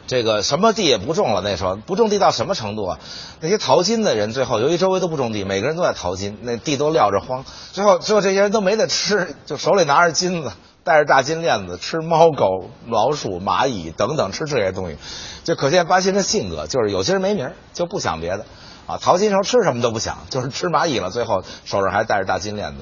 [0.09, 2.99] 这个什么地也不种了，那时候不种地到什么程度啊？
[3.39, 10.51] 那些淘金的人最后由于周围都不种地，每个人都在淘金，那地都撂着荒，最后最后这些人都没得吃，就手里拿着金子，
[10.83, 14.97] 带着大金链子，吃猫狗、老鼠、蚂蚁等等，吃这些东西，
[15.45, 18.45] 就可见巴西人的性格，就是有些人没名就不想别的。
[18.89, 22.79] 啊，淘金时候吃什么都不想，就是吃蚂蚁了，最后手上还戴着大金链子，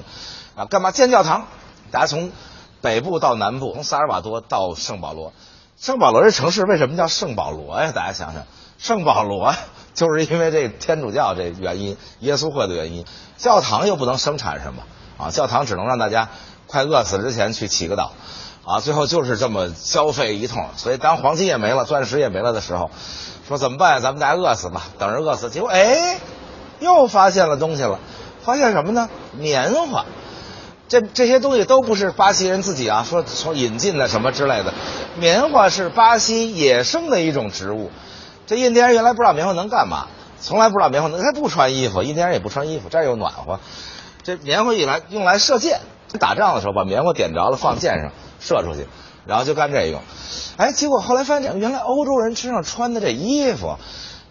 [0.55, 1.45] 啊，干嘛建教堂？
[1.91, 2.31] 大家从
[2.81, 5.33] 北部到南部，从萨尔瓦多到圣保罗，
[5.79, 7.91] 圣保罗这城市为什么叫圣保罗呀？
[7.93, 8.43] 大家想想，
[8.77, 9.53] 圣保罗
[9.93, 13.05] 就是因为这天主教这原因，耶稣会的原因，
[13.37, 14.83] 教堂又不能生产什么
[15.17, 16.29] 啊，教堂只能让大家
[16.67, 18.09] 快饿死之前去祈个祷。
[18.65, 22.91] 啊，最后就是这么消费一通，所以当黄金也没了，钻石也没了的时候，
[23.47, 23.99] 说怎么办？
[24.03, 25.49] 咱们大家饿死吧，等着饿死。
[25.49, 26.19] 结果哎，
[26.79, 27.99] 又发现了东西了，
[28.43, 29.09] 发现什么呢？
[29.33, 30.05] 棉花。
[30.89, 34.73] 这这些东西都不是巴西人自己啊，说从引进的什么之类的。
[35.17, 37.89] 棉花是巴西野生的一种植物。
[38.45, 40.07] 这印第安人原来不知道棉花能干嘛，
[40.41, 43.59] 从来不知道棉花能，他不穿衣服，印第安人也不穿衣服，这儿又暖和。
[44.23, 45.79] 这棉花用来用来射箭，
[46.19, 48.11] 打仗的时候把棉花点着了放箭上。
[48.41, 48.87] 射出去，
[49.25, 50.01] 然后就干这用，
[50.55, 53.75] 哎，结果后来发现，原来欧洲人身上穿的这衣服，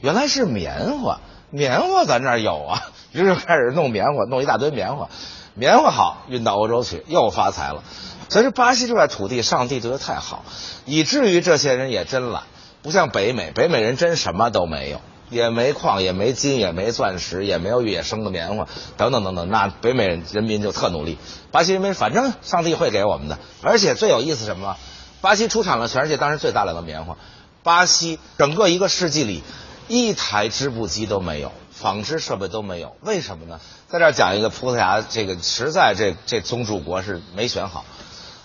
[0.01, 1.21] 原来是棉花，
[1.51, 2.83] 棉花咱这儿有啊，
[3.13, 5.11] 于是开始弄棉花，弄一大堆棉花，
[5.59, 7.83] 棉花好运到欧洲去，又发财了。
[8.29, 10.45] 所以这巴西这块土地，上帝对他太好，
[10.87, 12.45] 以至于这些人也真懒，
[12.83, 15.01] 不像北美，北美人真什么都没有。
[15.31, 18.67] 也没矿，也没金，也没钻石，也没有野生的棉花，
[18.97, 19.51] 等等等等。
[19.51, 21.19] 那北美人民就特努力，
[21.51, 23.39] 巴西人民反正上帝会给我们的。
[23.61, 24.79] 而且最有意思什么？
[25.21, 27.19] 巴西出产了全世界当时最大量的棉花。
[27.63, 29.43] 巴西整个一个世纪里，
[29.87, 32.97] 一台织布机都没有，纺织设备都没有。
[33.03, 33.61] 为什么呢？
[33.89, 37.85] 在这儿讲一个葡萄牙，这个实在这这宗主国是没选好。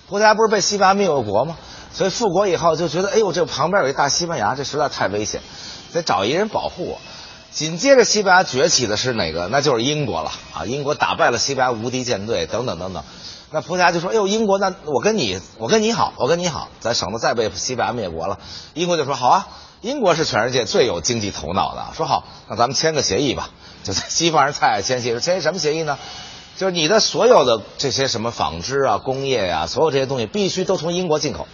[0.07, 1.57] 葡萄牙不是被西班牙灭过国吗？
[1.91, 5.41] 所以复国以后就觉得，哎呦，这旁边有一大西班牙，这实在太危险。
[5.93, 6.99] 得找一人保护我。
[7.51, 9.47] 紧接着，西班牙崛起的是哪个？
[9.47, 10.65] 那就是英国了啊！
[10.65, 13.03] 英国打败了西班牙无敌舰队，等等等等。
[13.51, 18.39] 那葡萄牙就说：“哎呦，英国，那我跟你，我跟你好，我跟你好，咱省得再被西班牙灭国了。”
[18.73, 19.47] 英国就说：“好啊，
[19.83, 21.93] 英国是全世界最有经济头脑的。
[21.93, 23.49] 说好，那咱们签个协议吧。
[23.83, 25.99] 就在西方人太爱签协议，签什么协议呢？
[26.55, 31.49] 就是你的所有的这些什么纺织啊、工业呀，所有这些东西必须都从英国进口，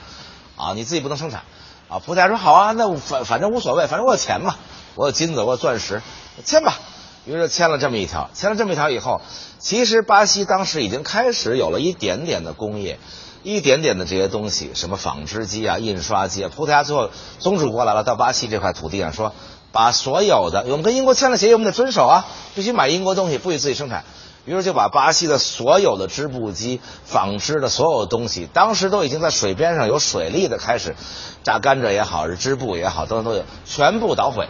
[0.55, 1.41] 啊，你自己不能生产。”
[1.89, 4.57] 啊，葡萄牙说好啊，那反反正无所谓，反正我有钱嘛，
[4.93, 6.03] 我有金子，我有钻石，
[6.45, 6.77] 签吧。
[7.25, 9.21] 于是签了这么一条，签了这么一条以后，
[9.57, 12.99] 其实巴西当时已经开始有了一点点的工业，
[13.43, 16.51] 一点点的这些东西，什么纺织机啊、印刷机啊。
[16.55, 17.09] 葡萄牙最后
[17.39, 19.33] 宗主国来了，到巴西这块土地上说，
[19.71, 22.25] 把所有的我们跟英国签了协议，我们得遵守啊，
[22.55, 24.03] 必须买英国东西，不许自己生产。
[24.45, 30.95] 于是就把巴西的所有的织布机、纺织的所有东西，当时都已经在水边上有水利的开始，
[31.43, 34.47] 榨甘蔗也好，是织布也好，等等都有，全部捣毁，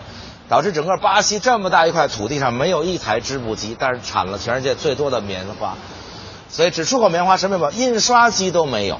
[0.47, 5.75] 导致整个巴西这么大一块土地上没有一台织布机，但是产了全世界最多的棉花，
[6.49, 7.71] 所以只出口棉花，什么也没有？
[7.71, 8.99] 印刷机都没有，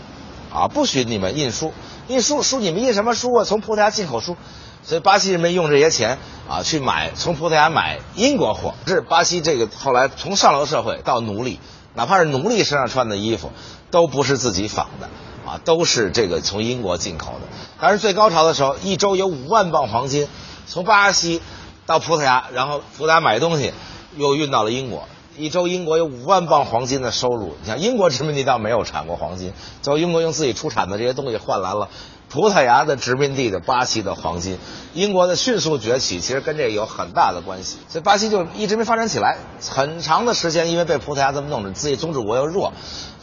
[0.54, 1.74] 啊，不许你们印书，
[2.08, 3.44] 印书书你们印什么书啊？
[3.44, 4.38] 从葡萄牙进口书。
[4.82, 6.18] 所以巴西人民用这些钱
[6.50, 11.60] 啊去买从葡萄牙买英国货，是巴西这个后来从上流社会到奴隶，
[11.94, 13.52] 哪怕是奴隶身上穿的衣服，
[13.92, 15.10] 都不是自己仿的
[15.46, 17.42] 啊，都是这个从英国进口的。
[17.80, 20.28] 但是最高潮的时候，一周有五万磅黄金
[20.66, 21.42] 从巴西
[21.86, 23.74] 到葡萄牙，然后葡萄牙买东西
[24.16, 25.08] 又运到了英国，
[25.40, 27.56] 一周英国有五万磅黄金的收入。
[27.62, 31.90] 你像英国殖民地倒没有产过黄金，最后英国用自己出产的这些东西换来了。
[32.30, 34.60] 葡萄牙的殖民地的巴西的黄金，
[34.94, 37.78] 英国的迅速崛起，其实跟这有很大的关系。
[37.88, 42.72] 所以巴西就一直没发展起来，很长的时间，因为被葡萄牙这么弄着，自己宗主国又弱，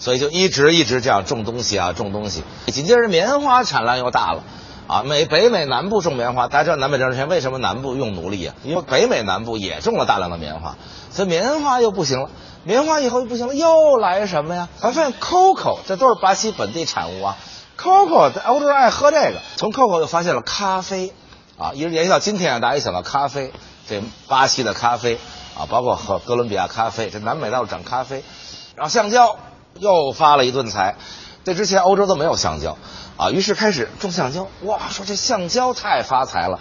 [0.00, 2.42] 所以就一直一直这样种东西啊，种东西。
[2.66, 4.42] 紧接着棉花产量又大了，
[4.86, 8.54] 啊，美北美南部种棉花，大家知道南北战争前为什么南部用奴隶啊？
[8.62, 10.76] 因为北美南部也种了大量的棉花，
[11.10, 12.30] 所以棉花又不行了。
[12.62, 14.68] 棉花以后又不行了，又来什么呀？
[14.80, 17.36] 咱发现 coco，这都是巴西本地产物啊。
[17.78, 19.40] Coco，在欧洲人爱喝这个。
[19.56, 21.12] 从 Coco 又发现了咖啡，
[21.58, 23.52] 啊，一直延续到今天啊，大家一想到咖啡，
[23.88, 25.18] 这巴西的咖啡
[25.56, 28.24] 啊，包括和哥伦比亚咖啡，这南美大陆长咖啡，
[28.74, 29.36] 然后橡胶
[29.78, 30.96] 又发了一顿财。
[31.44, 32.76] 这之前欧洲都没有橡胶，
[33.16, 34.46] 啊，于是开始种橡胶。
[34.62, 36.60] 哇，说这橡胶太发财了。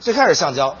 [0.00, 0.76] 最开始橡胶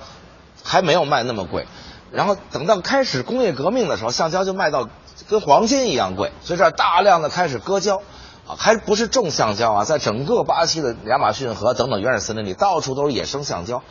[0.62, 1.66] 还没有卖那么贵，
[2.12, 4.88] 然后等到开始工业革命的时候，橡胶就卖到
[5.28, 8.02] 跟黄金一样贵，所以这大量的开始割胶。
[8.48, 13.82] 啊，还不是种橡胶啊，在整个巴西的亚马逊河等等原始森林里，到处都是野生橡胶，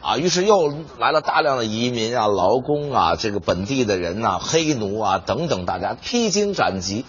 [0.00, 7.04] 啊，于是又来了大量的移民啊、劳工啊、这个本地的人呐、黑奴啊等等，大家披荆斩棘，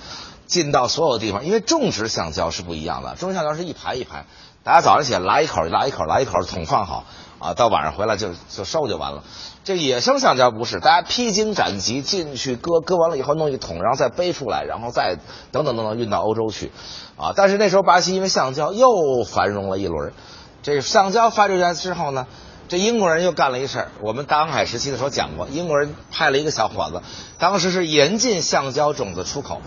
[0.51, 1.45] 进到所有地方。
[1.45, 4.25] 因为种植橡胶是不一样的，种植橡胶是一排一排，
[4.63, 7.05] 大家早上起来拉一口，拉一口，拉一口，桶放好，
[7.39, 9.23] 啊，到晚上回来就就收就完了。
[9.63, 15.17] 这野生橡胶不是，大家披荆斩棘进去割，割完了以后弄一桶，然后再背出来，然后再
[15.51, 16.71] 等等等等运到欧洲去，
[17.15, 17.33] 啊！
[17.35, 18.87] 但是那时候巴西因为橡胶又
[19.23, 20.13] 繁荣了一轮，
[20.63, 22.25] 这橡胶发展出来之后呢，
[22.69, 27.03] 这英国人又干了一事儿，我们大航海时期的时候讲过，英国人派了一个小伙子，
[27.37, 29.61] 当时是严禁橡胶种子出口，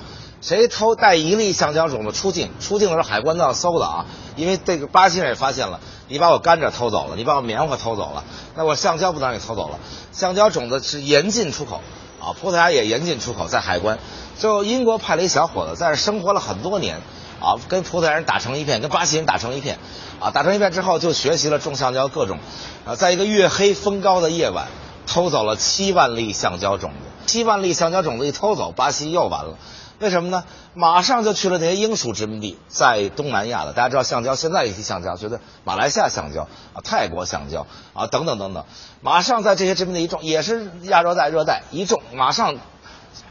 [0.45, 4.05] 谁偷带一粒橡胶种子出境，出境的时候海关都要搜的啊，
[4.37, 9.79] 因为这个巴西人也发现了，你把我甘蔗偷走了，你把我棉花偷走了，那我橡胶不能让你偷走了，
[10.12, 11.81] 橡胶种子是严禁出口
[12.21, 13.99] 啊，葡萄牙也严禁出口，在海关，
[14.39, 17.01] 最后英国派了一小伙子在这生活了很多年。
[17.41, 19.79] 啊，跟葡萄牙人打成一片，跟巴西人打成一片，
[20.19, 22.39] 啊，打成一片之后就学习了种橡胶各种，
[22.87, 24.69] 啊，在一个月黑风高的夜晚，
[25.07, 26.97] 偷走了七万粒橡胶种子。
[27.27, 29.59] 七万粒橡胶种子一偷走，巴西又完了。
[30.05, 30.44] 为什么呢？
[30.74, 33.72] 马上就去了那些英属殖民地，在东南亚的。
[33.72, 36.43] 大家知道橡胶，现在一提橡胶，觉得马来西亚橡胶
[36.74, 38.66] 啊，泰国橡胶啊，等等等等，
[39.01, 42.56] 马上在这些殖民地一种，也是亚热带、热带一种，马上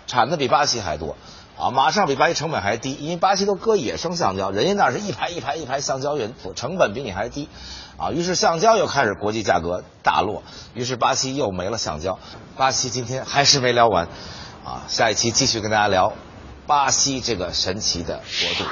[0.08, 1.16] 产的比巴西还多。
[1.56, 7.48] 啊，马上比巴西成本还低，因为巴西都割野生橡胶，人家那是一排一排一排橡胶园，成本比你还低，
[7.96, 10.42] 啊，于是橡胶又开始国际价格大落，
[10.74, 12.18] 于是巴西又没了橡胶。
[12.58, 14.08] 巴西今天还是没聊完，
[14.66, 16.14] 啊，下一期继续跟大家聊
[16.66, 18.70] 巴西这个神奇的国度。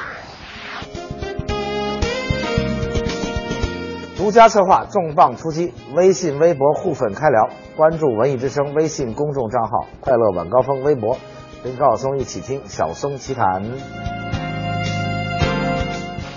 [4.18, 11.18] 独家策划，重磅出击，微信、微博互粉开聊，关注文艺之声微信公众账号，快乐晚高峰微博。
[11.64, 13.64] 跟高晓松一起听小松奇谈。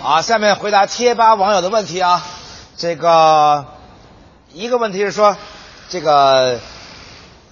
[0.03, 2.23] 啊，下面回答贴吧网友的问题啊。
[2.77, 3.65] 这个
[4.53, 5.37] 一个问题是说，
[5.89, 6.59] 这个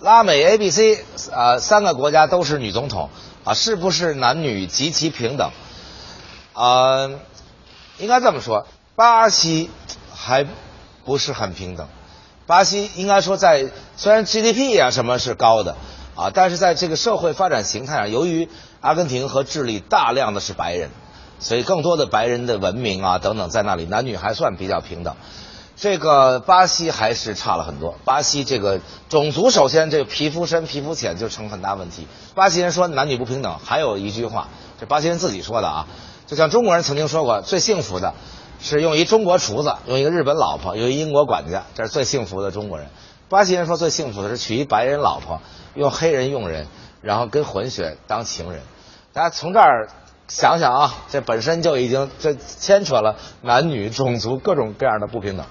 [0.00, 3.08] 拉美 A、B、C 啊三个国家都是女总统
[3.44, 5.50] 啊，是不是男女极其平等？
[6.52, 7.10] 啊，
[7.98, 9.70] 应该这么说，巴西
[10.14, 10.46] 还
[11.04, 11.88] 不是很平等。
[12.46, 15.76] 巴西应该说在虽然 GDP 啊什么是高的。
[16.14, 18.46] 啊，但是在这个社会发展形态上，由于
[18.82, 20.90] 阿根廷和智利大量的是白人，
[21.40, 25.16] 所以更多的白人的文明啊等等在那里，男女还算比较平等。
[25.82, 27.96] 这个巴西还是差了很多。
[28.04, 28.78] 巴西这个
[29.08, 32.06] 种族首先这个皮肤深皮肤浅就成很大问题。
[32.36, 34.46] 巴西人说男女不平等，还有一句话，
[34.78, 35.88] 这巴西人自己说的啊，
[36.28, 38.14] 就像中国人曾经说过，最幸福的
[38.60, 42.86] 是用一中国厨子，用一个日本老婆，用一英国管家，这是最幸福的中国人。
[43.28, 45.40] 巴西人说最幸福的是娶一白人老婆。
[45.74, 46.68] 用黑人用人，
[47.00, 48.60] 然后跟混血当情人，
[49.12, 49.88] 大家从这儿
[50.28, 55.44] 想想啊，这本身就已经这牵扯了男女、种族各种各样的不平等，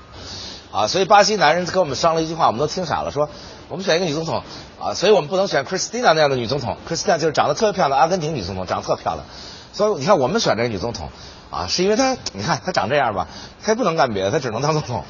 [0.72, 3.30] 啊，所以巴西男人跟我们商了一句话，我们都听傻了，说
[3.70, 4.42] 我们选一个女总统
[4.80, 9.26] 啊，所以我们不能选 Christina 那样的女总统，Christina 就是长得特别漂亮，阿根廷女总统长得特漂亮，
[9.72, 11.10] 所以你看我们选这个女总统
[11.52, 13.28] 啊，是因为她，你看她长这样吧，
[13.64, 15.04] 她不能干别的，她只能当总统，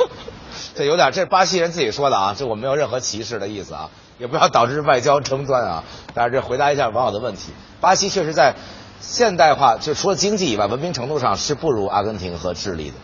[0.76, 3.88] 这有点这是巴西人自己说的啊，这我没有任何歧视的意思啊。
[4.18, 5.84] 也不要导致外交争端啊！
[6.12, 8.54] 但是这回答一下网友的问题，巴西确实在
[9.00, 12.96] 现代化，就除了经济以外，文明程度上是不如阿根廷和智利的，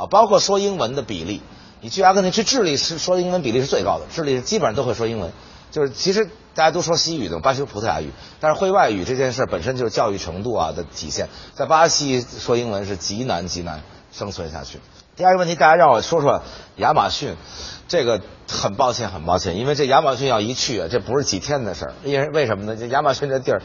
[0.00, 1.42] 啊，包括说英文的比例，
[1.80, 5.32] 你去阿根廷去智利是说英文比例是最高的，智利基本上都会说英文，
[5.70, 6.24] 就是其实
[6.54, 13.82] 大家都说西语的，巴西葡萄牙语，但是会外语这件事本身就是教育程度啊的体现，在巴西说英文是极难极难
[14.12, 14.78] 生存下去。
[15.16, 16.42] 第二个问题，大家让我说说
[16.76, 17.36] 亚马逊。
[17.86, 21.92] 这个很抱歉，很抱歉，因为这亚马逊要一去啊，这不是几天的事儿。
[22.02, 22.76] 因为为什么呢？
[22.76, 23.60] 这亚马逊这地儿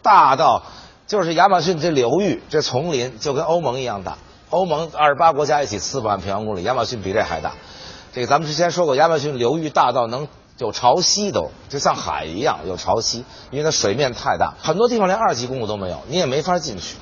[0.00, 0.62] 大到，
[1.06, 4.18] 就是亚马逊这流域这丛林就跟欧盟一样大。
[4.50, 7.52] 欧盟二十八国家一起四百万平方公里，亚马逊比这还大。
[8.12, 10.28] 这个咱们之前说过，亚马逊流域大到能
[10.58, 16.96] 有潮汐都，就像海一样有潮汐，因为它水面太大，很多地方连二级公路都没有，你也没法进去。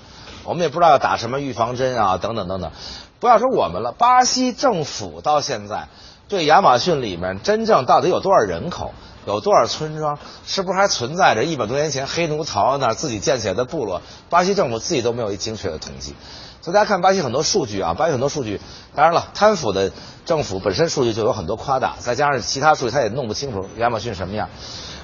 [0.44, 2.72] 我们也不知道要打什么预防针啊，等等等等。
[3.20, 5.88] 不要说我们了，巴西政府到现在。
[6.28, 8.94] 对亚马逊里面真正到底有多少人口，
[9.26, 14.02] 有多少村庄，是不是还存在着一百多年前黑奴逃那儿自己建起来的部落？
[14.28, 16.14] 巴西政府自己都没有一精确的统计。
[16.60, 18.60] 所以大家看巴西很多数据啊，巴西很多数据，
[18.94, 19.90] 当然了，贪腐的
[20.24, 24.48] 政府本身数据就有很多夸大，再加上其他数据他也弄不清楚亚马逊什么样。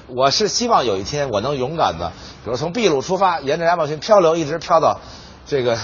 [0.07, 2.11] 我是希望有一天我能勇敢的，
[2.43, 4.99] 比如从秘鲁出发，沿着亚马逊漂流，一直漂到
[5.45, 5.77] 这个。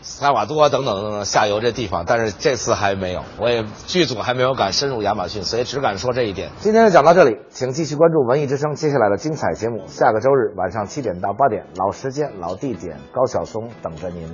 [0.00, 6.50] 萨瓦多等等等等下游这地方，但是这次还没有，我也剧组还没有敢深入亚马逊，所以只敢说这一点。
[6.60, 9.84] 今天就讲到这里，请继续关注文艺之声接下来的精彩节目。
[9.86, 14.28] 下个周日晚上七点到八点，老时间老地点，高晓松等着您。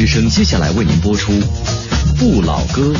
[0.00, 1.30] 之声接下来为您播出
[2.18, 2.94] 《不老歌》。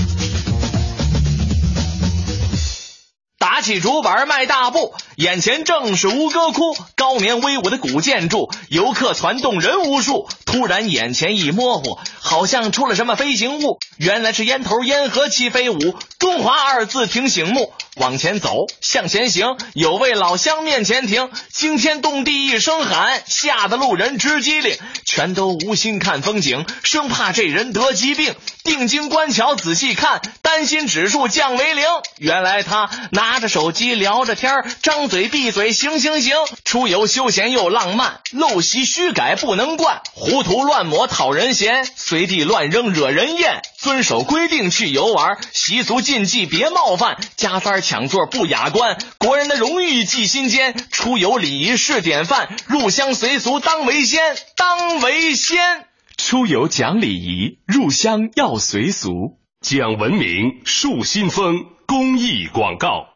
[3.38, 10.28] 打起竹板迈大步，眼前正是吴哥窟，高棉威武的古建筑，游客攒动人无数。
[10.46, 17.72] 突然眼前一模糊，好像出了什么飞行物，原来是烟头烟盒齐飞舞，中华二字挺醒目。
[17.96, 28.34] 往前走，向前行，有位老乡面前停，惊天动地一声喊，吓得路人直机灵，全都无心看风景，生怕这人得疾病。
[28.62, 31.84] 定睛观瞧，仔细看，担心指数降为零。
[32.18, 34.52] 原来他拿着手机聊着天
[34.82, 43.62] 张嘴闭嘴行行行，出游休闲又浪漫，路陋习虚改不能惯，糊涂乱抹讨人嫌，随地乱扔惹人厌。
[43.78, 55.86] 遵守规定去游玩，习俗禁忌别冒犯，加塞儿抢座不雅观，国人的荣誉记心间，出游礼仪是典范，入乡随俗当为先，当为先。
[56.18, 61.64] 出游讲礼仪，入乡要随俗，讲文明，树新风。
[61.86, 63.09] 公益广告。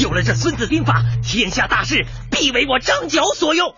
[0.00, 3.74] 有了这《孙子兵法》，天下大事必为我张角所用。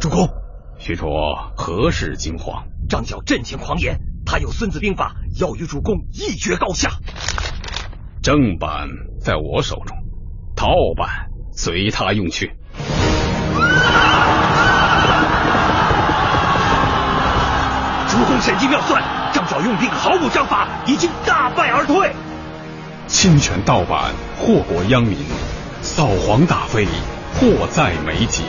[0.00, 0.28] 主公，
[0.78, 1.06] 许褚
[1.56, 2.64] 何事惊慌？
[2.88, 6.90] 张角阵前狂言，他有《孙子兵法》，要与主公一决高下。
[8.22, 8.88] 正版
[9.20, 9.96] 在我手中，
[10.56, 10.66] 盗
[10.96, 12.56] 版随他用去。
[18.08, 19.02] 主公神机妙算，
[19.34, 22.14] 张角用兵毫无章法，已经大败而退。
[23.16, 25.16] 侵权盗版，祸国殃民，
[25.82, 26.84] 扫黄打非，
[27.38, 28.42] 迫在眉睫。